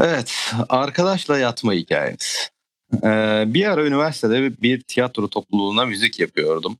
Evet, 0.00 0.52
arkadaşla 0.68 1.38
yatma 1.38 1.72
hikayemiz. 1.72 2.50
Ee, 3.04 3.44
bir 3.46 3.66
ara 3.66 3.86
üniversitede 3.86 4.62
bir 4.62 4.80
tiyatro 4.82 5.28
topluluğuna 5.28 5.84
müzik 5.84 6.20
yapıyordum. 6.20 6.78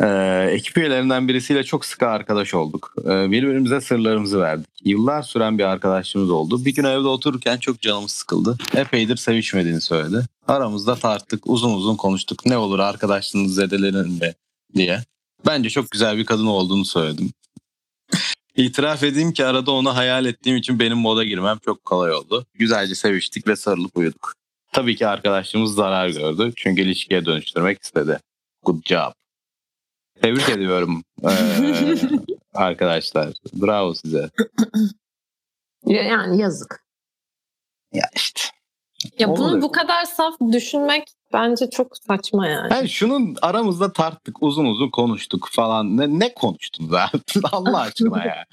Ee, 0.00 0.48
ekip 0.50 0.78
üyelerinden 0.78 1.28
birisiyle 1.28 1.64
çok 1.64 1.84
sıkı 1.84 2.08
arkadaş 2.08 2.54
olduk. 2.54 2.94
Ee, 3.04 3.30
birbirimize 3.30 3.80
sırlarımızı 3.80 4.40
verdik. 4.40 4.66
Yıllar 4.84 5.22
süren 5.22 5.58
bir 5.58 5.64
arkadaşlığımız 5.64 6.30
oldu. 6.30 6.64
Bir 6.64 6.74
gün 6.74 6.84
evde 6.84 7.08
otururken 7.08 7.56
çok 7.56 7.80
canımız 7.80 8.10
sıkıldı. 8.10 8.58
Epeydir 8.74 9.16
sevişmediğini 9.16 9.80
söyledi. 9.80 10.26
Aramızda 10.48 10.94
tarttık, 10.94 11.46
uzun 11.46 11.74
uzun 11.74 11.96
konuştuk. 11.96 12.46
Ne 12.46 12.56
olur 12.56 12.78
arkadaşlığınız 12.78 13.54
zedelenir 13.54 14.34
diye. 14.74 15.04
Bence 15.46 15.70
çok 15.70 15.90
güzel 15.90 16.16
bir 16.16 16.24
kadın 16.24 16.46
olduğunu 16.46 16.84
söyledim. 16.84 17.30
İtiraf 18.56 19.02
edeyim 19.02 19.32
ki 19.32 19.46
arada 19.46 19.70
onu 19.70 19.96
hayal 19.96 20.26
ettiğim 20.26 20.56
için 20.56 20.78
benim 20.78 20.98
moda 20.98 21.24
girmem 21.24 21.58
çok 21.64 21.84
kolay 21.84 22.12
oldu. 22.12 22.46
Güzelce 22.54 22.94
seviştik 22.94 23.46
ve 23.46 23.56
sarılıp 23.56 23.96
uyuduk. 23.96 24.32
Tabii 24.72 24.96
ki 24.96 25.06
arkadaşlığımız 25.06 25.74
zarar 25.74 26.08
gördü 26.08 26.52
çünkü 26.56 26.82
ilişkiye 26.82 27.24
dönüştürmek 27.24 27.82
istedi. 27.82 28.20
Good 28.64 28.86
job. 28.86 29.23
Tebrik 30.22 30.48
ediyorum 30.48 31.04
eee, 31.22 32.08
arkadaşlar. 32.54 33.32
Bravo 33.54 33.94
size. 33.94 34.30
Ya- 35.86 36.02
Yani 36.02 36.40
yazık. 36.40 36.84
Ya 37.92 38.04
işte. 38.14 38.40
Ya 39.18 39.28
Olur. 39.28 39.38
bunu 39.38 39.62
bu 39.62 39.72
kadar 39.72 40.04
saf 40.04 40.34
düşünmek 40.52 41.08
bence 41.32 41.70
çok 41.70 41.96
saçma 41.96 42.46
yani. 42.46 42.72
Yani 42.74 42.88
şunun 42.88 43.36
aramızda 43.42 43.92
tarttık 43.92 44.42
uzun 44.42 44.64
uzun 44.64 44.90
konuştuk 44.90 45.48
falan. 45.52 45.96
Ne, 45.96 46.18
ne 46.18 46.34
konuştunuz 46.34 46.92
abi? 46.92 47.20
Allah 47.52 47.80
aşkına 47.80 48.24
ya. 48.24 48.44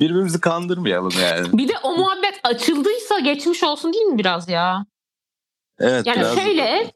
Birbirimizi 0.00 0.40
kandırmayalım 0.40 1.12
yani. 1.22 1.58
Bir 1.58 1.68
de 1.68 1.72
o 1.82 1.96
muhabbet 1.96 2.40
açıldıysa 2.42 3.18
geçmiş 3.18 3.62
olsun 3.62 3.92
değil 3.92 4.04
mi 4.04 4.18
biraz 4.18 4.48
ya? 4.48 4.86
Evet, 5.78 6.06
Yani 6.06 6.18
biraz- 6.20 6.34
şöyle 6.38 6.92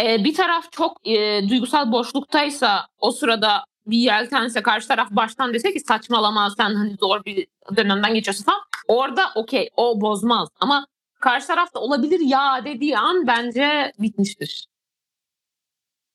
e, 0.00 0.24
bir 0.24 0.34
taraf 0.34 0.72
çok 0.72 1.08
e, 1.08 1.48
duygusal 1.48 1.92
boşluktaysa 1.92 2.86
o 2.98 3.12
sırada 3.12 3.64
bir 3.86 3.98
yeltense 3.98 4.62
karşı 4.62 4.88
taraf 4.88 5.10
baştan 5.10 5.54
dese 5.54 5.72
ki 5.72 5.80
saçmalama 5.80 6.50
sen 6.56 6.74
hani 6.74 6.96
zor 7.00 7.24
bir 7.24 7.46
dönemden 7.76 8.14
geçiyorsun 8.14 8.44
falan. 8.44 8.60
Orada 8.88 9.32
okey 9.34 9.70
o 9.76 10.00
bozmaz 10.00 10.48
ama 10.60 10.86
karşı 11.20 11.46
tarafta 11.46 11.80
olabilir 11.80 12.20
ya 12.20 12.62
dediği 12.64 12.98
an 12.98 13.26
bence 13.26 13.92
bitmiştir. 13.98 14.66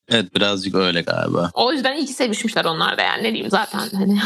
Evet 0.08 0.34
birazcık 0.34 0.74
öyle 0.74 1.02
galiba. 1.02 1.50
O 1.54 1.72
yüzden 1.72 1.96
iyi 1.96 2.06
ki 2.06 2.12
sevişmişler 2.12 2.64
onlar 2.64 2.98
da 2.98 3.02
yani 3.02 3.22
ne 3.22 3.32
diyeyim 3.32 3.50
zaten 3.50 3.88
hani 3.92 4.18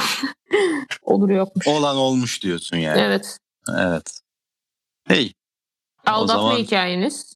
olur 1.03 1.31
yokmuş. 1.31 1.69
Olan 1.69 1.97
olmuş 1.97 2.43
diyorsun 2.43 2.77
yani. 2.77 3.01
Evet. 3.01 3.39
Evet. 3.79 4.21
Hey 5.09 5.33
Aldatma 6.07 6.43
zaman- 6.43 6.57
hikayeniz. 6.57 7.35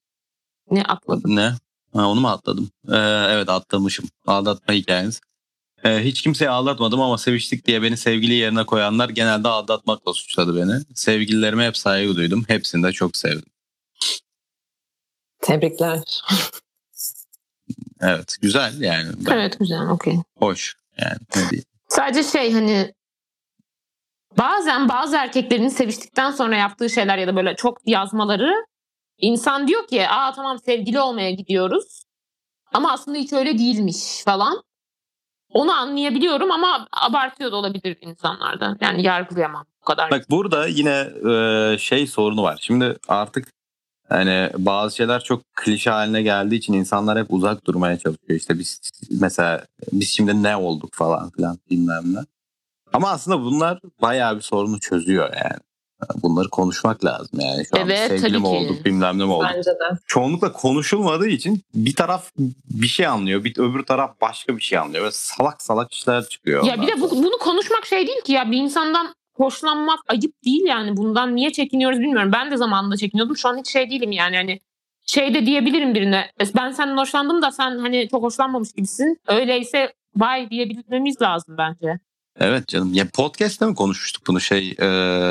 Ne 0.71 0.83
atladım. 0.83 1.37
ne? 1.37 1.53
Ha, 1.97 2.09
onu 2.09 2.21
mu 2.21 2.29
atladım? 2.29 2.71
Ee, 2.89 2.97
evet 3.31 3.49
atlamışım. 3.49 4.05
Aldatma 4.27 4.75
hikayeniz. 4.75 5.21
Ee, 5.85 6.05
hiç 6.05 6.23
kimseyi 6.23 6.51
aldatmadım 6.51 7.01
ama 7.01 7.19
seviştik 7.19 7.67
diye 7.67 7.83
beni 7.83 7.97
sevgili 7.97 8.35
yerine 8.35 8.67
koyanlar 8.67 9.09
genelde 9.09 9.49
aldatmakla 9.49 10.13
suçladı 10.13 10.57
beni. 10.57 10.81
Sevgililerime 10.95 11.67
hep 11.67 11.77
saygı 11.77 12.17
duydum. 12.17 12.45
Hepsini 12.49 12.83
de 12.83 12.93
çok 12.93 13.17
sevdim. 13.17 13.49
Tebrikler. 15.43 16.03
Evet 18.01 18.37
güzel 18.43 18.81
yani. 18.81 19.09
Ben- 19.27 19.33
Evet 19.33 19.59
güzel 19.59 19.89
okey. 19.89 20.17
Hoş 20.39 20.77
yani. 20.99 21.19
Ne 21.37 21.51
diyeyim. 21.51 21.65
Sadece 21.89 22.23
şey 22.23 22.53
hani 22.53 22.95
bazen 24.39 24.89
bazı 24.89 25.17
erkeklerin 25.17 25.69
seviştikten 25.69 26.31
sonra 26.31 26.57
yaptığı 26.57 26.91
şeyler 26.91 27.19
ya 27.19 27.27
da 27.27 27.37
böyle 27.37 27.57
çok 27.57 27.79
yazmaları 27.89 28.53
insan 29.19 29.69
diyor 29.69 29.87
ki 29.87 30.09
aa 30.09 30.33
tamam 30.33 30.59
sevgili 30.59 31.01
olmaya 31.01 31.31
gidiyoruz 31.31 32.05
ama 32.73 32.93
aslında 32.93 33.19
hiç 33.19 33.33
öyle 33.33 33.59
değilmiş 33.59 34.23
falan. 34.25 34.62
Onu 35.53 35.73
anlayabiliyorum 35.73 36.51
ama 36.51 36.89
abartıyor 36.93 37.53
da 37.53 37.57
olabilir 37.57 37.97
insanlarda. 38.01 38.77
Yani 38.81 39.03
yargılayamam 39.03 39.64
bu 39.81 39.85
kadar. 39.85 40.11
Bak 40.11 40.31
burada 40.31 40.67
yine 40.67 41.09
e, 41.31 41.79
şey 41.79 42.07
sorunu 42.07 42.43
var. 42.43 42.59
Şimdi 42.61 42.97
artık 43.09 43.53
hani 44.09 44.51
bazı 44.59 44.97
şeyler 44.97 45.21
çok 45.25 45.43
klişe 45.55 45.91
haline 45.91 46.23
geldiği 46.23 46.57
için 46.57 46.73
insanlar 46.73 47.19
hep 47.19 47.27
uzak 47.33 47.67
durmaya 47.67 47.99
çalışıyor. 47.99 48.39
İşte 48.39 48.59
biz 48.59 48.81
mesela 49.21 49.67
biz 49.93 50.11
şimdi 50.11 50.43
ne 50.43 50.57
olduk 50.57 50.95
falan 50.95 51.31
filan 51.31 51.59
bilmem 51.71 52.14
ne. 52.14 52.19
Ama 52.93 53.11
aslında 53.11 53.41
bunlar 53.41 53.81
bayağı 54.03 54.37
bir 54.37 54.43
sorunu 54.43 54.81
çözüyor 54.81 55.31
yani. 55.45 55.61
Bunları 56.23 56.49
konuşmak 56.49 57.05
lazım 57.05 57.41
yani. 57.41 57.65
Şu 57.71 57.77
an 57.77 57.87
Evet, 57.89 58.09
sevgili 58.09 58.21
tabii 58.23 58.39
mi 58.39 58.43
ki. 58.43 58.49
olduk 58.49 58.85
bilmem 58.85 59.19
ne 59.19 59.25
mi 59.25 59.33
olduk. 59.33 59.51
Bence 59.55 59.71
de. 59.71 59.99
Çoğunlukla 60.07 60.53
konuşulmadığı 60.53 61.29
için 61.29 61.63
bir 61.75 61.95
taraf 61.95 62.31
bir 62.71 62.87
şey 62.87 63.07
anlıyor. 63.07 63.45
Bir 63.45 63.59
öbür 63.59 63.83
taraf 63.83 64.21
başka 64.21 64.57
bir 64.57 64.63
şey 64.63 64.79
anlıyor. 64.79 65.03
Böyle 65.03 65.13
salak 65.13 65.63
salak 65.63 65.95
işler 65.95 66.25
çıkıyor. 66.25 66.65
Ya 66.65 66.83
bir 66.83 66.87
de 66.87 67.01
bu, 67.01 67.11
bunu 67.11 67.39
konuşmak 67.39 67.87
şey 67.87 68.07
değil 68.07 68.21
ki 68.25 68.33
ya 68.33 68.51
bir 68.51 68.57
insandan 68.57 69.15
hoşlanmak 69.35 69.99
ayıp 70.09 70.45
değil 70.45 70.63
yani 70.67 70.97
bundan 70.97 71.37
niye 71.37 71.53
çekiniyoruz 71.53 72.01
bilmiyorum. 72.01 72.33
Ben 72.33 72.51
de 72.51 72.57
zamanında 72.57 72.97
çekiniyordum 72.97 73.37
şu 73.37 73.49
an 73.49 73.59
hiç 73.59 73.73
şey 73.73 73.91
değilim 73.91 74.13
yani 74.13 74.37
hani 74.37 74.61
şey 75.07 75.35
de 75.35 75.47
diyebilirim 75.47 75.95
birine 75.95 76.31
ben 76.57 76.71
senden 76.71 76.97
hoşlandım 76.97 77.43
da 77.43 77.51
sen 77.51 77.79
hani 77.79 78.09
çok 78.11 78.23
hoşlanmamış 78.23 78.73
gibisin. 78.73 79.21
Öyleyse 79.29 79.93
bay 80.15 80.51
diyebilmemiz 80.51 81.23
lazım 81.23 81.57
bence. 81.59 81.99
Evet 82.41 82.68
canım. 82.68 82.95
Ya 82.95 83.09
podcast'te 83.09 83.66
mi 83.66 83.74
konuşmuştuk 83.74 84.26
bunu 84.26 84.41
şey 84.41 84.74
e, 84.78 84.84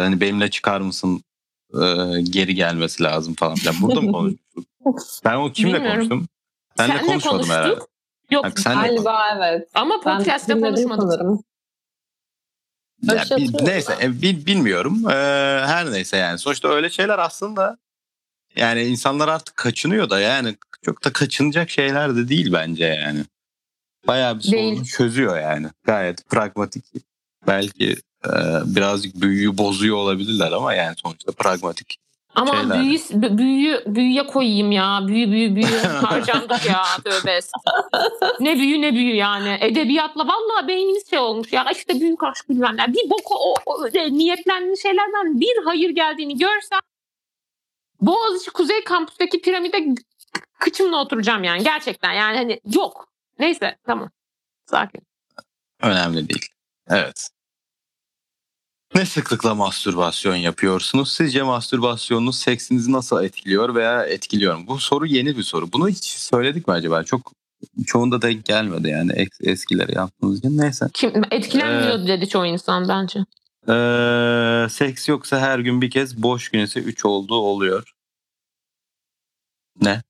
hani 0.03 0.21
benimle 0.21 0.49
çıkar 0.49 0.81
mısın 0.81 1.23
e, 1.73 1.77
geri 2.23 2.55
gelmesi 2.55 3.03
lazım 3.03 3.33
falan. 3.35 3.55
Ya 3.65 3.71
burada 3.81 4.01
mı 4.01 4.11
konuşmuştuk? 4.11 4.65
Ben 5.25 5.35
o 5.35 5.51
kimle 5.51 5.73
Bilmiyorum. 5.73 5.97
konuştum? 5.97 6.27
Benle 6.79 6.93
Senle 6.93 7.05
konuşmadım 7.07 7.37
konuştuk. 7.37 7.55
herhalde. 7.55 7.79
Yok 8.31 8.43
Bak 8.43 8.59
senle 8.59 8.87
Galiba 8.87 9.21
evet. 9.37 9.69
ama 9.73 10.01
Ben 10.05 10.17
podcast'te 10.17 10.55
dinledim 10.55 10.73
konuşmadık. 10.89 11.11
sanırım. 11.13 11.43
Ya, 13.03 13.25
şey 13.25 13.37
bil- 13.37 13.43
yapıyorum 13.43 13.67
neyse 13.69 13.97
e, 14.01 14.21
bil- 14.21 14.45
bilmiyorum. 14.45 15.09
E, 15.09 15.13
her 15.65 15.91
neyse 15.91 16.17
yani. 16.17 16.39
Sonuçta 16.39 16.67
öyle 16.69 16.89
şeyler 16.89 17.19
aslında 17.19 17.77
yani 18.55 18.83
insanlar 18.83 19.27
artık 19.27 19.55
kaçınıyor 19.55 20.09
da 20.09 20.19
yani 20.19 20.55
çok 20.85 21.03
da 21.05 21.13
kaçınacak 21.13 21.69
şeyler 21.69 22.15
de 22.15 22.27
değil 22.29 22.53
bence 22.53 22.85
yani. 22.85 23.19
Bayağı 24.07 24.37
bir 24.37 24.43
sorunu 24.43 24.57
Değil. 24.57 24.83
çözüyor 24.83 25.39
yani. 25.39 25.67
Gayet 25.83 26.29
pragmatik. 26.29 26.85
Belki 27.47 27.95
e, 28.25 28.31
birazcık 28.65 29.21
büyüyü 29.21 29.57
bozuyor 29.57 29.97
olabilirler 29.97 30.51
ama 30.51 30.73
yani 30.73 30.95
sonuçta 31.03 31.31
pragmatik. 31.31 31.97
Ama 32.35 32.55
şeyler. 32.55 32.81
büyü, 32.81 32.97
bü- 32.97 33.37
büyü, 33.37 33.83
büyüye 33.85 34.25
koyayım 34.25 34.71
ya. 34.71 34.99
Büyü 35.07 35.31
büyü 35.31 35.55
büyü. 35.55 35.65
Harcandık 36.01 36.65
ya. 36.65 36.83
Tövbe. 37.03 37.39
Ne 38.39 38.55
büyü 38.55 38.81
ne 38.81 38.93
büyü 38.93 39.15
yani. 39.15 39.57
Edebiyatla 39.61 40.27
vallahi 40.27 40.67
beynimiz 40.67 41.09
şey 41.09 41.19
olmuş 41.19 41.53
ya. 41.53 41.65
İşte 41.71 41.99
büyük 41.99 42.23
aşk 42.23 42.49
bilmem 42.49 42.77
ne. 42.77 42.93
Bir 42.93 43.09
boku 43.09 43.35
o, 43.35 43.53
o 43.65 43.83
öyle 43.83 44.13
niyetlendiğin 44.13 44.75
şeylerden 44.75 45.39
bir 45.39 45.63
hayır 45.65 45.89
geldiğini 45.89 46.37
görsem 46.37 46.79
Boğaziçi 48.01 48.51
Kuzey 48.51 48.83
Kampüs'teki 48.83 49.41
piramide 49.41 49.95
kıçımla 50.59 51.01
oturacağım 51.01 51.43
yani. 51.43 51.63
Gerçekten 51.63 52.13
yani 52.13 52.37
hani 52.37 52.59
yok. 52.75 53.07
Neyse 53.39 53.77
tamam. 53.86 54.11
Sakin. 54.65 55.01
Önemli 55.81 56.29
değil. 56.29 56.45
Evet. 56.89 57.29
Ne 58.95 59.05
sıklıkla 59.05 59.55
mastürbasyon 59.55 60.36
yapıyorsunuz? 60.36 61.13
Sizce 61.13 61.43
mastürbasyonunuz 61.43 62.39
seksinizi 62.39 62.91
nasıl 62.91 63.23
etkiliyor 63.23 63.75
veya 63.75 64.03
etkiliyor 64.05 64.55
mu? 64.57 64.67
Bu 64.67 64.79
soru 64.79 65.05
yeni 65.05 65.38
bir 65.38 65.43
soru. 65.43 65.71
Bunu 65.73 65.89
hiç 65.89 66.03
söyledik 66.05 66.67
mi 66.67 66.73
acaba? 66.73 67.03
Çok 67.03 67.31
çoğunda 67.86 68.21
denk 68.21 68.45
gelmedi 68.45 68.89
yani 68.89 69.11
es- 69.11 69.49
eskileri 69.49 69.95
yaptığımız 69.95 70.39
için. 70.39 70.57
Neyse. 70.57 70.86
Kim, 70.93 71.21
etkilenmiyor 71.31 72.07
dedi 72.07 72.29
çoğu 72.29 72.45
insan 72.45 72.88
bence. 72.88 73.19
Ee, 73.69 74.67
seks 74.69 75.09
yoksa 75.09 75.39
her 75.39 75.59
gün 75.59 75.81
bir 75.81 75.91
kez 75.91 76.23
boş 76.23 76.49
gün 76.49 76.59
ise 76.59 76.79
3 76.79 77.05
olduğu 77.05 77.36
oluyor. 77.36 77.93
Ne? 79.81 80.03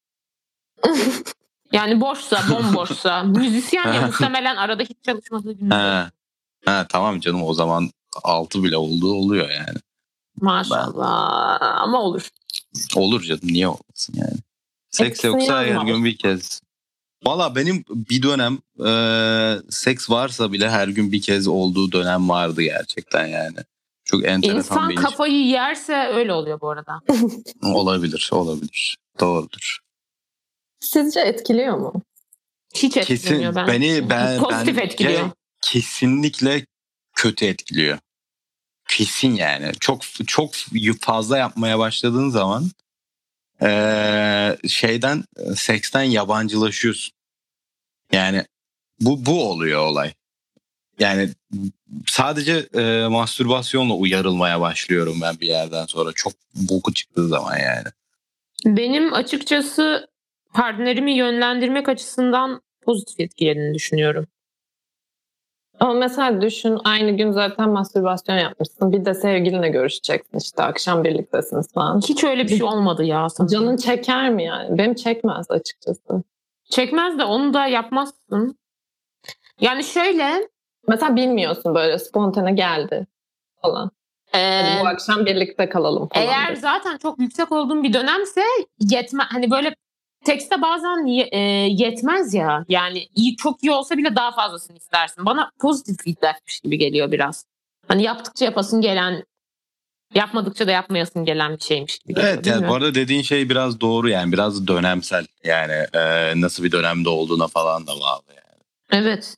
Yani 1.75 2.01
boşsa, 2.01 2.43
bomboşsa, 2.49 3.23
müzisyen 3.23 3.93
ya 3.93 4.01
muhtemelen 4.07 4.55
arada 4.55 4.83
hiç 4.83 4.97
çalışmadığı 5.05 5.53
günler. 5.53 6.11
Ha. 6.65 6.85
tamam 6.89 7.19
canım 7.19 7.43
o 7.43 7.53
zaman 7.53 7.89
6 8.23 8.63
bile 8.63 8.77
olduğu 8.77 9.13
oluyor 9.13 9.49
yani. 9.49 9.77
Maşallah. 10.41 11.61
Ama 11.81 12.01
olur. 12.01 12.29
Olur 12.95 13.21
canım 13.21 13.41
niye 13.43 13.67
olmasın 13.67 14.13
yani. 14.17 14.37
Seks 14.89 15.09
Etkisini 15.09 15.31
yoksa 15.31 15.63
her 15.63 15.85
gün 15.85 16.05
bir 16.05 16.17
kez. 16.17 16.61
Valla 17.25 17.55
benim 17.55 17.85
bir 17.89 18.23
dönem 18.23 18.57
e, 18.85 18.91
seks 19.69 20.09
varsa 20.09 20.51
bile 20.51 20.69
her 20.69 20.87
gün 20.87 21.11
bir 21.11 21.21
kez 21.21 21.47
olduğu 21.47 21.91
dönem 21.91 22.29
vardı 22.29 22.61
gerçekten 22.61 23.27
yani. 23.27 23.57
Çok 24.03 24.25
enteresan 24.25 24.57
İnsan 24.57 24.89
bir 24.89 24.95
kafayı 24.95 25.45
yerse 25.45 25.95
öyle 26.13 26.33
oluyor 26.33 26.61
bu 26.61 26.69
arada. 26.69 26.99
Olabilir 27.63 28.29
olabilir. 28.31 28.97
Doğrudur. 29.19 29.84
Sizce 30.85 31.19
etkiliyor 31.19 31.77
mu? 31.77 31.93
Hiç 32.75 32.93
Kesin 32.93 33.13
etkilemiyor 33.13 33.55
ben. 33.55 33.67
beni 33.67 34.09
ben 34.09 34.39
Pozitif 34.39 34.67
bence 34.67 34.81
etkiliyor. 34.81 35.29
kesinlikle 35.61 36.65
kötü 37.15 37.45
etkiliyor. 37.45 37.97
Kesin 38.87 39.35
yani. 39.35 39.71
Çok 39.79 40.01
çok 40.27 40.51
fazla 41.01 41.37
yapmaya 41.37 41.79
başladığın 41.79 42.29
zaman 42.29 42.71
eee, 43.61 44.57
şeyden 44.67 45.23
seksten 45.55 46.03
yabancılaşıyorsun. 46.03 47.11
Yani 48.11 48.45
bu 48.99 49.25
bu 49.25 49.49
oluyor 49.49 49.81
olay. 49.81 50.13
Yani 50.99 51.29
sadece 52.07 52.67
eee, 52.73 53.07
mastürbasyonla 53.07 53.93
uyarılmaya 53.93 54.61
başlıyorum 54.61 55.17
ben 55.21 55.39
bir 55.39 55.47
yerden 55.47 55.85
sonra. 55.85 56.11
Çok 56.15 56.33
boku 56.55 56.93
çıktığı 56.93 57.27
zaman 57.27 57.57
yani. 57.57 57.87
Benim 58.65 59.13
açıkçası 59.13 60.07
partnerimi 60.55 61.11
yönlendirmek 61.11 61.89
açısından 61.89 62.61
pozitif 62.81 63.19
etkilediğini 63.19 63.73
düşünüyorum. 63.73 64.27
Ama 65.79 65.93
mesela 65.93 66.41
düşün 66.41 66.77
aynı 66.83 67.11
gün 67.17 67.31
zaten 67.31 67.69
mastürbasyon 67.69 68.35
yapmışsın. 68.37 68.91
Bir 68.91 69.05
de 69.05 69.13
sevgilinle 69.13 69.69
görüşeceksin 69.69 70.37
işte 70.37 70.63
akşam 70.63 71.03
birliktesiniz 71.03 71.73
falan. 71.73 71.99
Hiç 72.01 72.23
öyle 72.23 72.43
bir 72.43 72.49
şey 72.49 72.63
olmadı 72.63 73.03
ya. 73.03 73.29
sanırım. 73.29 73.53
Canın 73.53 73.77
çeker 73.77 74.29
mi 74.29 74.43
yani? 74.43 74.77
Benim 74.77 74.93
çekmez 74.95 75.51
açıkçası. 75.51 76.23
Çekmez 76.69 77.19
de 77.19 77.23
onu 77.23 77.53
da 77.53 77.67
yapmazsın. 77.67 78.57
Yani 79.61 79.83
şöyle 79.83 80.47
Mesela 80.87 81.15
bilmiyorsun 81.15 81.75
böyle 81.75 81.99
spontane 81.99 82.51
geldi 82.51 83.07
falan. 83.61 83.91
e, 84.33 84.61
Hadi 84.61 84.83
bu 84.83 84.87
akşam 84.87 85.25
birlikte 85.25 85.69
kalalım 85.69 86.07
falan. 86.07 86.25
eğer 86.27 86.51
dedi. 86.51 86.59
zaten 86.59 86.97
çok 86.97 87.19
yüksek 87.19 87.51
olduğum 87.51 87.83
bir 87.83 87.93
dönemse 87.93 88.41
yetme 88.79 89.23
hani 89.23 89.51
böyle 89.51 89.75
tekste 90.25 90.61
bazen 90.61 91.05
e, 91.31 91.39
yetmez 91.71 92.33
ya. 92.33 92.65
Yani 92.69 93.07
iyi 93.15 93.35
çok 93.35 93.63
iyi 93.63 93.71
olsa 93.71 93.97
bile 93.97 94.15
daha 94.15 94.31
fazlasını 94.31 94.77
istersin. 94.77 95.25
Bana 95.25 95.51
pozitif 95.59 96.03
feedbackmiş 96.03 96.59
gibi 96.59 96.77
geliyor 96.77 97.11
biraz. 97.11 97.45
Hani 97.87 98.03
yaptıkça 98.03 98.45
yapasın 98.45 98.81
gelen 98.81 99.23
yapmadıkça 100.13 100.67
da 100.67 100.71
yapmayasın 100.71 101.25
gelen 101.25 101.57
bir 101.57 101.63
şeymiş 101.63 101.99
gibi 101.99 102.13
geliyor. 102.13 102.33
Evet 102.33 102.45
yani 102.47 102.55
bu 102.55 102.61
bilmiyorum. 102.61 102.83
arada 102.83 102.95
dediğin 102.95 103.21
şey 103.21 103.49
biraz 103.49 103.81
doğru 103.81 104.09
yani 104.09 104.31
biraz 104.31 104.67
dönemsel 104.67 105.25
yani 105.43 105.85
eee, 105.95 106.33
nasıl 106.35 106.63
bir 106.63 106.71
dönemde 106.71 107.09
olduğuna 107.09 107.47
falan 107.47 107.87
da 107.87 107.91
bağlı 107.91 108.23
yani. 108.29 108.63
Evet. 109.03 109.35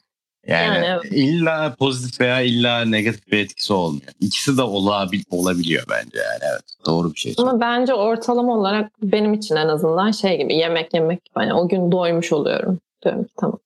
Yani, 0.47 0.75
Yani 0.75 0.85
evet. 0.85 1.11
illa 1.11 1.75
pozitif 1.75 2.21
veya 2.21 2.41
illa 2.41 2.85
negatif 2.85 3.31
bir 3.31 3.39
etkisi 3.39 3.73
olmuyor. 3.73 4.11
İkisi 4.19 4.57
de 4.57 4.61
olabil, 4.61 5.23
olabiliyor 5.29 5.83
bence 5.89 6.17
yani 6.17 6.51
evet 6.51 6.63
doğru 6.85 7.13
bir 7.13 7.19
şey. 7.19 7.33
Ama 7.37 7.59
bence 7.59 7.93
ortalama 7.93 8.57
olarak 8.57 8.91
benim 9.01 9.33
için 9.33 9.55
en 9.55 9.67
azından 9.67 10.11
şey 10.11 10.37
gibi 10.37 10.55
yemek 10.55 10.93
yemek 10.93 11.25
gibi. 11.25 11.33
Hani 11.33 11.53
o 11.53 11.67
gün 11.67 11.91
doymuş 11.91 12.33
oluyorum. 12.33 12.79
Diyorum 13.05 13.23
ki 13.23 13.33
tamam. 13.37 13.59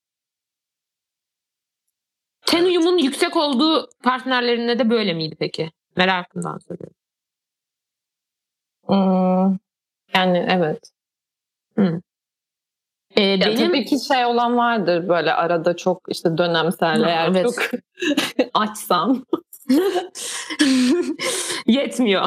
Ten 2.45 2.65
uyumun 2.65 2.97
yüksek 2.97 3.35
olduğu 3.37 3.89
partnerlerinde 4.03 4.79
de 4.79 4.89
böyle 4.89 5.13
miydi 5.13 5.35
peki? 5.39 5.71
Merakımdan 5.95 6.57
soruyorum. 6.57 6.95
Hmm, 8.87 9.57
yani 10.15 10.47
evet. 10.49 10.91
Ee, 13.15 13.21
Ya 13.21 13.39
benim 13.39 13.67
tabii 13.67 13.85
ki 13.85 13.97
şey 14.07 14.25
olan 14.25 14.57
vardır 14.57 15.09
böyle 15.09 15.33
arada 15.33 15.75
çok 15.75 16.01
işte 16.07 16.37
dönemsel 16.37 17.03
eğer 17.03 17.27
evet. 17.27 17.43
çok 17.43 17.55
açsam. 18.53 19.25
yetmiyor. 21.67 22.25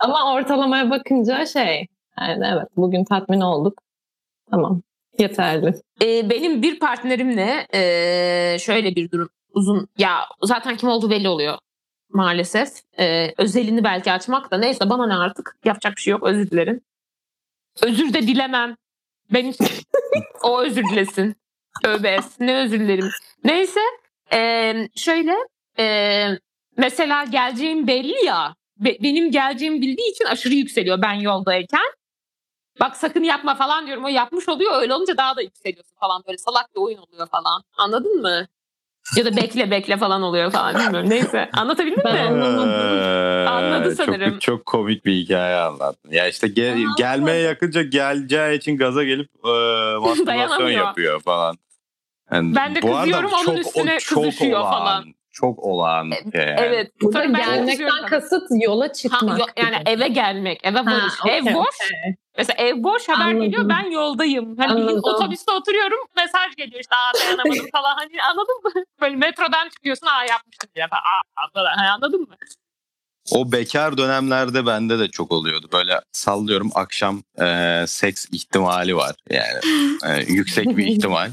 Ama 0.00 0.34
ortalamaya 0.34 0.90
bakınca 0.90 1.46
şey 1.46 1.86
yani 2.20 2.46
evet 2.54 2.68
bugün 2.76 3.04
tatmin 3.04 3.40
olduk. 3.40 3.82
Tamam 4.50 4.82
yeterli. 5.18 5.74
Ee, 6.02 6.30
benim 6.30 6.62
bir 6.62 6.78
partnerimle 6.78 7.66
ee, 7.74 8.56
şöyle 8.58 8.96
bir 8.96 9.10
durum 9.10 9.28
uzun 9.52 9.88
ya 9.98 10.20
zaten 10.42 10.76
kim 10.76 10.88
olduğu 10.88 11.10
belli 11.10 11.28
oluyor 11.28 11.58
maalesef. 12.14 12.68
Ee, 12.98 13.34
özelini 13.38 13.84
belki 13.84 14.12
açmak 14.12 14.50
da 14.50 14.58
neyse 14.58 14.90
bana 14.90 15.06
ne 15.06 15.14
artık 15.14 15.56
yapacak 15.64 15.96
bir 15.96 16.00
şey 16.00 16.10
yok 16.10 16.22
özür 16.22 16.50
dilerim. 16.50 16.80
Özür 17.82 18.12
de 18.14 18.22
dilemem. 18.22 18.76
Benim 19.34 19.54
o 20.42 20.60
özür 20.62 20.84
dilesin. 20.84 21.36
Tövbe. 21.82 22.18
Ne 22.40 22.56
özür 22.56 22.80
dilerim. 22.80 23.10
Neyse 23.44 23.80
ee, 24.32 24.88
şöyle 24.96 25.34
ee, 25.78 26.28
mesela 26.76 27.24
geleceğim 27.24 27.86
belli 27.86 28.24
ya 28.24 28.54
be- 28.76 29.02
benim 29.02 29.30
geleceğimi 29.30 29.80
bildiği 29.80 30.10
için 30.10 30.24
aşırı 30.24 30.54
yükseliyor 30.54 31.02
ben 31.02 31.12
yoldayken. 31.12 31.92
Bak 32.80 32.96
sakın 32.96 33.22
yapma 33.22 33.54
falan 33.54 33.86
diyorum. 33.86 34.04
O 34.04 34.08
yapmış 34.08 34.48
oluyor. 34.48 34.82
Öyle 34.82 34.94
olunca 34.94 35.16
daha 35.16 35.36
da 35.36 35.42
yükseliyorsun 35.42 35.96
falan. 36.00 36.22
Böyle 36.26 36.38
salak 36.38 36.74
bir 36.74 36.80
oyun 36.80 36.98
oluyor 36.98 37.26
falan. 37.28 37.62
Anladın 37.76 38.22
mı? 38.22 38.46
Ya 39.16 39.24
da 39.24 39.36
bekle 39.36 39.70
bekle 39.70 39.96
falan 39.96 40.22
oluyor 40.22 40.50
falan. 40.50 40.74
Bilmiyorum. 40.74 41.10
Neyse. 41.10 41.50
Anlatabildim 41.52 42.02
mi? 42.04 42.10
anlamadım. 42.20 43.48
Anladı 43.54 43.96
çok- 43.96 44.06
sanırım. 44.06 44.38
Çok, 44.38 44.66
komik 44.66 45.04
bir 45.04 45.12
hikaye 45.12 45.56
anlattın. 45.56 46.10
Ya 46.10 46.28
işte 46.28 46.46
ge- 46.46 46.86
Aa, 46.88 46.94
gelmeye 46.98 47.40
yakınca 47.40 47.82
geleceği 47.82 48.58
için 48.58 48.76
gaza 48.76 49.04
gelip 49.04 49.28
e, 49.44 49.48
mastürbasyon 50.00 50.68
yapıyor 50.70 51.20
falan. 51.20 51.58
Yani 52.32 52.54
Ben 52.56 52.74
de 52.74 52.82
bu 52.82 52.92
kızıyorum, 52.96 53.30
onun 53.32 53.44
çok- 53.44 53.56
o 53.56 53.60
üstüne 53.60 53.98
çok 54.00 54.24
kızışıyor 54.24 54.60
olağan, 54.60 54.70
falan. 54.78 55.04
Çok 55.34 55.58
olağan. 55.58 56.10
bir 56.10 56.16
şey 56.16 56.40
yani. 56.48 56.54
Evet. 56.60 56.90
Burada 57.02 57.24
gelmekten 57.24 58.06
kasıt 58.06 58.42
yola 58.50 58.84
Ha, 58.84 58.92
çıkmak. 58.92 59.38
yo- 59.38 59.46
yani 59.56 59.78
gibi. 59.78 59.90
eve 59.90 60.08
gelmek, 60.08 60.60
eve 60.64 60.78
Ha, 60.78 60.84
varış. 60.92 61.14
okey, 61.24 61.36
ev 61.38 61.44
boş. 61.44 61.54
okey. 61.84 62.14
Mesela 62.38 62.64
ev 62.64 62.82
boş 62.82 63.08
haber 63.08 63.20
Anladım. 63.24 63.40
geliyor 63.40 63.68
ben 63.68 63.90
yoldayım. 63.90 64.56
Hani 64.58 64.72
Anladım. 64.72 65.00
otobüste 65.02 65.52
oturuyorum 65.52 65.98
mesaj 66.16 66.56
geliyor 66.56 66.80
işte 66.80 66.96
aa 66.96 67.12
dayanamadım 67.14 67.66
falan. 67.72 67.94
Hani 67.96 68.22
anladın 68.22 68.60
mı? 68.64 68.70
Böyle 69.00 69.16
metrodan 69.16 69.68
çıkıyorsun 69.68 70.06
aa 70.06 70.24
yapmıştım 70.24 70.70
ya 70.76 70.88
falan, 70.88 71.48
falan. 71.54 71.76
Hani 71.76 71.88
anladın 71.90 72.20
mı? 72.20 72.36
O 73.32 73.52
bekar 73.52 73.98
dönemlerde 73.98 74.66
bende 74.66 74.98
de 74.98 75.08
çok 75.08 75.32
oluyordu. 75.32 75.68
Böyle 75.72 76.00
sallıyorum 76.12 76.70
akşam 76.74 77.22
e, 77.40 77.84
seks 77.86 78.26
ihtimali 78.32 78.96
var. 78.96 79.14
Yani 79.30 79.60
e, 80.06 80.32
yüksek 80.32 80.76
bir 80.76 80.86
ihtimal. 80.96 81.30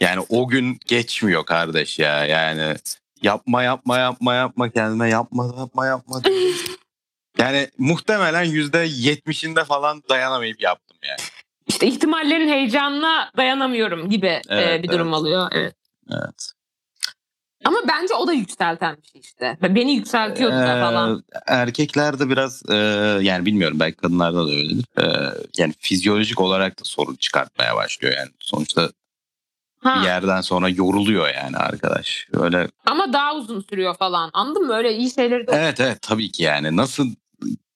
Yani 0.00 0.24
o 0.28 0.48
gün 0.48 0.78
geçmiyor 0.86 1.44
kardeş 1.46 1.98
ya. 1.98 2.24
Yani 2.24 2.74
yapma 3.22 3.62
yapma 3.62 3.98
yapma 3.98 4.34
yapma 4.34 4.70
kendime 4.70 5.08
yapma 5.08 5.54
yapma 5.58 5.86
yapma. 5.86 6.22
Yani 7.38 7.70
muhtemelen 7.78 8.42
yüzde 8.44 8.78
yetmişinde 8.78 9.64
falan 9.64 10.02
dayanamayıp 10.08 10.60
yaptım 10.62 10.96
yani. 11.08 11.18
İşte 11.66 11.86
ihtimallerin 11.86 12.48
heyecanına 12.48 13.30
dayanamıyorum 13.36 14.10
gibi 14.10 14.26
e, 14.26 14.42
Evet, 14.48 14.82
bir 14.82 14.88
durum 14.88 15.06
evet. 15.08 15.16
oluyor. 15.16 15.48
Evet. 15.52 15.74
Evet. 16.10 16.52
Ama 17.64 17.78
bence 17.88 18.14
o 18.14 18.26
da 18.26 18.32
yükselten 18.32 18.96
bir 18.96 19.06
şey 19.06 19.20
işte. 19.20 19.58
Beni 19.62 19.92
yükseltiyordu 19.94 20.54
Ee, 20.56 20.80
falan. 20.80 21.24
erkeklerde 21.46 22.28
biraz 22.30 22.62
e, 22.70 22.74
yani 23.22 23.46
bilmiyorum 23.46 23.80
belki 23.80 23.96
kadınlarda 23.96 24.46
da 24.46 24.50
öyledir. 24.50 24.84
Ee, 24.98 25.34
yani 25.58 25.74
fizyolojik 25.78 26.40
olarak 26.40 26.80
da 26.80 26.84
sorun 26.84 27.14
çıkartmaya 27.14 27.76
başlıyor 27.76 28.14
yani. 28.16 28.30
Sonuçta 28.40 28.90
Ha. 29.86 30.00
bir 30.00 30.06
yerden 30.06 30.40
sonra 30.40 30.68
yoruluyor 30.68 31.28
yani 31.34 31.56
arkadaş. 31.56 32.28
Öyle 32.32 32.68
Ama 32.86 33.12
daha 33.12 33.34
uzun 33.36 33.60
sürüyor 33.70 33.94
falan. 33.96 34.30
Anladın 34.32 34.66
mı? 34.66 34.74
Öyle 34.74 34.96
iyi 34.96 35.10
şeyleri 35.10 35.46
de 35.46 35.52
evet 35.54 35.80
evet 35.80 36.02
tabii 36.02 36.32
ki 36.32 36.42
yani 36.42 36.76
nasıl 36.76 37.06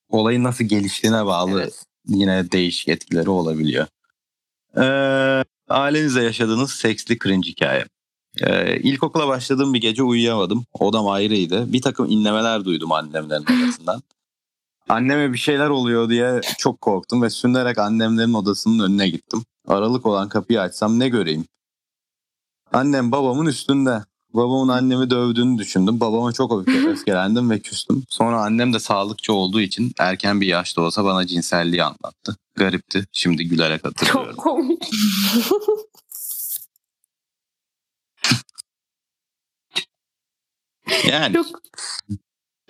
olayın 0.08 0.44
nasıl 0.44 0.64
geliştiğine 0.64 1.26
bağlı 1.26 1.60
Evet. 1.62 1.84
yine 2.06 2.52
değişik 2.52 2.88
etkileri 2.88 3.30
olabiliyor. 3.30 3.86
Ee, 4.76 5.44
ailenizle 5.68 6.22
yaşadığınız 6.22 6.70
seksli 6.72 7.18
cringe 7.18 7.48
hikaye. 7.48 7.84
Ee, 8.40 8.76
ilkokula 8.76 9.28
başladığım 9.28 9.74
bir 9.74 9.80
gece 9.80 10.02
uyuyamadım. 10.02 10.64
Odam 10.72 11.08
ayrıydı. 11.08 11.72
Bir 11.72 11.82
takım 11.82 12.06
inlemeler 12.10 12.64
duydum 12.64 12.92
annemlerin 12.92 13.42
odasından. 13.64 14.02
Anneme 14.88 15.32
bir 15.32 15.38
şeyler 15.38 15.68
oluyor 15.68 16.08
diye 16.08 16.40
çok 16.58 16.80
korktum 16.80 17.22
ve 17.22 17.30
sürünerek 17.30 17.78
annemlerin 17.78 18.34
odasının 18.34 18.84
önüne 18.84 19.08
gittim. 19.08 19.42
Aralık 19.68 20.06
olan 20.06 20.28
kapıyı 20.28 20.60
açsam 20.60 20.98
ne 20.98 21.08
göreyim? 21.08 21.44
Annem 22.72 23.12
babamın 23.12 23.46
üstünde. 23.46 24.04
Babamın 24.34 24.68
annemi 24.68 25.10
dövdüğünü 25.10 25.58
düşündüm. 25.58 26.00
Babama 26.00 26.32
çok 26.32 26.52
öfke- 26.52 26.88
öfkelendim 26.90 27.50
ve 27.50 27.58
küstüm. 27.60 28.04
Sonra 28.08 28.40
annem 28.42 28.72
de 28.72 28.78
sağlıkçı 28.78 29.32
olduğu 29.32 29.60
için 29.60 29.92
erken 29.98 30.40
bir 30.40 30.46
yaşta 30.46 30.82
olsa 30.82 31.04
bana 31.04 31.26
cinselliği 31.26 31.84
anlattı. 31.84 32.36
Garipti. 32.54 33.06
Şimdi 33.12 33.48
gülerek 33.48 33.84
hatırlıyorum. 33.84 34.34
Çok 34.34 34.44
komik. 34.44 34.90
Yani 41.08 41.34
Çok 41.34 41.46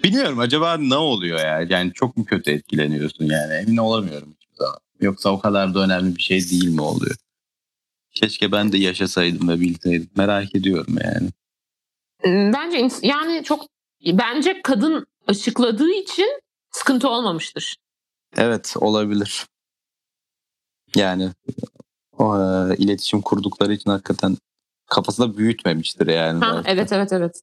bilmiyorum 0.05 0.39
acaba 0.39 0.77
ne 0.77 0.97
oluyor 0.97 1.39
ya? 1.39 1.67
Yani 1.69 1.93
çok 1.95 2.17
mu 2.17 2.25
kötü 2.25 2.51
etkileniyorsun 2.51 3.25
yani? 3.25 3.53
Emin 3.55 3.77
olamıyorum 3.77 4.35
hiçbir 4.41 4.57
zaman. 4.57 4.79
Yoksa 5.01 5.31
o 5.31 5.39
kadar 5.41 5.75
da 5.75 5.81
önemli 5.81 6.17
bir 6.17 6.23
şey 6.23 6.51
değil 6.51 6.69
mi 6.69 6.81
oluyor? 6.81 7.17
Keşke 8.13 8.53
ben 8.53 8.73
de 8.73 8.79
yaşasaydım 8.79 9.49
ve 9.49 9.61
bilseydim. 9.61 10.11
Merak 10.17 10.55
ediyorum 10.55 10.95
yani. 11.05 11.29
bence 12.53 12.89
yani 13.03 13.45
çok 13.45 13.67
bence 14.07 14.63
kadın 14.63 15.07
açıkladığı 15.27 15.91
için 15.91 16.41
sıkıntı 16.71 17.09
olmamıştır. 17.09 17.77
Evet 18.37 18.75
olabilir. 18.77 19.47
Yani 20.97 21.31
o, 22.19 22.39
e, 22.39 22.77
iletişim 22.77 23.21
kurdukları 23.21 23.73
için 23.73 23.91
hakikaten 23.91 24.37
kafasında 24.87 25.37
büyütmemiştir 25.37 26.07
yani. 26.07 26.45
Ha, 26.45 26.57
belki. 26.57 26.71
evet 26.71 26.93
evet 26.93 27.13
evet. 27.13 27.41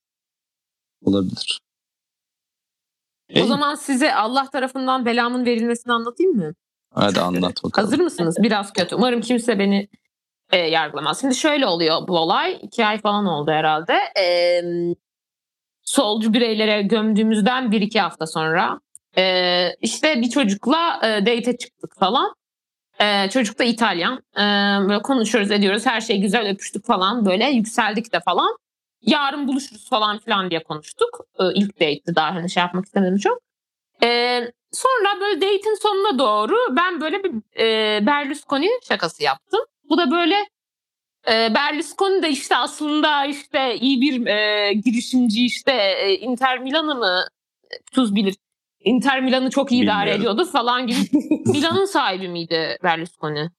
Olabilir. 1.03 1.61
O 3.35 3.39
İyi, 3.39 3.47
zaman 3.47 3.75
size 3.75 4.13
Allah 4.13 4.49
tarafından 4.49 5.05
belamın 5.05 5.45
verilmesini 5.45 5.93
anlatayım 5.93 6.35
mı? 6.35 6.53
Hadi 6.93 7.19
anlat 7.21 7.63
bakalım. 7.63 7.85
Hazır 7.85 7.99
mısınız? 7.99 8.35
Biraz 8.39 8.73
kötü. 8.73 8.95
Umarım 8.95 9.21
kimse 9.21 9.59
beni 9.59 9.87
e, 10.51 10.57
yargılamaz. 10.57 11.21
Şimdi 11.21 11.35
şöyle 11.35 11.65
oluyor 11.65 12.07
bu 12.07 12.17
olay. 12.17 12.59
iki 12.61 12.85
ay 12.85 13.01
falan 13.01 13.25
oldu 13.25 13.51
herhalde. 13.51 13.97
E, 14.19 14.61
solcu 15.83 16.33
bireylere 16.33 16.81
gömdüğümüzden 16.81 17.71
bir 17.71 17.81
iki 17.81 17.99
hafta 17.99 18.27
sonra 18.27 18.79
e, 19.17 19.69
işte 19.81 20.21
bir 20.21 20.29
çocukla 20.29 20.99
e, 21.03 21.25
date'e 21.25 21.57
çıktık 21.57 21.99
falan. 21.99 22.35
E, 22.99 23.29
çocuk 23.29 23.59
da 23.59 23.63
İtalyan. 23.63 24.23
E, 24.37 24.41
böyle 24.89 25.01
konuşuyoruz 25.01 25.51
ediyoruz. 25.51 25.85
Her 25.85 26.01
şey 26.01 26.21
güzel 26.21 26.49
öpüştük 26.49 26.85
falan. 26.85 27.25
Böyle 27.25 27.49
yükseldik 27.49 28.13
de 28.13 28.19
falan. 28.19 28.57
Yarın 29.01 29.47
buluşuruz 29.47 29.89
falan 29.89 30.19
filan 30.19 30.49
diye 30.49 30.63
konuştuk. 30.63 31.19
E, 31.39 31.43
ilk 31.53 31.75
date'ti 31.75 32.15
daha 32.15 32.35
hani 32.35 32.49
şey 32.49 32.61
yapmak 32.61 32.85
istemedim 32.85 33.17
çok. 33.17 33.39
E, 34.03 34.41
Sonra 34.71 35.19
böyle 35.21 35.41
date'in 35.41 35.81
sonuna 35.81 36.19
doğru 36.19 36.55
ben 36.75 37.01
böyle 37.01 37.23
bir 37.23 37.31
e, 37.59 38.05
Berlusconi 38.05 38.69
şakası 38.87 39.23
yaptım. 39.23 39.59
Bu 39.89 39.97
da 39.97 40.11
böyle 40.11 40.35
e, 41.27 41.53
Berlusconi 41.53 42.23
de 42.23 42.29
işte 42.29 42.55
aslında 42.55 43.25
işte 43.25 43.75
iyi 43.77 44.01
bir 44.01 44.25
e, 44.27 44.73
girişimci 44.73 45.45
işte 45.45 45.71
e, 45.71 46.17
Inter 46.17 46.59
Milan'ı 46.59 46.95
mı 46.95 47.27
tuz 47.91 48.15
bilir. 48.15 48.35
Inter 48.79 49.21
Milan'ı 49.21 49.49
çok 49.49 49.71
iyi 49.71 49.83
idare 49.83 50.13
ediyordu 50.13 50.45
falan 50.45 50.87
gibi. 50.87 50.97
Milan'ın 51.45 51.85
sahibi 51.85 52.27
miydi 52.29 52.77
Berlusconi? 52.83 53.49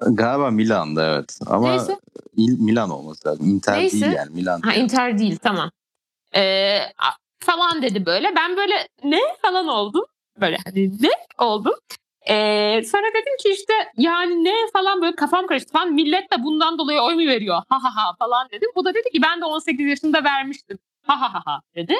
Galiba 0.00 0.50
Milan'da 0.50 1.14
evet. 1.14 1.38
Ama 1.46 1.70
Neyse. 1.70 1.98
İl- 2.36 2.58
Milan 2.60 2.90
olması 2.90 3.28
lazım. 3.28 3.50
Inter 3.50 3.78
Neyse. 3.78 4.00
değil 4.00 4.12
yani 4.12 4.30
Milan. 4.34 4.60
Ha 4.60 4.74
Inter 4.74 5.18
değil 5.18 5.36
tamam. 5.42 5.70
Ee, 6.36 6.78
falan 7.40 7.82
dedi 7.82 8.06
böyle. 8.06 8.36
Ben 8.36 8.56
böyle 8.56 8.88
ne 9.04 9.20
falan 9.42 9.68
oldum. 9.68 10.04
Böyle 10.40 10.56
hani 10.64 11.02
ne 11.02 11.10
oldum. 11.38 11.74
Ee, 12.28 12.82
sonra 12.84 13.06
dedim 13.14 13.36
ki 13.42 13.48
işte 13.48 13.72
yani 13.96 14.44
ne 14.44 14.54
falan 14.72 15.02
böyle 15.02 15.16
kafam 15.16 15.46
karıştı 15.46 15.72
falan. 15.72 15.92
Millet 15.92 16.32
de 16.32 16.44
bundan 16.44 16.78
dolayı 16.78 17.00
oy 17.00 17.14
mu 17.14 17.20
veriyor? 17.20 17.62
Ha 17.68 17.82
ha 17.82 17.96
ha 17.96 18.14
falan 18.18 18.48
dedim. 18.50 18.70
Bu 18.76 18.84
da 18.84 18.94
dedi 18.94 19.10
ki 19.14 19.22
ben 19.22 19.40
de 19.40 19.44
18 19.44 19.86
yaşında 19.86 20.24
vermiştim. 20.24 20.78
Ha 21.06 21.20
ha 21.20 21.34
ha 21.34 21.42
ha 21.44 21.60
dedi. 21.74 21.94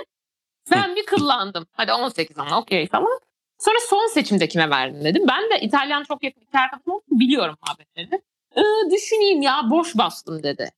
Ben 0.70 0.96
bir 0.96 1.06
kıllandım. 1.06 1.66
Hadi 1.72 1.92
18 1.92 2.38
ama 2.38 2.58
okey 2.60 2.86
falan. 2.88 3.20
Sonra 3.58 3.76
son 3.88 4.06
seçimde 4.06 4.48
kime 4.48 4.70
verdim 4.70 5.04
dedim. 5.04 5.24
Ben 5.28 5.50
de 5.50 5.60
İtalyan 5.60 6.02
çok 6.04 6.22
yakın 6.22 6.40
iki 6.40 6.58
arkadaşım 6.58 7.00
biliyorum 7.10 7.56
muhabbetlerini. 7.66 8.22
Ee, 8.56 8.90
düşüneyim 8.90 9.42
ya 9.42 9.62
boş 9.70 9.98
bastım 9.98 10.42
dedi. 10.42 10.70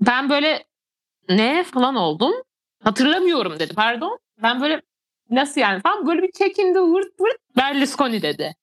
Ben 0.00 0.30
böyle 0.30 0.64
ne 1.28 1.64
falan 1.64 1.94
oldum. 1.96 2.32
Hatırlamıyorum 2.84 3.58
dedi 3.58 3.74
pardon. 3.74 4.18
Ben 4.42 4.60
böyle 4.60 4.82
nasıl 5.32 5.60
yani 5.60 5.82
falan 5.82 6.06
böyle 6.06 6.22
bir 6.22 6.32
çekindi 6.32 6.78
vırt 6.78 7.20
vırt 7.20 7.56
Berlusconi 7.56 8.22
dedi. 8.22 8.54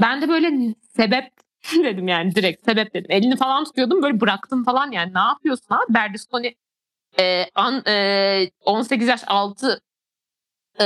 Ben 0.00 0.22
de 0.22 0.28
böyle 0.28 0.74
sebep 0.96 1.32
dedim 1.84 2.08
yani 2.08 2.34
direkt 2.34 2.64
sebep 2.64 2.94
dedim. 2.94 3.10
Elini 3.10 3.36
falan 3.36 3.64
tutuyordum 3.64 4.02
böyle 4.02 4.20
bıraktım 4.20 4.64
falan 4.64 4.90
yani 4.90 5.14
ne 5.14 5.18
yapıyorsun 5.18 5.74
abi 5.74 5.94
Berlusconi 5.94 6.54
e, 7.20 7.46
an, 7.54 7.82
e, 7.86 8.50
18 8.64 9.08
yaş 9.08 9.20
altı 9.26 9.80
e, 10.80 10.84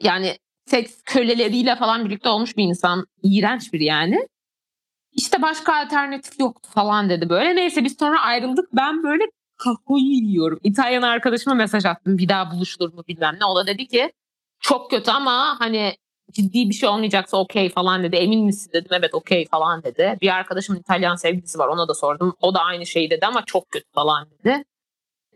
yani 0.00 0.36
seks 0.66 1.02
köleleriyle 1.02 1.76
falan 1.76 2.04
birlikte 2.04 2.28
olmuş 2.28 2.56
bir 2.56 2.64
insan. 2.64 3.06
iğrenç 3.22 3.72
bir 3.72 3.80
yani. 3.80 4.28
İşte 5.12 5.42
başka 5.42 5.74
alternatif 5.74 6.40
yoktu 6.40 6.70
falan 6.74 7.10
dedi 7.10 7.28
böyle. 7.28 7.56
Neyse 7.56 7.84
biz 7.84 7.96
sonra 7.98 8.20
ayrıldık. 8.20 8.68
Ben 8.72 9.02
böyle 9.02 9.24
kafayı 9.64 10.04
yiyorum. 10.04 10.60
İtalyan 10.62 11.02
arkadaşıma 11.02 11.54
mesaj 11.54 11.84
attım. 11.84 12.18
Bir 12.18 12.28
daha 12.28 12.50
buluşulur 12.50 12.92
mu 12.94 13.04
bilmem 13.08 13.36
ne. 13.40 13.44
O 13.44 13.56
da 13.56 13.66
dedi 13.66 13.86
ki 13.86 14.12
çok 14.60 14.90
kötü 14.90 15.10
ama 15.10 15.56
hani 15.60 15.96
ciddi 16.32 16.68
bir 16.68 16.74
şey 16.74 16.88
olmayacaksa 16.88 17.36
okey 17.36 17.68
falan 17.70 18.02
dedi. 18.02 18.16
Emin 18.16 18.44
misin 18.44 18.70
dedim. 18.72 18.90
Evet 18.92 19.14
okey 19.14 19.46
falan 19.48 19.82
dedi. 19.82 20.18
Bir 20.22 20.34
arkadaşımın 20.34 20.80
İtalyan 20.80 21.16
sevgilisi 21.16 21.58
var. 21.58 21.68
Ona 21.68 21.88
da 21.88 21.94
sordum. 21.94 22.36
O 22.40 22.54
da 22.54 22.60
aynı 22.60 22.86
şeyi 22.86 23.10
dedi 23.10 23.26
ama 23.26 23.44
çok 23.44 23.70
kötü 23.70 23.86
falan 23.94 24.28
dedi. 24.30 24.64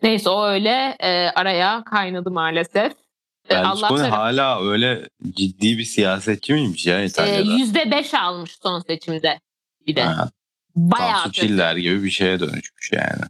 Neyse 0.03 0.31
o 0.31 0.45
öyle 0.47 0.97
e, 1.01 1.29
araya 1.29 1.85
kaynadı 1.85 2.31
maalesef. 2.31 2.93
E, 3.51 3.51
Berlusconi 3.51 3.99
tarafı- 3.99 4.15
hala 4.15 4.61
öyle 4.65 5.09
ciddi 5.31 5.79
bir 5.79 5.85
siyasetçi 5.85 6.53
miymiş 6.53 6.87
ya 6.87 7.01
e, 7.03 7.07
İtalya'da? 7.07 7.53
yüzde 7.53 7.91
beş 7.91 8.15
almış 8.15 8.57
son 8.63 8.81
seçimde 8.81 9.41
bir 9.87 9.97
de. 9.97 10.03
Ha, 10.03 10.31
Bayağı 10.77 11.23
Tansu. 11.23 11.33
Çiller 11.33 11.77
gibi 11.77 12.05
bir 12.05 12.11
şeye 12.11 12.41
dönüşmüş 12.41 12.93
yani. 12.93 13.23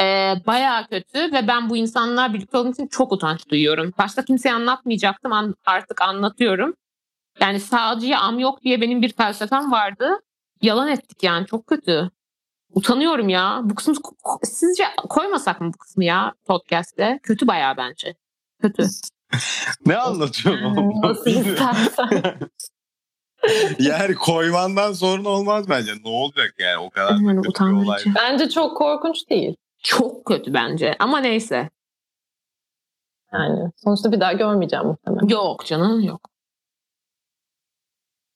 Ee, 0.00 0.34
bayağı 0.46 0.86
kötü 0.86 1.32
ve 1.32 1.48
ben 1.48 1.70
bu 1.70 1.76
insanlarla 1.76 2.34
birlikte 2.34 2.58
olduğum 2.58 2.70
için 2.72 2.86
çok 2.86 3.12
utanç 3.12 3.48
duyuyorum. 3.48 3.92
Başta 3.98 4.24
kimseye 4.24 4.54
anlatmayacaktım 4.54 5.32
an- 5.32 5.54
artık 5.66 6.02
anlatıyorum. 6.02 6.74
Yani 7.40 7.60
sağcıya 7.60 8.20
am 8.20 8.38
yok 8.38 8.62
diye 8.62 8.80
benim 8.80 9.02
bir 9.02 9.12
felsefem 9.12 9.72
vardı. 9.72 10.10
Yalan 10.62 10.88
ettik 10.88 11.22
yani 11.22 11.46
çok 11.46 11.66
kötü. 11.66 12.10
Utanıyorum 12.74 13.28
ya. 13.28 13.60
Bu 13.64 13.74
kısmı 13.74 13.94
sizce 14.42 14.84
koymasak 15.08 15.60
mı 15.60 15.72
bu 15.74 15.78
kısmı 15.78 16.04
ya 16.04 16.32
podcast'te? 16.46 17.20
Kötü 17.22 17.46
bayağı 17.46 17.76
bence. 17.76 18.14
Kötü. 18.62 18.86
Ne 19.86 19.96
anlatıyorum 19.96 20.78
oğlum? 20.78 21.02
Nasıl 21.02 21.30
istersen. 21.30 22.08
yani 23.78 24.14
koymandan 24.14 24.92
sorun 24.92 25.24
olmaz 25.24 25.68
bence. 25.68 25.92
Ne 26.04 26.10
olacak 26.10 26.54
yani 26.58 26.78
o 26.78 26.90
kadar 26.90 27.16
Yani 27.16 27.42
kötü 27.42 27.64
bir 27.64 27.72
olay. 27.72 28.02
Bence 28.14 28.48
çok 28.48 28.76
korkunç 28.76 29.30
değil. 29.30 29.56
Çok 29.82 30.24
kötü 30.24 30.54
bence 30.54 30.96
ama 30.98 31.20
neyse. 31.20 31.70
Yani 33.32 33.70
sonuçta 33.76 34.12
bir 34.12 34.20
daha 34.20 34.32
görmeyeceğim 34.32 34.86
muhtemelen. 34.86 35.28
Yok 35.28 35.66
canım 35.66 36.00
yok. 36.00 36.30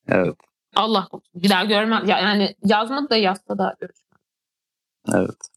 Evet. 0.07 0.35
Allah 0.75 1.07
korusun. 1.07 1.41
Bir 1.41 1.49
daha 1.49 1.65
görmem. 1.65 2.05
Ya, 2.05 2.19
yani 2.19 2.55
yazmadı 2.63 3.09
da 3.09 3.15
yazsa 3.15 3.57
da 3.57 3.75
görüşmem. 3.79 4.19
Evet. 5.13 5.49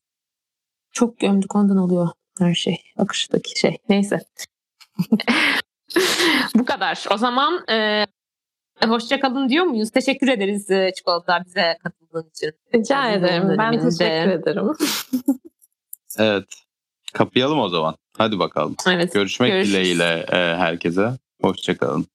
Çok 0.93 1.18
gömdük 1.18 1.57
ondan 1.57 1.76
oluyor 1.76 2.09
her 2.39 2.55
şey. 2.55 2.82
Akıştaki 2.99 3.59
şey. 3.59 3.78
Neyse. 3.89 4.20
Bu 6.55 6.64
kadar. 6.64 7.05
O 7.11 7.16
zaman 7.16 7.68
e, 7.70 8.07
hoşça 8.86 9.20
kalın 9.20 9.49
diyor 9.49 9.64
muyuz? 9.64 9.91
Teşekkür 9.91 10.28
ederiz 10.28 10.70
e, 10.70 10.93
Çikolata 10.97 11.45
bize 11.45 11.78
katıldığın 11.82 12.28
için. 12.28 12.53
Rica 12.74 13.11
ederim. 13.11 13.59
Ben 13.59 13.72
teşekkür 13.72 14.30
ederim. 14.30 14.72
Evet. 16.18 16.44
Kapayalım 17.12 17.59
o 17.61 17.68
zaman. 17.68 17.96
Hadi 18.18 18.38
bakalım. 18.38 18.76
Evet. 18.88 19.12
Görüşmek 19.14 19.50
Görüşürüz. 19.52 19.74
dileğiyle 19.74 20.26
e, 20.32 20.36
herkese. 20.56 21.12
Hoşçakalın. 21.42 22.06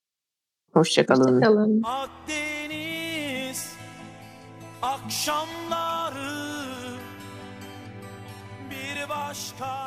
Hoşça 0.74 1.06
kalın. 1.06 1.41
Kalın. 1.41 1.84
Akdeniz 1.84 3.74
akşamları 4.82 6.34
bir 8.70 9.10
başka 9.10 9.83